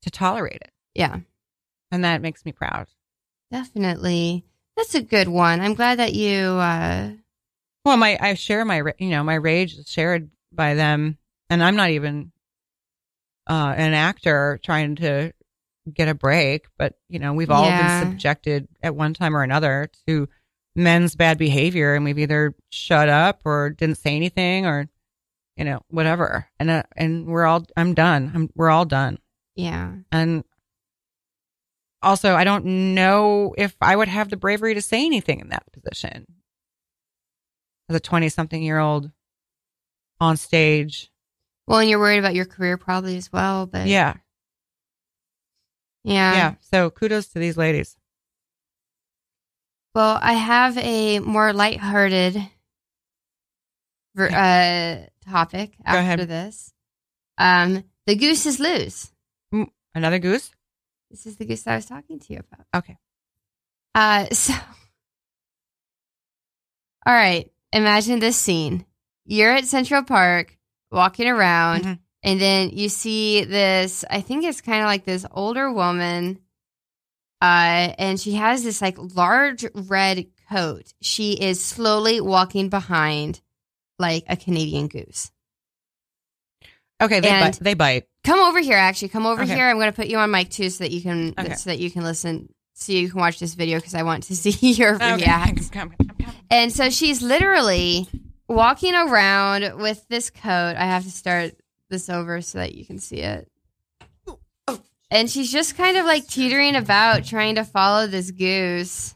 to 0.02 0.10
tolerate 0.10 0.60
it, 0.62 0.70
Yeah. 0.94 1.18
and 1.90 2.04
that 2.04 2.20
makes 2.22 2.44
me 2.44 2.52
proud. 2.52 2.86
Definitely. 3.50 4.44
That's 4.78 4.94
a 4.94 5.02
good 5.02 5.26
one. 5.26 5.60
I'm 5.60 5.74
glad 5.74 5.98
that 5.98 6.14
you 6.14 6.38
uh 6.38 7.10
Well, 7.84 7.96
my 7.96 8.16
I 8.20 8.34
share 8.34 8.64
my 8.64 8.80
you 8.98 9.10
know 9.10 9.24
my 9.24 9.34
rage 9.34 9.74
is 9.74 9.88
shared 9.90 10.30
by 10.52 10.74
them, 10.74 11.18
and 11.50 11.62
I'm 11.62 11.74
not 11.76 11.90
even 11.90 12.30
uh, 13.48 13.74
an 13.76 13.92
actor 13.92 14.60
trying 14.62 14.94
to 14.96 15.32
get 15.92 16.08
a 16.08 16.14
break. 16.14 16.66
But 16.78 16.94
you 17.08 17.18
know, 17.18 17.32
we've 17.32 17.50
all 17.50 17.64
Yeah. 17.64 18.00
been 18.00 18.10
subjected 18.10 18.68
at 18.80 18.94
one 18.94 19.14
time 19.14 19.36
or 19.36 19.42
another 19.42 19.90
to 20.06 20.28
men's 20.76 21.16
bad 21.16 21.38
behavior, 21.38 21.94
and 21.96 22.04
we've 22.04 22.18
either 22.18 22.54
shut 22.70 23.08
up 23.08 23.40
or 23.44 23.70
didn't 23.70 23.96
say 23.98 24.14
anything 24.14 24.64
or 24.64 24.88
you 25.56 25.64
know 25.64 25.80
whatever. 25.90 26.48
And 26.60 26.70
uh, 26.70 26.84
and 26.96 27.26
we're 27.26 27.46
all 27.46 27.66
I'm 27.76 27.94
done. 27.94 28.30
I'm 28.32 28.48
we're 28.54 28.70
all 28.70 28.84
done. 28.84 29.18
Yeah. 29.56 29.94
And 30.12 30.44
also, 32.02 32.34
I 32.34 32.44
don't 32.44 32.94
know 32.94 33.54
if 33.58 33.76
I 33.80 33.94
would 33.96 34.08
have 34.08 34.28
the 34.30 34.36
bravery 34.36 34.74
to 34.74 34.82
say 34.82 35.04
anything 35.04 35.40
in 35.40 35.48
that 35.48 35.64
position. 35.72 36.26
As 37.88 37.96
a 37.96 38.00
20 38.00 38.28
something 38.28 38.62
year 38.62 38.78
old 38.78 39.10
on 40.20 40.36
stage. 40.36 41.10
Well, 41.66 41.80
and 41.80 41.88
you're 41.88 41.98
worried 41.98 42.18
about 42.18 42.34
your 42.34 42.44
career 42.44 42.76
probably 42.76 43.16
as 43.16 43.32
well, 43.32 43.66
but 43.66 43.86
Yeah. 43.86 44.14
yeah. 46.04 46.34
Yeah. 46.34 46.54
So 46.60 46.90
kudos 46.90 47.28
to 47.28 47.38
these 47.38 47.56
ladies. 47.56 47.96
Well, 49.94 50.18
I 50.20 50.34
have 50.34 50.76
a 50.78 51.18
more 51.20 51.52
lighthearted 51.52 52.36
ver- 54.14 54.30
uh, 54.30 55.06
topic 55.30 55.74
after 55.84 56.24
this. 56.24 56.72
Um, 57.38 57.84
the 58.06 58.14
is 58.22 58.60
loose. 58.60 59.10
Another 59.94 60.18
goose? 60.18 60.50
This 61.10 61.26
is 61.26 61.36
the 61.36 61.44
goose 61.44 61.66
I 61.66 61.76
was 61.76 61.86
talking 61.86 62.18
to 62.20 62.32
you 62.32 62.40
about. 62.40 62.66
Okay. 62.74 62.96
Uh, 63.94 64.26
so, 64.32 64.52
all 67.06 67.14
right. 67.14 67.50
Imagine 67.72 68.18
this 68.18 68.36
scene. 68.36 68.84
You're 69.24 69.52
at 69.52 69.66
Central 69.66 70.02
Park 70.02 70.56
walking 70.90 71.28
around, 71.28 71.84
Mhm. 71.84 71.98
and 72.22 72.40
then 72.40 72.70
you 72.70 72.88
see 72.88 73.44
this. 73.44 74.04
I 74.10 74.20
think 74.22 74.44
it's 74.44 74.60
kind 74.62 74.80
of 74.82 74.86
like 74.86 75.04
this 75.04 75.26
older 75.30 75.70
woman, 75.70 76.40
uh, 77.42 77.92
and 77.98 78.18
she 78.18 78.32
has 78.34 78.62
this 78.62 78.80
like 78.80 78.96
large 78.98 79.66
red 79.74 80.26
coat. 80.50 80.92
She 81.02 81.32
is 81.34 81.62
slowly 81.62 82.20
walking 82.22 82.70
behind 82.70 83.42
like 83.98 84.24
a 84.28 84.36
Canadian 84.36 84.88
goose. 84.88 85.30
Okay. 87.00 87.20
They, 87.20 87.28
And- 87.28 87.52
bite. 87.54 87.60
they 87.62 87.74
bite. 87.74 88.07
Come 88.24 88.40
over 88.40 88.60
here, 88.60 88.76
actually. 88.76 89.08
Come 89.08 89.26
over 89.26 89.42
Okay. 89.42 89.54
here. 89.54 89.66
I'm 89.68 89.76
going 89.76 89.90
to 89.90 89.96
put 89.96 90.08
you 90.08 90.18
on 90.18 90.30
mic 90.30 90.50
too, 90.50 90.70
so 90.70 90.84
that 90.84 90.90
you 90.90 91.00
can 91.00 91.34
Okay. 91.38 91.54
so 91.54 91.70
that 91.70 91.78
you 91.78 91.90
can 91.90 92.02
listen, 92.04 92.48
so 92.74 92.92
you 92.92 93.08
can 93.10 93.18
watch 93.20 93.38
this 93.38 93.54
video 93.54 93.78
because 93.78 93.94
I 93.94 94.02
want 94.02 94.24
to 94.24 94.36
see 94.42 94.72
your 94.72 94.94
Okay. 94.96 95.14
react. 95.16 95.72
Come, 95.72 95.90
come, 95.90 96.10
come. 96.20 96.34
And 96.50 96.72
so 96.72 96.90
she's 96.90 97.22
literally 97.22 98.06
walking 98.48 98.94
around 98.94 99.78
with 99.80 100.06
this 100.08 100.30
coat. 100.30 100.74
I 100.76 100.84
have 100.84 101.04
to 101.04 101.10
start 101.10 101.52
this 101.90 102.10
over 102.10 102.40
so 102.42 102.58
that 102.58 102.74
you 102.74 102.84
can 102.84 102.98
see 102.98 103.18
it. 103.20 103.48
And 105.10 105.30
she's 105.30 105.50
just 105.50 105.74
kind 105.74 105.96
of 105.96 106.04
like 106.04 106.26
teetering 106.28 106.76
about, 106.76 107.24
trying 107.24 107.54
to 107.54 107.64
follow 107.64 108.06
this 108.06 108.30
goose. 108.30 109.14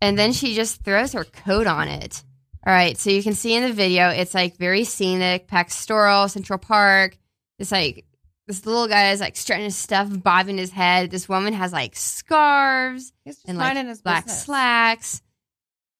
And 0.00 0.18
then 0.18 0.32
she 0.32 0.54
just 0.54 0.82
throws 0.82 1.12
her 1.12 1.24
coat 1.24 1.66
on 1.66 1.88
it. 1.88 2.22
All 2.66 2.72
right, 2.72 2.98
so 2.98 3.10
you 3.10 3.22
can 3.22 3.34
see 3.34 3.54
in 3.54 3.62
the 3.62 3.72
video, 3.72 4.08
it's 4.08 4.34
like 4.34 4.56
very 4.56 4.82
scenic, 4.82 5.46
pastoral, 5.46 6.28
Central 6.28 6.58
Park. 6.58 7.16
It's 7.60 7.70
like 7.70 8.04
this 8.48 8.66
little 8.66 8.88
guy 8.88 9.12
is 9.12 9.20
like 9.20 9.36
strutting 9.36 9.66
his 9.66 9.76
stuff, 9.76 10.08
bobbing 10.10 10.58
his 10.58 10.72
head. 10.72 11.10
This 11.12 11.28
woman 11.28 11.52
has 11.54 11.72
like 11.72 11.94
scarves 11.94 13.12
and 13.46 13.56
like 13.56 13.76
his 13.76 14.02
black 14.02 14.24
business. 14.24 14.44
slacks. 14.44 15.22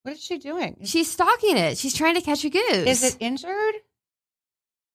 What 0.03 0.15
is 0.17 0.23
she 0.23 0.39
doing? 0.39 0.79
She's 0.85 1.11
stalking 1.11 1.57
it. 1.57 1.79
She's 1.79 1.95
trying 1.95 2.17
to 2.17 2.21
catch 2.21 2.45
a 2.45 2.51
goose. 2.51 2.63
is 2.69 3.03
it 3.05 3.17
injured? 3.21 3.75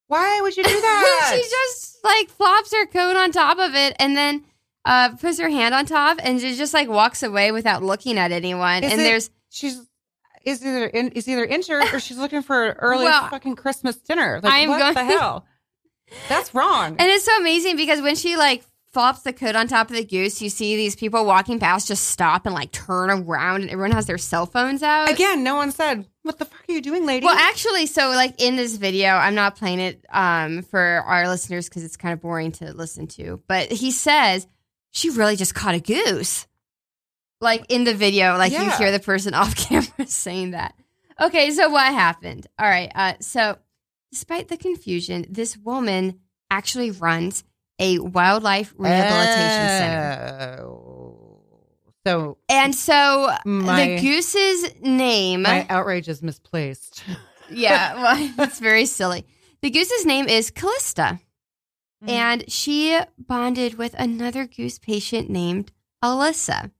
Why 0.07 0.41
would 0.41 0.57
you 0.57 0.63
do 0.63 0.69
that? 0.81 1.31
she 1.33 1.41
just 1.41 2.03
like 2.03 2.29
flops 2.29 2.73
her 2.73 2.85
coat 2.85 3.15
on 3.15 3.31
top 3.31 3.59
of 3.59 3.75
it 3.75 3.95
and 3.97 4.15
then 4.17 4.43
uh, 4.83 5.15
puts 5.15 5.39
her 5.39 5.49
hand 5.49 5.73
on 5.73 5.85
top 5.85 6.17
and 6.21 6.41
she 6.41 6.55
just 6.55 6.73
like 6.73 6.89
walks 6.89 7.23
away 7.23 7.53
without 7.53 7.81
looking 7.81 8.17
at 8.17 8.33
anyone. 8.33 8.83
Is 8.83 8.91
and 8.91 8.99
it- 9.01 9.05
there's 9.05 9.29
she's 9.49 9.87
is 10.45 10.65
either 10.65 10.85
in, 10.87 11.09
is 11.11 11.27
either 11.27 11.45
injured 11.45 11.83
or 11.93 11.99
she's 11.99 12.17
looking 12.17 12.41
for 12.41 12.67
an 12.69 12.77
early 12.79 13.05
Well, 13.05 13.29
fucking 13.29 13.55
Christmas 13.55 13.95
dinner. 13.97 14.39
Like 14.43 14.53
I'm 14.53 14.69
what 14.69 14.79
going- 14.79 14.93
the 14.93 15.05
hell? 15.05 15.45
That's 16.27 16.53
wrong. 16.53 16.95
and 16.99 17.09
it's 17.09 17.23
so 17.25 17.37
amazing 17.37 17.77
because 17.77 18.01
when 18.01 18.15
she 18.15 18.35
like 18.35 18.63
flops 18.91 19.21
the 19.21 19.31
coat 19.31 19.55
on 19.55 19.67
top 19.69 19.89
of 19.89 19.95
the 19.95 20.03
goose, 20.03 20.41
you 20.41 20.49
see 20.49 20.75
these 20.75 20.95
people 20.97 21.23
walking 21.25 21.57
past 21.59 21.87
just 21.87 22.07
stop 22.09 22.45
and 22.45 22.53
like 22.53 22.71
turn 22.73 23.09
around 23.09 23.61
and 23.61 23.69
everyone 23.69 23.91
has 23.93 24.07
their 24.07 24.17
cell 24.17 24.45
phones 24.45 24.83
out. 24.83 25.09
Again, 25.09 25.43
no 25.45 25.55
one 25.55 25.71
said, 25.71 26.05
"What 26.23 26.37
the 26.37 26.43
fuck 26.43 26.59
are 26.67 26.73
you 26.73 26.81
doing, 26.81 27.05
lady?" 27.05 27.25
Well, 27.25 27.37
actually, 27.37 27.85
so 27.85 28.09
like 28.09 28.41
in 28.41 28.57
this 28.57 28.75
video, 28.75 29.07
I'm 29.11 29.35
not 29.35 29.55
playing 29.55 29.79
it 29.79 30.03
um, 30.11 30.63
for 30.63 30.81
our 30.81 31.29
listeners 31.29 31.69
because 31.69 31.85
it's 31.85 31.95
kind 31.95 32.11
of 32.11 32.19
boring 32.19 32.51
to 32.53 32.73
listen 32.73 33.07
to. 33.07 33.41
But 33.47 33.71
he 33.71 33.91
says 33.91 34.45
she 34.91 35.09
really 35.11 35.37
just 35.37 35.55
caught 35.55 35.75
a 35.75 35.79
goose. 35.79 36.45
Like 37.41 37.65
in 37.69 37.83
the 37.83 37.93
video, 37.95 38.37
like 38.37 38.51
you 38.53 38.69
hear 38.71 38.91
the 38.91 38.99
person 38.99 39.33
off 39.41 39.55
camera 39.55 40.05
saying 40.07 40.51
that. 40.51 40.75
Okay, 41.19 41.51
so 41.51 41.69
what 41.69 41.91
happened? 41.91 42.47
All 42.59 42.67
right, 42.67 42.91
uh, 42.95 43.13
so 43.19 43.57
despite 44.11 44.47
the 44.47 44.57
confusion, 44.57 45.25
this 45.29 45.57
woman 45.57 46.19
actually 46.49 46.91
runs 46.91 47.43
a 47.79 47.97
wildlife 47.99 48.73
rehabilitation 48.77 49.67
center, 49.67 50.57
Oh. 50.61 51.17
So 52.05 52.37
and 52.49 52.73
so 52.75 53.29
my 53.45 53.85
the 53.85 54.01
goose's 54.01 54.81
name. 54.81 55.43
my 55.43 55.65
outrage 55.69 56.07
is 56.07 56.23
misplaced. 56.23 57.03
yeah, 57.51 57.93
well, 57.95 58.31
it's 58.47 58.59
very 58.59 58.85
silly. 58.87 59.25
The 59.61 59.69
goose's 59.69 60.05
name 60.05 60.27
is 60.27 60.51
Callista, 60.51 61.19
Mm-hmm. 62.03 62.09
and 62.09 62.51
she 62.51 62.99
bonded 63.19 63.75
with 63.77 63.93
another 63.99 64.47
goose 64.47 64.79
patient 64.79 65.29
named 65.29 65.71
Alyssa. 66.03 66.71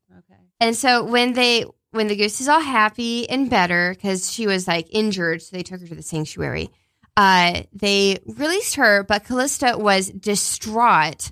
And 0.62 0.78
so 0.78 1.04
when 1.04 1.34
they 1.34 1.66
when 1.90 2.08
the 2.08 2.16
goose 2.16 2.40
is 2.40 2.48
all 2.48 2.62
happy 2.62 3.28
and 3.30 3.50
better 3.50 3.94
because 3.94 4.32
she 4.32 4.46
was 4.48 4.68
like 4.68 4.88
injured, 4.92 5.42
so 5.42 5.56
they 5.56 5.64
took 5.64 5.82
her 5.82 5.88
to 5.88 5.96
the 5.96 6.04
sanctuary. 6.04 6.70
Uh, 7.18 7.64
they 7.74 8.20
released 8.26 8.76
her, 8.76 9.04
but 9.04 9.26
Callista 9.26 9.76
was 9.78 10.10
distraught 10.12 11.32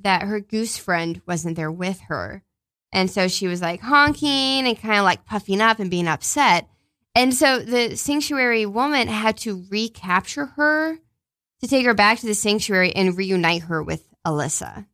that 0.00 0.22
her 0.22 0.40
goose 0.40 0.78
friend 0.78 1.20
wasn't 1.26 1.56
there 1.56 1.70
with 1.70 2.00
her, 2.02 2.42
and 2.92 3.10
so 3.10 3.28
she 3.28 3.48
was 3.48 3.60
like 3.60 3.80
honking 3.80 4.66
and 4.66 4.80
kind 4.80 4.98
of 4.98 5.04
like 5.04 5.26
puffing 5.26 5.60
up 5.60 5.80
and 5.80 5.90
being 5.90 6.08
upset. 6.08 6.68
And 7.14 7.34
so 7.34 7.58
the 7.58 7.96
sanctuary 7.96 8.64
woman 8.64 9.08
had 9.08 9.36
to 9.38 9.64
recapture 9.70 10.46
her 10.46 10.98
to 11.60 11.68
take 11.68 11.84
her 11.84 11.94
back 11.94 12.20
to 12.20 12.26
the 12.26 12.34
sanctuary 12.34 12.94
and 12.94 13.16
reunite 13.18 13.62
her 13.62 13.82
with 13.82 14.08
Alyssa, 14.26 14.86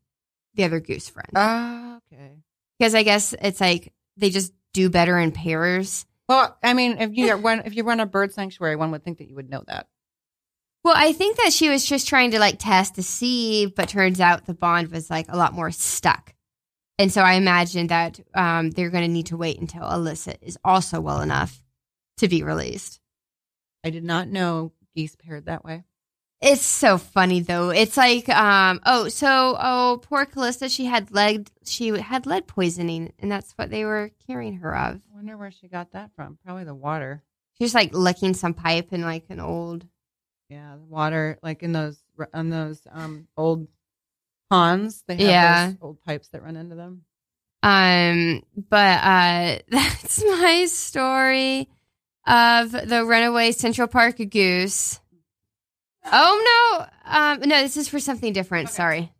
the 0.55 0.65
other 0.65 0.81
goose 0.81 1.09
friend 1.09 1.31
Ah, 1.37 1.99
okay. 2.13 2.39
Because 2.79 2.95
I 2.95 3.03
guess 3.03 3.35
it's 3.41 3.61
like 3.61 3.93
they 4.17 4.31
just 4.31 4.53
do 4.73 4.91
better 4.91 5.19
in 5.19 5.33
pairs. 5.33 6.07
Well, 6.29 6.57
I 6.63 6.75
mean, 6.75 6.99
if 6.99 7.17
you 7.17 7.33
run 7.35 7.63
if 7.65 7.75
you 7.75 7.85
run 7.85 8.01
a 8.01 8.07
bird 8.07 8.33
sanctuary, 8.33 8.77
one 8.77 8.91
would 8.91 9.05
think 9.05 9.19
that 9.19 9.29
you 9.29 9.37
would 9.37 9.51
know 9.51 9.65
that. 9.67 9.89
Well, 10.85 10.95
I 10.97 11.13
think 11.13 11.37
that 11.39 11.53
she 11.53 11.69
was 11.69 11.85
just 11.85 12.09
trying 12.09 12.31
to 12.33 12.39
like 12.39 12.59
test 12.59 12.95
to 12.95 13.03
see, 13.03 13.67
but 13.67 13.89
turns 13.89 14.21
out 14.21 14.47
the 14.47 14.55
bond 14.55 14.91
was 14.91 15.11
like 15.11 15.27
a 15.29 15.37
lot 15.37 15.53
more 15.53 15.71
stuck. 15.71 16.35
And 16.99 17.13
so 17.13 17.23
I 17.23 17.35
imagine 17.35 17.89
that 17.89 18.21
um, 18.35 18.71
they're 18.71 18.91
going 18.91 19.05
to 19.05 19.13
need 19.13 19.27
to 19.27 19.37
wait 19.37 19.61
until 19.61 19.83
Alyssa 19.83 20.37
is 20.43 20.59
also 20.65 21.01
well 21.01 21.21
enough 21.21 21.63
to 22.19 22.29
be 22.29 22.43
released. 22.43 23.01
I 23.85 23.91
did 23.91 24.03
not 24.03 24.29
know 24.29 24.73
geese 24.95 25.15
paired 25.15 25.47
that 25.47 25.65
way. 25.65 25.85
It's 26.41 26.63
so 26.65 26.99
funny 26.99 27.41
though. 27.41 27.71
It's 27.71 27.97
like, 27.97 28.29
um, 28.29 28.81
oh, 28.87 29.09
so 29.09 29.57
oh, 29.61 30.01
poor 30.03 30.25
Callista, 30.25 30.69
she 30.69 30.85
had 30.85 31.11
lead, 31.11 31.51
she 31.65 31.89
had 31.99 32.27
lead 32.27 32.47
poisoning, 32.47 33.13
and 33.19 33.31
that's 33.31 33.53
what 33.57 33.71
they 33.71 33.85
were 33.85 34.11
curing 34.25 34.59
her 34.59 34.77
of. 34.77 34.97
I 34.97 35.15
wonder 35.17 35.37
where 35.37 35.51
she 35.51 35.67
got 35.67 35.93
that 35.93 36.11
from. 36.15 36.39
Probably 36.45 36.63
the 36.65 36.75
water. 36.77 37.25
She 37.57 37.65
was 37.65 37.75
like 37.75 37.91
licking 37.93 38.35
some 38.35 38.55
pipe 38.55 38.93
in 38.93 39.03
like 39.03 39.25
an 39.31 39.41
old 39.41 39.85
Yeah, 40.49 40.77
the 40.77 40.85
water, 40.85 41.39
like 41.43 41.65
in 41.65 41.73
those 41.73 42.01
on 42.33 42.51
those 42.51 42.81
um 42.93 43.27
old 43.37 43.67
ponds. 44.49 45.03
They 45.09 45.15
have 45.17 45.21
Yeah. 45.23 45.67
those 45.67 45.77
old 45.83 46.03
pipes 46.05 46.29
that 46.29 46.45
run 46.45 46.57
into 46.57 46.77
them. 46.77 47.03
Um, 47.65 48.45
but 48.71 49.01
uh 49.03 49.59
that's 49.69 50.23
my 50.25 50.67
story 50.71 51.69
of 52.29 52.71
the 52.71 53.05
runaway 53.05 53.51
Central 53.51 53.89
Park 53.89 54.19
goose. 54.31 55.01
Oh 56.13 56.79
no. 56.79 56.87
Um 57.13 57.41
no, 57.49 57.63
this 57.63 57.77
is 57.77 57.89
for 57.89 58.01
something 58.01 58.33
different. 58.33 58.69
Okay. 58.69 58.75
Sorry. 58.77 59.13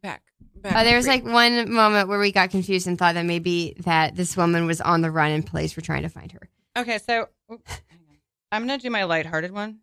Back. 0.02 0.22
back 0.56 0.76
Uh, 0.76 0.84
there 0.84 0.96
was 0.96 1.06
like 1.06 1.24
one 1.24 1.72
moment 1.72 2.08
where 2.08 2.18
we 2.18 2.32
got 2.32 2.50
confused 2.50 2.86
and 2.86 2.98
thought 2.98 3.14
that 3.14 3.26
maybe 3.26 3.74
that 3.80 4.16
this 4.16 4.36
woman 4.36 4.66
was 4.66 4.80
on 4.80 5.00
the 5.02 5.10
run 5.10 5.30
and 5.30 5.46
police 5.46 5.76
were 5.76 5.82
trying 5.82 6.02
to 6.02 6.08
find 6.08 6.32
her. 6.32 6.48
Okay, 6.76 6.98
so 6.98 7.26
oop, 7.52 7.66
hang 7.66 8.00
on. 8.08 8.16
I'm 8.52 8.62
gonna 8.62 8.78
do 8.78 8.90
my 8.90 9.04
lighthearted 9.04 9.52
one 9.52 9.80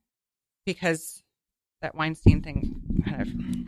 because 0.66 1.22
that 1.82 1.96
Weinstein 1.96 2.42
thing 2.42 3.04
kind 3.06 3.22
of. 3.22 3.28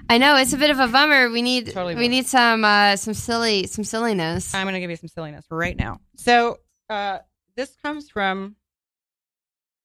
I 0.09 0.17
know 0.17 0.36
it's 0.38 0.53
a 0.53 0.57
bit 0.57 0.71
of 0.71 0.80
a 0.80 0.88
bummer. 0.88 1.30
We 1.30 1.41
need 1.41 1.67
Totally 1.67 1.95
we 1.95 2.07
need 2.07 2.25
some 2.25 2.65
uh 2.65 2.95
some 2.95 3.13
silly 3.13 3.67
some 3.67 3.84
silliness. 3.84 4.53
I'm 4.53 4.65
gonna 4.65 4.80
give 4.80 4.89
you 4.89 4.95
some 4.95 5.09
silliness 5.09 5.45
right 5.51 5.77
now. 5.77 5.99
So, 6.15 6.59
uh, 6.89 7.19
this 7.55 7.75
comes 7.84 8.09
from 8.09 8.55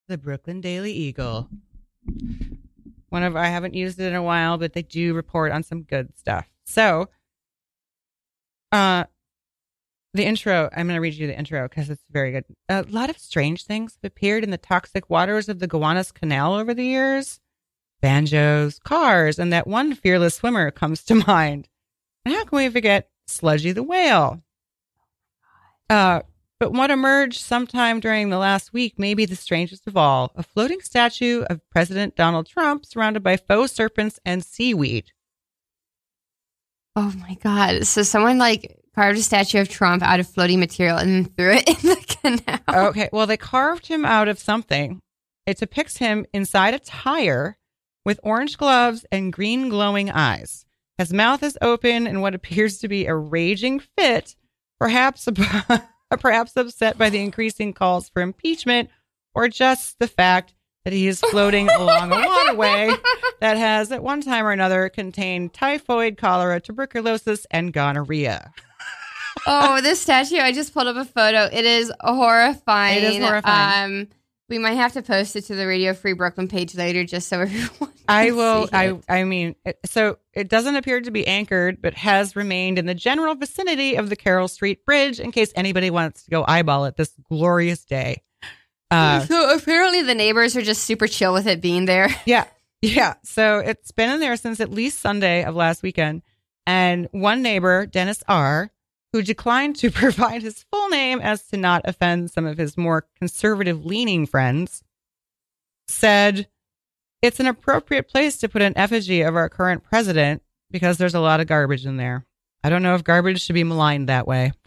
the 0.09 0.19
Brooklyn 0.19 0.61
Daily 0.61 0.93
Eagle. 0.93 1.49
One 3.09 3.23
of 3.23 3.37
I 3.37 3.47
haven't 3.47 3.75
used 3.75 4.01
it 4.01 4.09
in 4.09 4.15
a 4.15 4.23
while, 4.23 4.59
but 4.59 4.73
they 4.73 4.83
do 4.83 5.15
report 5.15 5.53
on 5.53 5.63
some 5.63 5.83
good 5.83 6.17
stuff. 6.19 6.49
So, 6.65 7.09
uh, 8.73 9.05
the 10.15 10.25
intro. 10.25 10.69
I'm 10.73 10.87
going 10.87 10.97
to 10.97 11.01
read 11.01 11.15
you 11.15 11.27
the 11.27 11.39
intro 11.39 11.69
because 11.69 11.91
it's 11.91 12.05
very 12.11 12.33
good. 12.33 12.45
A 12.69 12.85
lot 12.89 13.11
of 13.11 13.19
strange 13.19 13.65
things 13.65 13.99
have 14.01 14.11
appeared 14.11 14.45
in 14.45 14.51
the 14.51 14.59
toxic 14.59 15.11
waters 15.11 15.49
of 15.49 15.59
the 15.59 15.67
Gowanus 15.67 16.13
Canal 16.13 16.55
over 16.55 16.73
the 16.73 16.85
years. 16.85 17.41
Banjos, 18.01 18.79
cars, 18.79 19.39
and 19.39 19.53
that 19.53 19.67
one 19.67 19.95
fearless 19.95 20.37
swimmer 20.37 20.71
comes 20.71 21.03
to 21.05 21.15
mind. 21.27 21.69
And 22.25 22.35
how 22.35 22.45
can 22.45 22.57
we 22.57 22.69
forget 22.69 23.11
Sludgy 23.27 23.73
the 23.73 23.83
whale? 23.83 24.43
Uh, 25.91 26.21
but 26.65 26.73
what 26.73 26.91
emerged 26.91 27.43
sometime 27.43 28.01
during 28.01 28.31
the 28.31 28.39
last 28.39 28.73
week 28.73 28.99
may 28.99 29.13
be 29.13 29.27
the 29.27 29.37
strangest 29.37 29.87
of 29.87 29.99
all 29.99 30.33
a 30.35 30.43
floating 30.43 30.81
statue 30.81 31.43
of 31.51 31.61
President 31.69 32.17
Donald 32.17 32.47
Trump 32.47 32.87
surrounded 32.87 33.23
by 33.23 33.37
faux 33.37 33.71
serpents 33.71 34.19
and 34.25 34.43
seaweed. 34.43 35.13
Oh 36.97 37.13
my 37.19 37.35
god! 37.43 37.87
So 37.87 38.03
someone 38.03 38.39
like 38.39 38.81
carved 38.95 39.19
a 39.19 39.23
statue 39.23 39.61
of 39.61 39.69
Trump 39.69 40.03
out 40.03 40.21
of 40.21 40.27
floating 40.27 40.59
material 40.59 40.97
and 40.97 41.11
then 41.11 41.25
threw 41.37 41.53
it 41.53 41.69
in 41.85 41.91
the 41.91 42.17
canal. 42.23 42.89
Okay, 42.89 43.11
well, 43.13 43.27
they 43.27 43.37
carved 43.37 43.89
him 43.89 44.07
out 44.07 44.29
of 44.29 44.39
something. 44.39 45.03
It 45.45 45.59
depicts 45.59 45.99
him 45.99 46.25
inside 46.33 46.73
a 46.73 46.79
tire 46.79 47.59
with 48.07 48.21
orange 48.23 48.57
gloves 48.57 49.05
and 49.13 49.35
green 49.35 49.69
glowing 49.69 50.11
eyes. 50.11 50.65
His 50.97 51.13
mouth 51.13 51.43
is 51.43 51.59
open 51.61 52.07
in 52.07 52.23
what 52.23 52.35
appears 52.35 52.79
to 52.79 52.89
be 52.89 53.05
a 53.05 53.15
raging 53.15 53.81
fit, 53.81 54.35
perhaps 54.79 55.29
perhaps 56.17 56.57
upset 56.57 56.99
by 56.99 57.11
the 57.11 57.21
increasing 57.21 57.73
calls 57.73 58.09
for 58.09 58.23
impeachment 58.23 58.91
or 59.35 59.49
just 59.49 59.99
the 59.99 60.07
fact 60.07 60.55
that 60.85 60.93
he 60.93 61.07
is 61.07 61.21
floating 61.21 61.69
along 61.79 62.13
a 62.13 62.17
waterway 62.17 62.91
that 63.41 63.57
has 63.57 63.91
at 63.91 64.03
one 64.03 64.21
time 64.21 64.47
or 64.47 64.53
another 64.53 64.89
contained 64.89 65.53
typhoid, 65.53 66.17
cholera, 66.17 66.61
tuberculosis, 66.61 67.47
and 67.51 67.73
gonorrhea. 67.73 68.53
oh, 69.47 69.81
this 69.81 70.01
statue! 70.01 70.39
I 70.39 70.53
just 70.53 70.73
pulled 70.73 70.87
up 70.87 70.97
a 70.97 71.05
photo. 71.05 71.49
It 71.53 71.65
is 71.65 71.93
horrifying. 72.01 72.99
It 72.99 73.05
is 73.05 73.19
horrifying. 73.19 74.01
Um, 74.03 74.09
we 74.49 74.59
might 74.59 74.75
have 74.75 74.93
to 74.93 75.03
post 75.03 75.37
it 75.37 75.43
to 75.43 75.55
the 75.55 75.67
Radio 75.67 75.95
Free 75.95 76.13
Brooklyn 76.13 76.49
page 76.49 76.75
later, 76.75 77.05
just 77.05 77.29
so 77.29 77.41
everyone. 77.43 77.93
I 78.07 78.33
will. 78.33 78.67
see 78.67 78.75
I. 78.75 78.99
I 79.09 79.25
mean, 79.25 79.57
it, 79.65 79.79
so 79.87 80.19
it 80.33 80.49
doesn't 80.49 80.77
appear 80.77 81.01
to 81.01 81.11
be 81.11 81.27
anchored, 81.27 81.81
but 81.81 81.95
has 81.95 82.37
remained 82.37 82.79
in 82.79 82.87
the 82.87 82.95
general 82.95 83.35
vicinity 83.35 83.97
of 83.97 84.11
the 84.11 84.17
Carroll 84.17 84.49
Street 84.49 84.85
Bridge 84.85 85.21
in 85.21 85.33
case 85.33 85.53
anybody 85.57 85.91
wants 85.91 86.25
to 86.25 86.31
go 86.31 86.45
eyeball 86.47 86.85
it 86.85 86.97
this 86.97 87.13
glorious 87.29 87.85
day. 87.85 88.23
Uh, 88.91 89.21
so 89.21 89.55
apparently, 89.57 90.03
the 90.03 90.15
neighbors 90.15 90.57
are 90.57 90.63
just 90.63 90.85
super 90.85 91.07
chill 91.07 91.33
with 91.33 91.47
it 91.47 91.61
being 91.61 91.87
there. 91.87 92.09
yeah, 92.27 92.45
yeah. 92.83 93.15
So 93.25 93.59
it's 93.59 93.93
been 93.93 94.11
in 94.11 94.21
there 94.21 94.37
since 94.37 94.61
at 94.61 94.71
least 94.71 95.01
Sunday 95.01 95.45
of 95.45 95.55
last 95.55 95.83
weekend, 95.83 96.23
and 96.67 97.09
one 97.13 97.43
neighbor, 97.43 97.87
Dennis 97.87 98.23
R. 98.29 98.71
Who 99.15 99.23
declined 99.23 99.77
to 99.77 99.91
provide 99.93 100.43
his 100.43 100.65
full 100.73 100.89
name 100.89 101.21
as 101.21 101.47
to 101.47 101.57
not 101.57 101.83
offend 101.85 102.33
some 102.33 102.47
of 102.47 102.59
his 102.59 102.77
more 102.77 103.07
conservative 103.17 103.87
leaning 103.87 104.27
friends, 104.27 104.83
said 105.87 106.49
it's 107.23 107.39
an 107.39 107.47
appropriate 107.47 108.09
place 108.09 108.37
to 108.39 108.49
put 108.49 108.61
an 108.61 108.77
effigy 108.77 109.21
of 109.23 109.37
our 109.37 109.49
current 109.49 109.85
president 109.85 110.43
because 110.69 110.99
there's 110.99 111.15
a 111.15 111.21
lot 111.21 111.39
of 111.39 111.47
garbage 111.47 111.87
in 111.87 111.97
there. 111.97 112.27
I 112.65 112.71
don't 112.71 112.83
know 112.83 112.97
if 112.97 113.05
garbage 113.05 113.41
should 113.41 113.55
be 113.55 113.63
maligned 113.63 114.09
that 114.09 114.27
way. 114.27 114.53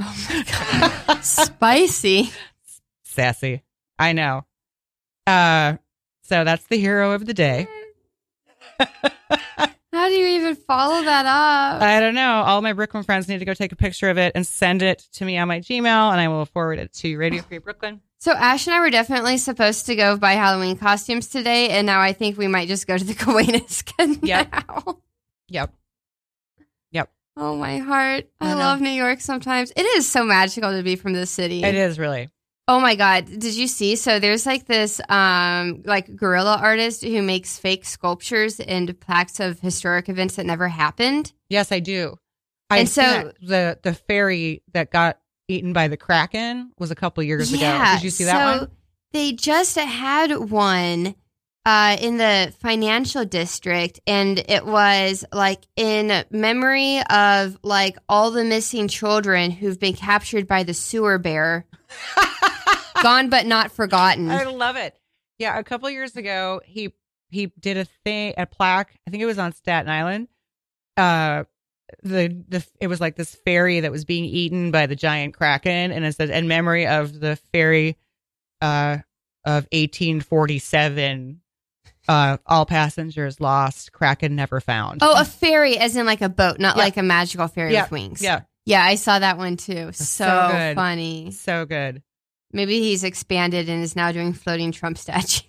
Oh 0.00 0.26
my 0.30 0.44
god, 0.44 1.24
spicy. 1.24 2.30
Sassy. 3.04 3.64
I 3.98 4.12
know. 4.12 4.46
Uh 5.26 5.78
so 6.22 6.44
that's 6.44 6.68
the 6.68 6.78
hero 6.78 7.10
of 7.10 7.26
the 7.26 7.34
day. 7.34 7.66
How 10.08 10.14
do 10.14 10.20
you 10.20 10.40
even 10.40 10.56
follow 10.56 11.02
that 11.02 11.26
up? 11.26 11.82
I 11.82 12.00
don't 12.00 12.14
know. 12.14 12.42
All 12.46 12.62
my 12.62 12.72
Brooklyn 12.72 13.02
friends 13.02 13.28
need 13.28 13.40
to 13.40 13.44
go 13.44 13.52
take 13.52 13.72
a 13.72 13.76
picture 13.76 14.08
of 14.08 14.16
it 14.16 14.32
and 14.34 14.46
send 14.46 14.80
it 14.80 15.00
to 15.12 15.24
me 15.26 15.36
on 15.36 15.48
my 15.48 15.60
Gmail 15.60 15.84
and 15.84 16.18
I 16.18 16.28
will 16.28 16.46
forward 16.46 16.78
it 16.78 16.94
to 16.94 17.14
Radio 17.18 17.42
Free 17.42 17.58
Brooklyn. 17.58 18.00
So 18.16 18.32
Ash 18.32 18.66
and 18.66 18.74
I 18.74 18.80
were 18.80 18.88
definitely 18.88 19.36
supposed 19.36 19.84
to 19.84 19.94
go 19.96 20.16
buy 20.16 20.32
Halloween 20.32 20.78
costumes 20.78 21.28
today, 21.28 21.68
and 21.68 21.86
now 21.86 22.00
I 22.00 22.14
think 22.14 22.38
we 22.38 22.48
might 22.48 22.68
just 22.68 22.86
go 22.86 22.96
to 22.96 23.04
the 23.04 23.12
Gowanus 23.24 23.82
Canal. 23.82 24.18
Yep. 24.22 24.54
Yep. 25.50 25.74
Yep. 26.90 27.10
Oh 27.36 27.56
my 27.56 27.76
heart! 27.76 28.30
I, 28.40 28.52
I 28.52 28.54
love 28.54 28.80
New 28.80 28.88
York. 28.88 29.20
Sometimes 29.20 29.72
it 29.76 29.82
is 29.82 30.08
so 30.08 30.24
magical 30.24 30.70
to 30.70 30.82
be 30.82 30.96
from 30.96 31.12
this 31.12 31.30
city. 31.30 31.62
It 31.62 31.74
is 31.74 31.98
really. 31.98 32.30
Oh 32.68 32.78
my 32.80 32.94
god! 32.96 33.24
Did 33.26 33.56
you 33.56 33.66
see? 33.66 33.96
So 33.96 34.18
there's 34.18 34.44
like 34.44 34.66
this 34.66 35.00
um 35.08 35.82
like 35.86 36.14
guerrilla 36.14 36.58
artist 36.60 37.02
who 37.02 37.22
makes 37.22 37.58
fake 37.58 37.86
sculptures 37.86 38.60
and 38.60 38.98
plaques 39.00 39.40
of 39.40 39.58
historic 39.58 40.10
events 40.10 40.36
that 40.36 40.44
never 40.44 40.68
happened. 40.68 41.32
Yes, 41.48 41.72
I 41.72 41.80
do. 41.80 42.16
I 42.68 42.80
And 42.80 42.88
so 42.88 43.32
the 43.40 43.78
the 43.82 43.94
ferry 43.94 44.62
that 44.74 44.90
got 44.90 45.18
eaten 45.48 45.72
by 45.72 45.88
the 45.88 45.96
kraken 45.96 46.72
was 46.78 46.90
a 46.90 46.94
couple 46.94 47.22
years 47.22 47.52
ago. 47.52 47.94
Did 47.94 48.02
you 48.02 48.10
see 48.10 48.24
that 48.24 48.38
so 48.38 48.60
one? 48.60 48.70
They 49.12 49.32
just 49.32 49.78
had 49.78 50.36
one 50.36 51.14
uh, 51.64 51.96
in 52.00 52.18
the 52.18 52.52
financial 52.60 53.24
district, 53.24 54.00
and 54.06 54.38
it 54.38 54.64
was 54.64 55.24
like 55.32 55.60
in 55.76 56.24
memory 56.30 57.00
of 57.10 57.58
like 57.62 57.96
all 58.08 58.30
the 58.30 58.44
missing 58.44 58.88
children 58.88 59.50
who've 59.50 59.78
been 59.78 59.94
captured 59.94 60.46
by 60.46 60.62
the 60.62 60.74
sewer 60.74 61.18
bear, 61.18 61.66
gone 63.02 63.28
but 63.30 63.46
not 63.46 63.72
forgotten. 63.72 64.30
I 64.30 64.44
love 64.44 64.76
it. 64.76 64.98
Yeah, 65.38 65.58
a 65.58 65.64
couple 65.64 65.88
years 65.90 66.16
ago, 66.16 66.60
he 66.64 66.92
he 67.30 67.52
did 67.60 67.76
a 67.76 67.84
thing, 68.04 68.34
a 68.38 68.46
plaque. 68.46 68.94
I 69.06 69.10
think 69.10 69.22
it 69.22 69.26
was 69.26 69.38
on 69.38 69.52
Staten 69.52 69.90
Island. 69.90 70.28
Uh, 70.96 71.44
the 72.02 72.28
the 72.48 72.66
it 72.80 72.86
was 72.88 73.00
like 73.00 73.16
this 73.16 73.34
ferry 73.34 73.80
that 73.80 73.92
was 73.92 74.04
being 74.04 74.24
eaten 74.24 74.70
by 74.70 74.86
the 74.86 74.96
giant 74.96 75.34
kraken, 75.34 75.92
and 75.92 76.04
it 76.04 76.14
said 76.16 76.30
in 76.30 76.48
memory 76.48 76.86
of 76.86 77.18
the 77.20 77.36
ferry, 77.52 77.96
uh, 78.60 78.98
of 79.44 79.66
1847. 79.72 81.40
Uh, 82.08 82.38
all 82.46 82.64
passengers 82.64 83.38
lost, 83.38 83.92
kraken 83.92 84.34
never 84.34 84.60
found. 84.60 85.00
Oh, 85.02 85.20
a 85.20 85.24
ferry, 85.26 85.76
as 85.76 85.94
in 85.94 86.06
like 86.06 86.22
a 86.22 86.28
boat, 86.30 86.58
not 86.58 86.76
Yeah. 86.76 86.82
like 86.82 86.96
a 86.96 87.02
magical 87.02 87.48
ferry 87.48 87.74
Yeah, 87.74 87.82
with 87.82 87.90
wings. 87.90 88.22
yeah, 88.22 88.40
yeah, 88.64 88.82
I 88.82 88.94
saw 88.94 89.18
that 89.18 89.36
one 89.36 89.56
too. 89.58 89.92
So, 89.92 90.04
so 90.24 90.72
funny. 90.74 91.30
so 91.32 91.66
good. 91.66 92.02
Maybe 92.52 92.80
he's 92.80 93.04
expanded 93.04 93.68
and 93.68 93.82
is 93.82 93.94
now 93.96 94.10
doing 94.12 94.32
floating 94.32 94.72
Trump 94.72 94.96
statues. 95.06 95.44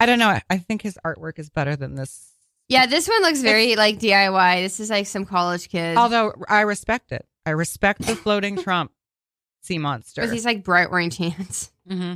I 0.00 0.06
don't 0.06 0.18
know. 0.18 0.38
I- 0.48 0.58
think 0.58 0.82
his 0.82 0.98
artwork 1.04 1.38
is 1.38 1.50
better 1.50 1.74
than 1.76 1.94
this. 1.94 2.30
yeah, 2.68 2.86
this 2.86 3.08
one 3.08 3.22
looks 3.22 3.40
very 3.40 3.74
like 3.76 3.98
DIY. 3.98 4.62
This 4.62 4.78
is 4.80 4.90
like 4.90 5.06
some 5.06 5.24
college 5.24 5.68
kid. 5.68 5.96
Although 5.96 6.34
I 6.48 6.60
respect 6.60 7.10
it. 7.12 7.26
I 7.46 7.50
respect 7.50 8.02
the 8.02 8.14
floating 8.14 8.56
Trump 8.62 8.92
sea 9.62 9.78
monster. 9.78 10.20
with 10.22 10.30
these 10.30 10.44
like 10.44 10.62
bright 10.64 10.88
orange 10.90 11.16
hands. 11.16 11.72
hmm 11.88 12.14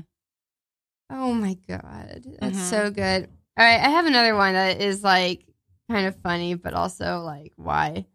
Oh 1.11 1.33
my 1.35 1.57
god, 1.69 2.23
that's 2.41 2.57
Mhm. 2.59 2.71
so 2.71 2.91
good. 2.91 3.29
All 3.59 3.65
right, 3.67 3.81
I 3.81 3.89
have 3.91 4.07
another 4.07 4.35
one 4.35 4.55
that 4.55 4.81
is 4.81 5.03
like 5.03 5.45
kind 5.91 6.07
of 6.07 6.17
funny, 6.23 6.55
but 6.55 6.73
also 6.75 7.21
like 7.21 7.53
why? 7.57 8.07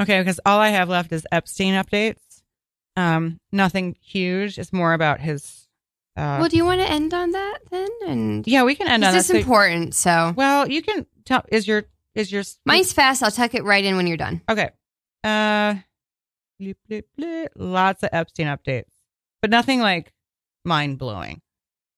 Okay, 0.00 0.20
because 0.20 0.40
all 0.46 0.58
I 0.60 0.68
have 0.70 0.88
left 0.88 1.12
is 1.12 1.26
Epstein 1.32 1.74
updates. 1.74 2.20
Um, 2.96 3.40
nothing 3.52 3.96
huge. 4.00 4.58
It's 4.58 4.72
more 4.72 4.92
about 4.94 5.20
his. 5.20 5.68
Uh, 6.16 6.38
well, 6.40 6.48
do 6.48 6.56
you 6.56 6.64
want 6.64 6.80
to 6.80 6.90
end 6.90 7.12
on 7.12 7.32
that 7.32 7.58
then? 7.70 7.88
And 8.06 8.46
yeah, 8.46 8.62
we 8.64 8.74
can 8.74 8.88
end 8.88 9.04
on 9.04 9.12
this 9.12 9.24
is 9.24 9.30
So- 9.32 9.36
important. 9.36 9.94
So 9.94 10.32
well, 10.36 10.68
you 10.68 10.82
can 10.82 11.06
tell. 11.24 11.44
Is 11.48 11.68
your 11.68 11.84
is 12.14 12.32
your 12.32 12.42
mine's 12.64 12.92
fast. 12.92 13.22
I'll 13.22 13.30
tuck 13.30 13.54
it 13.54 13.64
right 13.64 13.84
in 13.84 13.96
when 13.96 14.06
you're 14.06 14.16
done. 14.16 14.40
okay? 14.48 14.70
Uh, 15.22 15.74
bleep, 16.60 16.76
bleep, 16.90 17.02
bleep. 17.18 17.48
lots 17.56 18.02
of 18.02 18.10
Epstein 18.12 18.46
updates, 18.46 18.92
but 19.42 19.50
nothing 19.50 19.80
like 19.80 20.12
mind 20.64 20.98
blowing. 20.98 21.42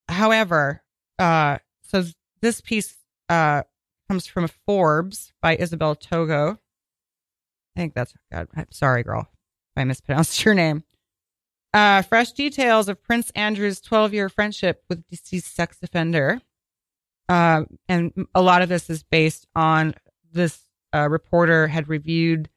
However, 0.08 0.82
uh, 1.18 1.58
so 1.82 2.04
this 2.40 2.60
piece 2.60 2.96
uh 3.28 3.62
comes 4.08 4.26
from 4.26 4.48
Forbes 4.66 5.32
by 5.42 5.54
Isabel 5.56 5.94
Togoh. 5.94 6.58
I 7.76 7.80
think 7.80 7.94
that's 7.94 8.14
God. 8.32 8.48
I'm 8.56 8.66
sorry, 8.72 9.04
girl, 9.04 9.20
if 9.20 9.80
I 9.80 9.84
mispronounced 9.84 10.42
your 10.44 10.54
name. 10.54 10.82
Uh, 11.74 12.02
fresh 12.02 12.32
details 12.32 12.88
of 12.88 13.02
Prince 13.02 13.30
Andrew's 13.30 13.80
12 13.80 14.14
year 14.14 14.28
friendship 14.28 14.82
with 14.88 15.06
deceased 15.08 15.54
sex 15.54 15.76
offender. 15.82 16.40
Uh, 17.28 17.64
and 17.88 18.26
a 18.34 18.40
lot 18.40 18.62
of 18.62 18.68
this 18.68 18.88
is 18.88 19.02
based 19.02 19.46
on 19.54 19.94
this 20.32 20.60
uh, 20.94 21.08
reporter 21.08 21.66
had 21.66 21.88
reviewed. 21.88 22.48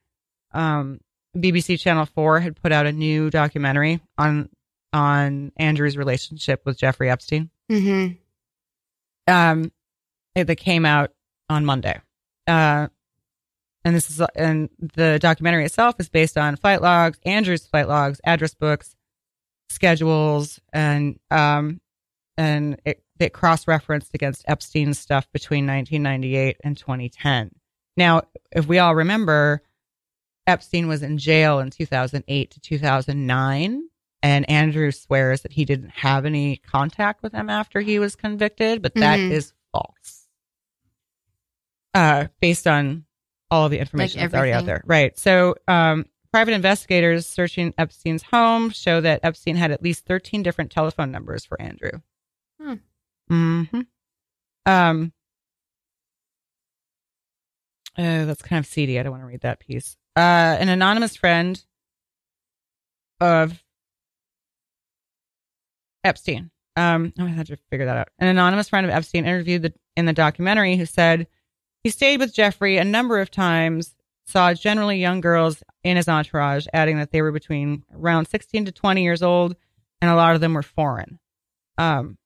Um, 0.53 0.99
BBC 1.35 1.79
Channel 1.79 2.05
4 2.05 2.39
had 2.41 2.61
put 2.61 2.71
out 2.71 2.85
a 2.85 2.91
new 2.91 3.29
documentary 3.29 4.01
on 4.17 4.49
on 4.93 5.53
Andrew's 5.55 5.95
relationship 5.95 6.61
with 6.65 6.77
Jeffrey 6.77 7.09
Epstein. 7.09 7.49
Mm-hmm. 7.71 9.33
Um, 9.33 9.71
it, 10.35 10.45
that 10.45 10.57
came 10.57 10.85
out 10.85 11.11
on 11.49 11.65
Monday. 11.65 12.01
Uh, 12.47 12.87
and 13.83 13.95
this 13.95 14.09
is 14.09 14.21
and 14.35 14.69
the 14.79 15.17
documentary 15.19 15.65
itself 15.65 15.95
is 15.99 16.09
based 16.09 16.37
on 16.37 16.55
flight 16.55 16.81
logs, 16.81 17.19
Andrew's 17.25 17.65
flight 17.65 17.87
logs, 17.87 18.19
address 18.23 18.53
books, 18.53 18.95
schedules 19.71 20.59
and 20.73 21.19
um 21.31 21.81
and 22.37 22.79
it, 22.85 23.03
it 23.19 23.33
cross 23.33 23.67
referenced 23.67 24.13
against 24.15 24.43
Epstein's 24.47 24.97
stuff 24.97 25.27
between 25.31 25.67
1998 25.67 26.57
and 26.63 26.77
2010. 26.77 27.51
Now, 27.97 28.23
if 28.51 28.67
we 28.67 28.79
all 28.79 28.95
remember, 28.95 29.61
Epstein 30.47 30.87
was 30.87 31.03
in 31.03 31.17
jail 31.17 31.59
in 31.59 31.69
2008 31.69 32.51
to 32.51 32.59
2009 32.59 33.83
and 34.23 34.49
Andrew 34.49 34.91
swears 34.91 35.41
that 35.41 35.51
he 35.51 35.65
didn't 35.65 35.89
have 35.89 36.25
any 36.25 36.57
contact 36.57 37.21
with 37.21 37.33
him 37.33 37.49
after 37.49 37.81
he 37.81 37.99
was 37.99 38.15
convicted, 38.15 38.81
but 38.81 38.93
that 38.95 39.19
Mhm. 39.19 39.31
is 39.31 39.53
false. 39.71 40.27
Uh, 41.93 42.27
based 42.39 42.67
on 42.67 43.05
all 43.49 43.65
of 43.65 43.71
the 43.71 43.79
information 43.79 44.21
Like 44.21 44.31
that's 44.31 44.37
already 44.39 44.53
out 44.53 44.65
there. 44.65 44.81
Right. 44.85 45.17
So, 45.19 45.55
um, 45.67 46.05
private 46.31 46.53
investigators 46.53 47.27
searching 47.27 47.73
Epstein's 47.77 48.23
home 48.23 48.69
show 48.69 49.01
that 49.01 49.19
Epstein 49.23 49.55
had 49.55 49.71
at 49.71 49.83
least 49.83 50.05
13 50.05 50.43
different 50.43 50.71
telephone 50.71 51.11
numbers 51.11 51.45
for 51.45 51.61
Andrew. 51.61 51.91
Hmm. 52.59 52.73
hmm 53.27 53.81
Um, 54.65 55.13
uh, 57.97 58.25
that's 58.25 58.41
kind 58.41 58.59
of 58.59 58.65
seedy. 58.65 58.99
I 58.99 59.03
don't 59.03 59.11
want 59.11 59.23
to 59.23 59.27
read 59.27 59.41
that 59.41 59.59
piece. 59.59 59.97
Uh, 60.15 60.19
an 60.59 60.69
anonymous 60.69 61.15
friend 61.15 61.61
of 63.19 63.61
Epstein. 66.03 66.51
Um, 66.75 67.13
oh, 67.19 67.25
I 67.25 67.29
had 67.29 67.47
to 67.47 67.57
figure 67.69 67.85
that 67.85 67.97
out. 67.97 68.09
An 68.19 68.27
anonymous 68.27 68.69
friend 68.69 68.85
of 68.85 68.91
Epstein 68.91 69.25
interviewed 69.25 69.63
the, 69.63 69.73
in 69.97 70.05
the 70.05 70.13
documentary 70.13 70.77
who 70.77 70.85
said 70.85 71.27
he 71.83 71.89
stayed 71.89 72.19
with 72.19 72.33
Jeffrey 72.33 72.77
a 72.77 72.85
number 72.85 73.19
of 73.19 73.29
times, 73.29 73.95
saw 74.25 74.53
generally 74.53 74.99
young 74.99 75.21
girls 75.21 75.63
in 75.83 75.97
his 75.97 76.07
entourage, 76.07 76.67
adding 76.73 76.97
that 76.97 77.11
they 77.11 77.21
were 77.21 77.31
between 77.31 77.83
around 77.93 78.27
16 78.27 78.65
to 78.65 78.71
20 78.71 79.03
years 79.03 79.23
old, 79.23 79.55
and 80.01 80.09
a 80.09 80.15
lot 80.15 80.35
of 80.35 80.41
them 80.41 80.53
were 80.53 80.63
foreign. 80.63 81.19
Um, 81.77 82.17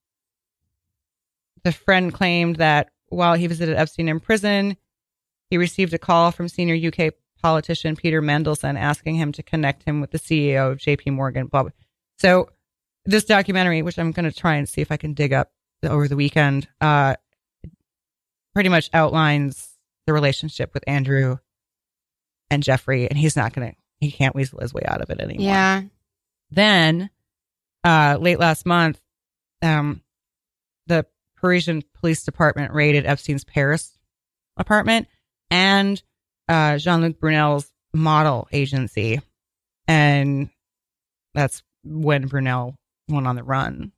the 1.64 1.72
friend 1.72 2.14
claimed 2.14 2.58
that 2.58 2.89
while 3.08 3.36
he 3.36 3.48
visited 3.48 3.78
Epstein 3.78 4.10
in 4.10 4.20
prison, 4.20 4.78
he 5.50 5.58
received 5.58 5.93
a 5.93 5.98
call 5.98 6.32
from 6.32 6.48
senior 6.48 6.76
UK 6.76 7.14
politician 7.41 7.96
Peter 7.96 8.22
Mandelson 8.22 8.78
asking 8.78 9.16
him 9.16 9.32
to 9.32 9.43
connect 9.43 9.84
him 9.84 10.02
with 10.02 10.12
the 10.12 10.20
CEO 10.20 10.72
of 10.72 10.80
JP 10.80 11.14
Morgan. 11.14 11.48
Blah, 11.48 11.64
blah. 11.64 11.72
So 12.18 12.50
this 13.06 13.26
documentary, 13.26 13.82
which 13.82 14.00
I'm 14.00 14.12
going 14.12 14.30
to 14.30 14.38
try 14.38 14.56
and 14.56 14.68
see 14.68 14.82
if 14.82 14.91
I 14.91 14.98
can 14.98 15.14
dig 15.14 15.34
up 15.34 15.52
over 15.84 16.08
the 16.08 16.16
weekend, 16.16 16.68
uh, 16.82 17.16
pretty 18.54 18.70
much 18.70 18.89
outlines 18.93 19.74
the 20.08 20.14
relationship 20.14 20.74
with 20.74 20.84
Andrew 20.88 21.38
and 22.50 22.64
Jeffrey, 22.64 23.08
and 23.10 23.18
he's 23.18 23.36
not 23.36 23.54
going 23.54 23.72
to, 23.72 23.76
he 24.00 24.12
can't 24.12 24.36
weasel 24.36 24.60
his 24.60 24.74
way 24.74 24.84
out 24.86 25.02
of 25.02 25.10
it 25.10 25.20
anymore. 25.20 25.46
Yeah. 25.46 25.82
Then, 26.52 27.10
uh, 27.84 28.18
late 28.20 28.39
last 28.39 28.66
month, 28.66 29.02
um, 29.62 30.02
the 30.88 31.06
Parisian 31.38 31.84
police 32.00 32.24
department 32.24 32.74
raided 32.74 33.06
Epstein's 33.06 33.43
Paris 33.43 33.98
apartment 34.58 35.08
and 35.50 36.02
uh, 36.48 36.78
Jean 36.78 37.02
Luc 37.02 37.20
Brunel's 37.20 37.72
model 37.93 38.48
agency. 38.52 39.22
And 39.88 40.50
that's 41.34 41.64
when 41.84 42.28
Brunel 42.28 42.76
went 43.08 43.28
on 43.28 43.36
the 43.36 43.43
run. 43.43 43.91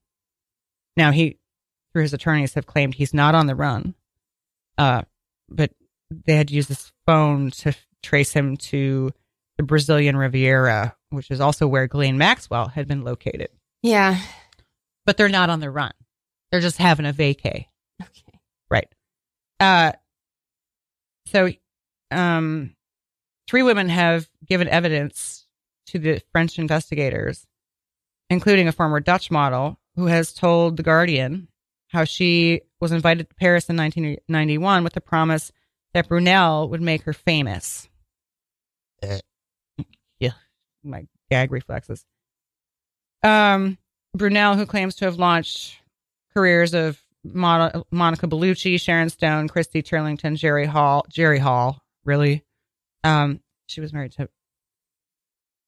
Now, 0.96 1.12
he, 1.12 1.40
through 1.94 2.04
his 2.04 2.14
attorneys, 2.14 2.56
have 2.56 2.66
claimed 2.66 2.96
he's 2.96 3.14
not 3.14 3.36
on 3.36 3.48
the 3.48 3.56
run, 3.56 3.94
uh, 4.78 5.04
but 5.48 5.72
they 6.10 6.36
had 6.36 6.50
to 6.50 6.54
use 6.54 6.68
this 6.68 6.92
phone 7.06 7.52
to 7.52 7.74
trace 8.04 8.34
him 8.34 8.58
to 8.58 9.12
the 9.58 9.64
Brazilian 9.64 10.16
Riviera, 10.16 10.96
which 11.10 11.32
is 11.32 11.42
also 11.42 11.68
where 11.68 11.88
Ghislaine 11.88 12.18
Maxwell 12.18 12.68
had 12.68 12.88
been 12.88 13.04
located. 13.04 13.50
Yeah. 13.82 14.20
But 15.06 15.18
they're 15.18 15.30
not 15.30 15.50
on 15.50 15.60
the 15.60 15.72
run. 15.72 15.94
They're 16.52 16.62
just 16.62 16.78
having 16.78 17.06
a 17.06 17.14
vacay. 17.14 17.66
Okay. 18.02 18.40
Right. 18.70 18.88
Uh, 19.60 19.94
so, 21.28 21.52
um, 22.12 22.76
three 23.48 23.64
women 23.64 23.90
have 23.90 24.30
given 24.46 24.68
evidence 24.68 25.46
to 25.88 26.00
the 26.00 26.22
French 26.32 26.60
investigators, 26.60 27.46
including 28.30 28.68
a 28.68 28.74
former 28.74 29.00
Dutch 29.00 29.32
model 29.32 29.80
who 29.96 30.06
has 30.06 30.34
told 30.34 30.78
The 30.78 30.84
Guardian 30.84 31.48
how 31.90 32.04
she 32.04 32.62
was 32.80 32.92
invited 32.92 33.30
to 33.30 33.36
Paris 33.36 33.70
in 33.70 33.78
1991 33.78 34.84
with 34.84 34.94
the 34.94 35.02
promise 35.02 35.52
that 35.94 36.08
Brunel 36.08 36.70
would 36.70 36.82
make 36.82 37.04
her 37.04 37.14
famous. 37.14 37.88
yeah, 40.20 40.32
my 40.84 41.08
gag 41.30 41.52
reflexes. 41.52 42.06
Um, 43.24 43.78
Brunel, 44.16 44.56
who 44.56 44.66
claims 44.66 44.96
to 44.96 45.06
have 45.06 45.18
launched 45.18 45.78
careers 46.34 46.74
of 46.74 47.02
Mon- 47.24 47.84
Monica 47.92 48.28
Bellucci, 48.28 48.80
Sharon 48.80 49.10
Stone, 49.10 49.50
Christy 49.50 49.82
Turlington, 49.82 50.38
Jerry 50.38 50.66
Hall, 50.66 51.06
Jerry 51.10 51.40
Hall, 51.40 51.82
really. 52.06 52.44
Um, 53.04 53.42
she 53.68 53.82
was 53.82 53.94
married 53.94 54.14
to 54.14 54.30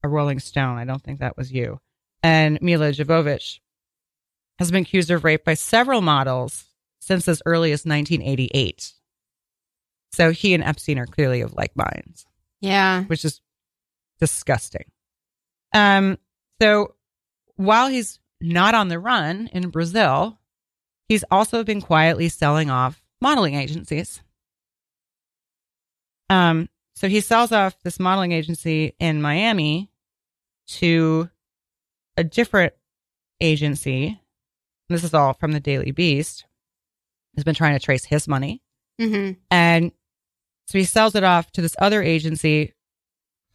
a 0.03 0.07
Rolling 0.07 0.39
Stone. 0.39 0.77
I 0.77 0.85
don't 0.85 1.03
think 1.03 1.19
that 1.19 1.37
was 1.37 1.51
you. 1.51 1.79
And 2.23 2.61
Milla 2.61 2.91
Jovovich 2.91 3.59
has 4.57 4.71
been 4.71 4.83
accused 4.83 5.09
of 5.11 5.23
rape 5.23 5.43
by 5.43 5.53
several 5.53 6.01
models 6.01 6.65
since 6.99 7.27
as 7.27 7.41
early 7.45 7.71
as 7.71 7.85
1988. 7.85 8.93
So 10.11 10.31
he 10.31 10.53
and 10.53 10.63
Epstein 10.63 10.97
are 10.99 11.05
clearly 11.05 11.41
of 11.41 11.53
like 11.53 11.75
minds 11.75 12.25
Yeah. 12.61 13.03
which 13.03 13.23
is 13.25 13.41
disgusting. 14.19 14.85
Um, 15.73 16.17
so 16.61 16.95
while 17.55 17.87
he's 17.89 18.19
not 18.41 18.73
on 18.75 18.87
the 18.87 18.99
run 18.99 19.49
in 19.53 19.69
Brazil, 19.69 20.39
he's 21.07 21.23
also 21.29 21.63
been 21.63 21.81
quietly 21.81 22.27
selling 22.29 22.69
off 22.69 23.01
modeling 23.21 23.53
agencies. 23.55 24.21
Um, 26.29 26.69
so 26.95 27.07
he 27.07 27.21
sells 27.21 27.51
off 27.51 27.77
this 27.83 27.99
modeling 27.99 28.31
agency 28.31 28.95
in 28.99 29.21
Miami 29.21 29.89
to 30.67 31.29
a 32.17 32.23
different 32.23 32.73
agency. 33.41 34.19
This 34.89 35.03
is 35.03 35.13
all 35.13 35.33
from 35.33 35.51
the 35.51 35.59
Daily 35.59 35.91
Beast. 35.91 36.45
Has 37.35 37.43
been 37.43 37.55
trying 37.55 37.73
to 37.77 37.83
trace 37.83 38.03
his 38.03 38.27
money. 38.27 38.61
hmm 38.99 39.31
And 39.49 39.91
so 40.69 40.77
he 40.77 40.83
sells 40.83 41.15
it 41.15 41.23
off 41.23 41.51
to 41.53 41.61
this 41.61 41.75
other 41.79 42.03
agency 42.03 42.75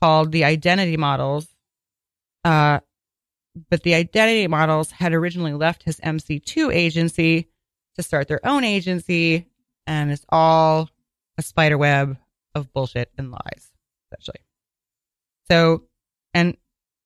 called 0.02 0.32
the 0.32 0.42
Identity 0.42 0.96
Models. 0.96 1.46
Uh, 2.42 2.80
but 3.70 3.84
the 3.84 3.94
Identity 3.94 4.48
Models 4.48 4.90
had 4.90 5.12
originally 5.12 5.52
left 5.52 5.84
his 5.84 6.00
MC2 6.00 6.74
agency 6.74 7.48
to 7.94 8.02
start 8.02 8.26
their 8.26 8.44
own 8.44 8.64
agency. 8.64 9.46
And 9.86 10.10
it's 10.10 10.26
all 10.28 10.90
a 11.38 11.42
spider 11.42 11.78
web 11.78 12.18
of 12.52 12.72
bullshit 12.72 13.12
and 13.16 13.30
lies, 13.30 13.70
essentially. 14.10 14.40
So, 15.48 15.84
and 16.34 16.56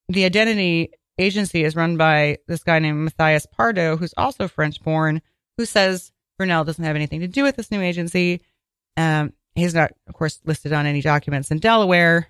the 0.08 0.24
Identity 0.24 0.90
agency 1.18 1.64
is 1.64 1.76
run 1.76 1.98
by 1.98 2.38
this 2.46 2.62
guy 2.62 2.78
named 2.78 3.04
Matthias 3.04 3.44
Pardo, 3.44 3.98
who's 3.98 4.14
also 4.16 4.48
French 4.48 4.82
born, 4.82 5.20
who 5.58 5.66
says 5.66 6.12
Brunel 6.38 6.64
doesn't 6.64 6.84
have 6.84 6.96
anything 6.96 7.20
to 7.20 7.28
do 7.28 7.42
with 7.42 7.56
this 7.56 7.70
new 7.70 7.82
agency. 7.82 8.40
Um, 8.96 9.34
he's 9.58 9.74
not, 9.74 9.92
of 10.06 10.14
course, 10.14 10.40
listed 10.44 10.72
on 10.72 10.86
any 10.86 11.00
documents 11.00 11.50
in 11.50 11.58
Delaware, 11.58 12.28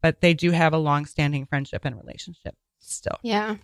but 0.00 0.20
they 0.20 0.34
do 0.34 0.50
have 0.50 0.72
a 0.72 0.78
long-standing 0.78 1.46
friendship 1.46 1.84
and 1.84 1.96
relationship 1.96 2.54
still. 2.80 3.18
Yeah. 3.22 3.56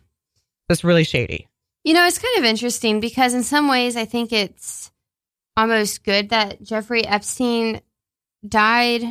It's 0.68 0.84
really 0.84 1.05
shady. 1.05 1.49
You 1.84 1.94
know, 1.94 2.07
it's 2.07 2.18
kind 2.18 2.38
of 2.38 2.44
interesting 2.44 3.01
because 3.01 3.34
in 3.34 3.42
some 3.42 3.68
ways 3.68 3.96
I 3.96 4.05
think 4.05 4.32
it's 4.32 4.90
almost 5.57 6.05
good 6.05 6.30
that 6.30 6.62
Jeffrey 6.62 7.05
Epstein 7.07 7.80
died 8.46 9.03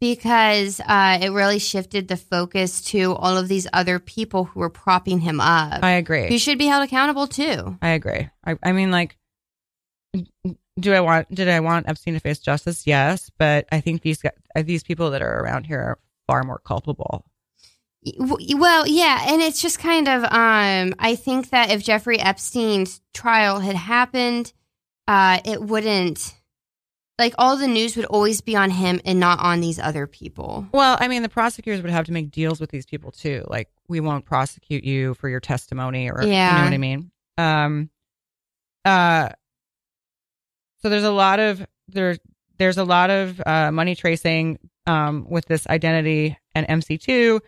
because 0.00 0.80
uh, 0.80 1.18
it 1.20 1.30
really 1.30 1.58
shifted 1.58 2.08
the 2.08 2.16
focus 2.16 2.80
to 2.80 3.12
all 3.12 3.36
of 3.36 3.48
these 3.48 3.66
other 3.72 3.98
people 3.98 4.44
who 4.44 4.60
were 4.60 4.70
propping 4.70 5.20
him 5.20 5.40
up. 5.40 5.82
I 5.82 5.92
agree. 5.92 6.28
who 6.28 6.38
should 6.38 6.58
be 6.58 6.66
held 6.66 6.84
accountable 6.84 7.26
too. 7.26 7.76
I 7.82 7.90
agree. 7.90 8.28
I, 8.44 8.56
I 8.62 8.72
mean, 8.72 8.90
like, 8.90 9.16
do 10.78 10.92
I 10.92 11.00
want? 11.00 11.34
Did 11.34 11.48
I 11.48 11.60
want 11.60 11.88
Epstein 11.88 12.14
to 12.14 12.20
face 12.20 12.38
justice? 12.38 12.86
Yes, 12.86 13.30
but 13.38 13.66
I 13.72 13.80
think 13.80 14.02
these 14.02 14.22
guys, 14.22 14.32
these 14.64 14.82
people 14.82 15.10
that 15.10 15.22
are 15.22 15.40
around 15.40 15.64
here 15.64 15.80
are 15.80 15.98
far 16.26 16.42
more 16.42 16.60
culpable. 16.64 17.24
Well, 18.18 18.86
yeah, 18.86 19.26
and 19.28 19.42
it's 19.42 19.60
just 19.60 19.78
kind 19.78 20.08
of 20.08 20.24
um 20.24 20.94
I 20.98 21.16
think 21.16 21.50
that 21.50 21.70
if 21.70 21.82
Jeffrey 21.82 22.18
Epstein's 22.18 23.00
trial 23.12 23.58
had 23.58 23.76
happened, 23.76 24.52
uh 25.06 25.40
it 25.44 25.60
wouldn't 25.60 26.34
like 27.20 27.34
all 27.36 27.56
the 27.56 27.68
news 27.68 27.96
would 27.96 28.06
always 28.06 28.40
be 28.40 28.56
on 28.56 28.70
him 28.70 29.00
and 29.04 29.20
not 29.20 29.38
on 29.40 29.60
these 29.60 29.78
other 29.78 30.06
people. 30.06 30.66
Well, 30.72 30.96
I 30.98 31.06
mean, 31.06 31.22
the 31.22 31.28
prosecutors 31.28 31.82
would 31.82 31.90
have 31.90 32.06
to 32.06 32.12
make 32.12 32.30
deals 32.30 32.60
with 32.60 32.70
these 32.70 32.86
people 32.86 33.12
too. 33.12 33.44
Like, 33.46 33.68
we 33.88 34.00
won't 34.00 34.24
prosecute 34.24 34.84
you 34.84 35.12
for 35.14 35.28
your 35.28 35.38
testimony, 35.38 36.10
or 36.10 36.22
yeah. 36.22 36.50
you 36.50 36.58
know 36.58 36.64
what 36.64 36.72
I 36.72 36.78
mean. 36.78 37.10
Um, 37.36 37.90
uh, 38.86 39.28
so 40.82 40.88
there's 40.88 41.04
a 41.04 41.10
lot 41.12 41.40
of 41.40 41.66
there. 41.88 42.16
There's 42.58 42.78
a 42.78 42.84
lot 42.84 43.10
of 43.10 43.40
uh, 43.46 43.70
money 43.72 43.94
tracing 43.94 44.58
um, 44.86 45.26
with 45.30 45.46
this 45.46 45.66
identity 45.66 46.36
and 46.54 46.66
MC2. 46.68 47.40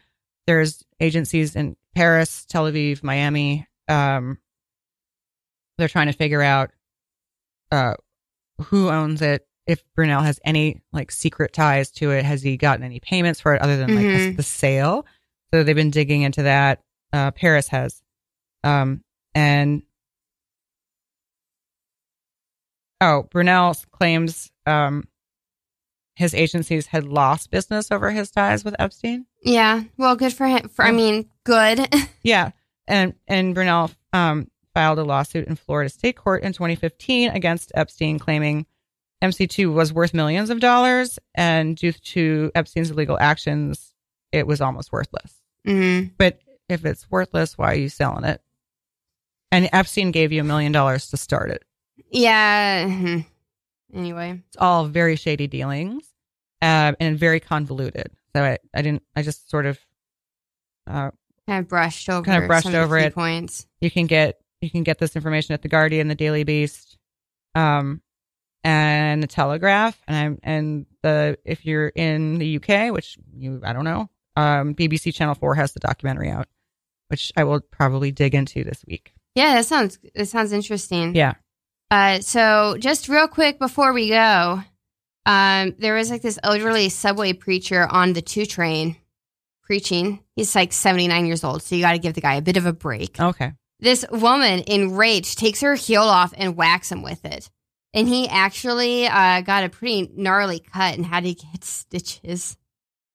there's 0.47 0.83
agencies 1.01 1.55
in 1.55 1.77
Paris, 1.95 2.45
Tel 2.47 2.65
Aviv, 2.65 3.03
Miami. 3.03 3.67
Um, 3.89 4.39
they're 5.79 5.89
trying 5.89 6.07
to 6.07 6.13
figure 6.13 6.43
out 6.43 6.71
uh, 7.71 7.95
who 8.65 8.89
owns 8.89 9.23
it. 9.23 9.47
If 9.67 9.83
Brunel 9.95 10.23
has 10.23 10.41
any 10.45 10.83
like 10.93 11.11
secret 11.13 11.53
ties 11.53 11.91
to 11.93 12.11
it, 12.11 12.25
has 12.25 12.43
he 12.43 12.57
gotten 12.57 12.85
any 12.85 12.99
payments 13.01 13.41
for 13.41 13.55
it 13.55 13.63
other 13.63 13.77
than 13.77 13.95
like 13.95 14.05
Mhm. 14.07 14.37
the 14.37 14.43
sale? 14.43 15.07
So 15.53 15.63
they've 15.63 15.77
been 15.77 15.91
digging 15.91 16.23
into 16.23 16.43
that. 16.45 16.81
Uh, 17.13 17.31
Paris 17.31 17.69
has, 17.69 18.03
um, 18.65 19.05
and 19.35 19.83
oh, 23.03 23.25
Brunel 23.31 23.75
claims 23.91 24.51
um, 24.67 25.05
his 26.15 26.35
agencies 26.35 26.87
had 26.87 27.05
lost 27.05 27.51
business 27.51 27.91
over 27.91 28.11
his 28.11 28.31
ties 28.31 28.65
with 28.65 28.77
Epstein. 28.79 29.27
Yeah. 29.43 29.83
Well, 29.99 30.17
good 30.17 30.33
for 30.33 30.47
him. 30.47 30.69
For 30.69 30.85
I 30.85 30.91
Oh. 30.91 30.93
mean, 30.93 31.29
good. 31.45 31.89
Yeah, 32.23 32.51
and 32.87 33.15
and 33.27 33.55
Brunel 33.55 33.91
um, 34.13 34.49
filed 34.75 34.99
a 35.01 35.05
lawsuit 35.05 35.49
in 35.49 35.57
Florida 35.57 35.91
State 35.91 36.17
Court 36.17 36.43
in 36.45 36.53
2015 36.53 37.31
against 37.31 37.73
Epstein, 37.75 38.19
claiming 38.21 38.65
MC2 39.25 39.73
was 39.73 39.93
worth 39.93 40.15
millions 40.15 40.49
of 40.51 40.61
dollars, 40.61 41.19
and 41.35 41.77
due 41.77 41.93
to 41.93 42.51
Epstein's 42.55 42.91
illegal 42.91 43.19
actions, 43.21 43.93
it 44.33 44.47
was 44.47 44.61
almost 44.61 44.93
worthless. 44.93 45.35
hmm 45.65 46.05
But 46.19 46.41
if 46.69 46.85
it's 46.85 47.11
worthless, 47.11 47.59
why 47.59 47.73
are 47.73 47.77
you 47.77 47.89
selling 47.89 48.25
it? 48.25 48.41
And 49.51 49.69
Epstein 49.73 50.11
gave 50.13 50.33
you 50.33 50.41
a 50.41 50.45
million 50.45 50.73
dollars 50.73 51.09
to 51.11 51.17
start 51.17 51.51
it. 51.51 51.65
Yeah. 52.11 52.87
mhm. 52.89 53.27
Anyway. 53.95 54.43
It's 54.49 54.57
all 54.59 54.87
very 54.87 55.17
shady 55.17 55.47
dealings, 55.47 56.05
uh, 56.63 56.93
and 56.99 57.19
very 57.19 57.41
convoluted. 57.41 58.11
So 58.35 58.43
I, 58.43 58.59
I 58.75 58.83
didn't. 58.83 59.03
I 59.15 59.23
just 59.23 59.51
sort 59.51 59.67
of 59.67 59.79
uh, 60.87 61.11
Kind 61.47 61.65
of 61.65 61.69
brushed 61.69 62.09
over. 62.09 62.25
Kind 62.25 62.43
of 62.43 62.49
brushed 62.49 62.65
some 62.65 62.75
of 62.75 62.79
the 62.79 62.85
over 62.85 62.99
key 62.99 63.07
it. 63.07 63.15
Points. 63.15 63.67
you 63.81 63.91
can 63.91 64.07
get 64.07 64.41
you 64.61 64.71
can 64.71 64.83
get 64.85 64.99
this 64.99 65.17
information 65.17 65.53
at 65.55 65.63
the 65.63 65.69
Guardian, 65.69 66.09
the 66.09 66.15
Daily 66.15 66.45
Beast, 66.45 66.97
um, 67.55 68.01
and 68.65 69.23
the 69.23 69.27
Telegraph, 69.27 70.01
and 70.07 70.17
I'm 70.17 70.39
and 70.43 70.87
the 71.03 71.37
if 71.45 71.67
you're 71.67 71.89
in 71.89 72.39
the 72.39 72.57
UK, 72.57 72.93
which 72.95 73.19
you 73.37 73.61
I 73.65 73.73
don't 73.75 73.85
know, 73.85 74.09
um, 74.37 74.75
BBC 74.75 75.13
Channel 75.15 75.35
Four 75.35 75.55
has 75.57 75.73
the 75.73 75.81
documentary 75.81 76.31
out, 76.31 76.47
which 77.09 77.33
I 77.37 77.45
will 77.45 77.61
probably 77.61 78.13
dig 78.13 78.35
into 78.35 78.65
this 78.65 78.83
week. 78.87 79.13
Yeah, 79.35 79.55
that 79.57 79.67
sounds 79.67 79.99
that 80.15 80.27
sounds 80.29 80.53
interesting. 80.53 81.15
Yeah, 81.15 81.35
Uh, 81.93 82.21
so 82.21 82.75
just 82.79 83.11
real 83.11 83.29
quick 83.29 83.59
before 83.59 83.93
we 83.93 84.09
go, 84.09 84.63
um, 85.27 85.75
there 85.79 85.95
was 85.95 86.11
like 86.11 86.23
this 86.23 86.39
elderly 86.43 86.89
subway 86.89 87.35
preacher 87.35 87.87
on 87.87 88.15
the 88.15 88.23
two 88.23 88.47
train 88.47 88.97
preaching. 89.63 90.21
He's 90.35 90.55
like 90.55 90.73
79 90.73 91.27
years 91.27 91.45
old, 91.45 91.63
so 91.63 91.75
you 91.75 91.83
got 91.83 91.93
to 91.93 91.99
give 91.99 92.15
the 92.15 92.23
guy 92.23 92.37
a 92.37 92.41
bit 92.41 92.57
of 92.57 92.65
a 92.65 92.73
break. 92.73 93.21
okay. 93.21 93.53
This 93.79 94.07
woman, 94.11 94.63
enraged, 94.67 95.39
takes 95.39 95.61
her 95.61 95.75
heel 95.75 96.01
off 96.03 96.33
and 96.35 96.57
whacks 96.57 96.91
him 96.91 97.03
with 97.03 97.23
it. 97.27 97.51
And 97.93 98.09
he 98.09 98.27
actually 98.27 99.07
uh, 99.07 99.43
got 99.43 99.65
a 99.65 99.69
pretty 99.69 100.11
gnarly 100.15 100.61
cut 100.61 100.95
and 100.95 101.05
had 101.05 101.25
to 101.25 101.35
get 101.35 101.63
stitches. 101.63 102.57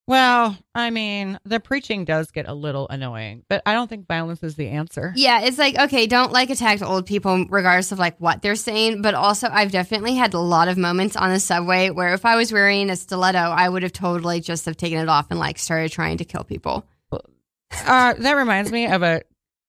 Well, 0.08 0.58
I 0.74 0.90
mean, 0.90 1.38
the 1.44 1.60
preaching 1.60 2.06
does 2.06 2.32
get 2.32 2.48
a 2.48 2.54
little 2.54 2.88
annoying, 2.88 3.44
but 3.50 3.62
I 3.66 3.74
don't 3.74 3.90
think 3.90 4.08
violence 4.08 4.42
is 4.42 4.56
the 4.56 4.70
answer. 4.70 5.12
Yeah, 5.18 5.42
it's 5.42 5.58
like 5.58 5.78
okay, 5.78 6.08
don't 6.08 6.32
like 6.32 6.50
attack 6.50 6.82
old 6.82 7.06
people 7.06 7.46
regardless 7.50 7.92
of 7.92 8.00
like 8.00 8.18
what 8.20 8.42
they're 8.42 8.56
saying, 8.56 9.02
but 9.02 9.16
also 9.16 9.50
I've 9.52 9.72
definitely 9.72 10.16
had 10.16 10.34
a 10.34 10.40
lot 10.40 10.70
of 10.70 10.78
moments 10.78 11.18
on 11.18 11.32
the 11.32 11.42
subway 11.42 11.90
where 11.90 12.14
if 12.14 12.26
I 12.26 12.38
was 12.38 12.54
wearing 12.54 12.90
a 12.90 12.96
stiletto, 12.96 13.38
I 13.38 13.68
would 13.68 13.84
have 13.84 13.92
totally 13.92 14.40
just 14.40 14.66
have 14.66 14.78
taken 14.78 15.00
it 15.00 15.10
off 15.10 15.28
and 15.30 15.40
like 15.40 15.60
started 15.60 15.92
trying 15.92 16.18
to 16.20 16.26
kill 16.26 16.46
people. 16.46 16.86
Uh, 17.12 18.14
that 18.14 18.34
reminds 18.34 18.72
me 18.72 18.88
of 18.88 19.04
a 19.04 19.22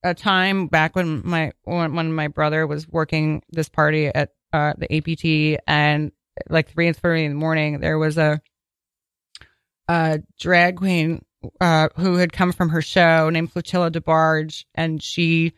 a 0.04 0.14
time 0.14 0.68
back 0.68 0.94
when 0.94 1.26
my 1.26 1.52
when, 1.64 1.94
when 1.94 2.12
my 2.12 2.28
brother 2.28 2.64
was 2.66 2.88
working 2.88 3.42
this 3.50 3.68
party 3.68 4.06
at 4.06 4.30
uh, 4.52 4.72
the 4.78 4.92
APT, 4.96 5.60
and 5.66 6.12
like 6.48 6.68
three 6.70 6.86
and 6.86 6.96
thirty 6.96 7.24
in 7.24 7.32
the 7.32 7.38
morning, 7.38 7.80
there 7.80 7.98
was 7.98 8.16
a 8.16 8.40
a 9.88 10.20
drag 10.38 10.76
queen 10.76 11.24
uh, 11.60 11.88
who 11.96 12.16
had 12.16 12.32
come 12.32 12.52
from 12.52 12.70
her 12.70 12.82
show 12.82 13.30
named 13.30 13.52
Flotilla 13.52 13.90
DeBarge, 13.90 14.64
and 14.74 15.02
she 15.02 15.52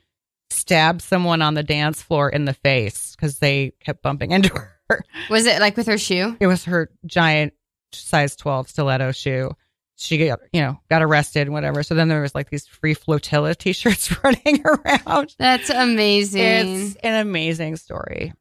stabbed 0.50 1.02
someone 1.02 1.42
on 1.42 1.54
the 1.54 1.62
dance 1.62 2.02
floor 2.02 2.28
in 2.28 2.44
the 2.44 2.54
face 2.54 3.14
because 3.14 3.38
they 3.38 3.72
kept 3.80 4.02
bumping 4.02 4.30
into 4.32 4.52
her. 4.54 5.04
Was 5.28 5.46
it 5.46 5.60
like 5.60 5.76
with 5.76 5.86
her 5.86 5.98
shoe? 5.98 6.36
It 6.40 6.46
was 6.46 6.64
her 6.64 6.90
giant 7.06 7.52
size 7.92 8.36
12 8.36 8.68
stiletto 8.68 9.12
shoe. 9.12 9.52
She 9.96 10.26
got, 10.26 10.40
you 10.52 10.62
know, 10.62 10.80
got 10.88 11.02
arrested 11.02 11.42
and 11.42 11.52
whatever. 11.52 11.82
So 11.82 11.94
then 11.94 12.08
there 12.08 12.22
was 12.22 12.34
like 12.34 12.48
these 12.48 12.66
free 12.66 12.94
flotilla 12.94 13.54
t-shirts 13.54 14.16
running 14.24 14.62
around. 14.64 15.34
That's 15.38 15.68
amazing. 15.68 16.40
It's 16.42 16.96
an 17.02 17.20
amazing 17.20 17.76
story. 17.76 18.32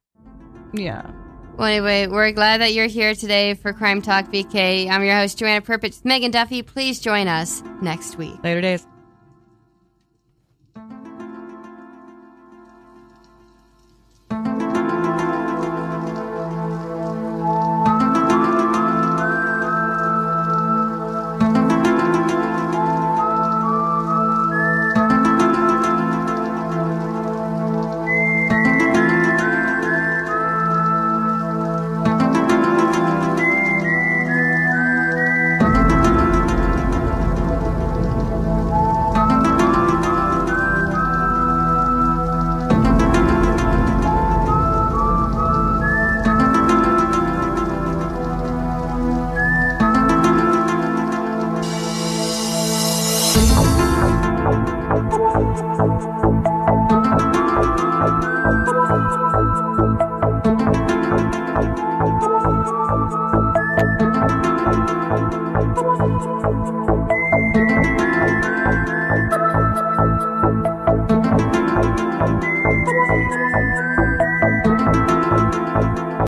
Yeah. 0.73 1.11
Well, 1.59 1.67
anyway, 1.67 2.07
we're 2.07 2.31
glad 2.31 2.61
that 2.61 2.73
you're 2.73 2.87
here 2.87 3.13
today 3.13 3.53
for 3.53 3.73
Crime 3.73 4.01
Talk 4.01 4.31
BK. 4.31 4.89
I'm 4.89 5.03
your 5.03 5.15
host, 5.15 5.37
Joanna 5.37 5.59
Purpich. 5.59 5.95
Megan 6.05 6.31
Duffy, 6.31 6.63
please 6.63 7.01
join 7.01 7.27
us 7.27 7.61
next 7.81 8.17
week. 8.17 8.41
Later 8.45 8.61
days. 8.61 8.87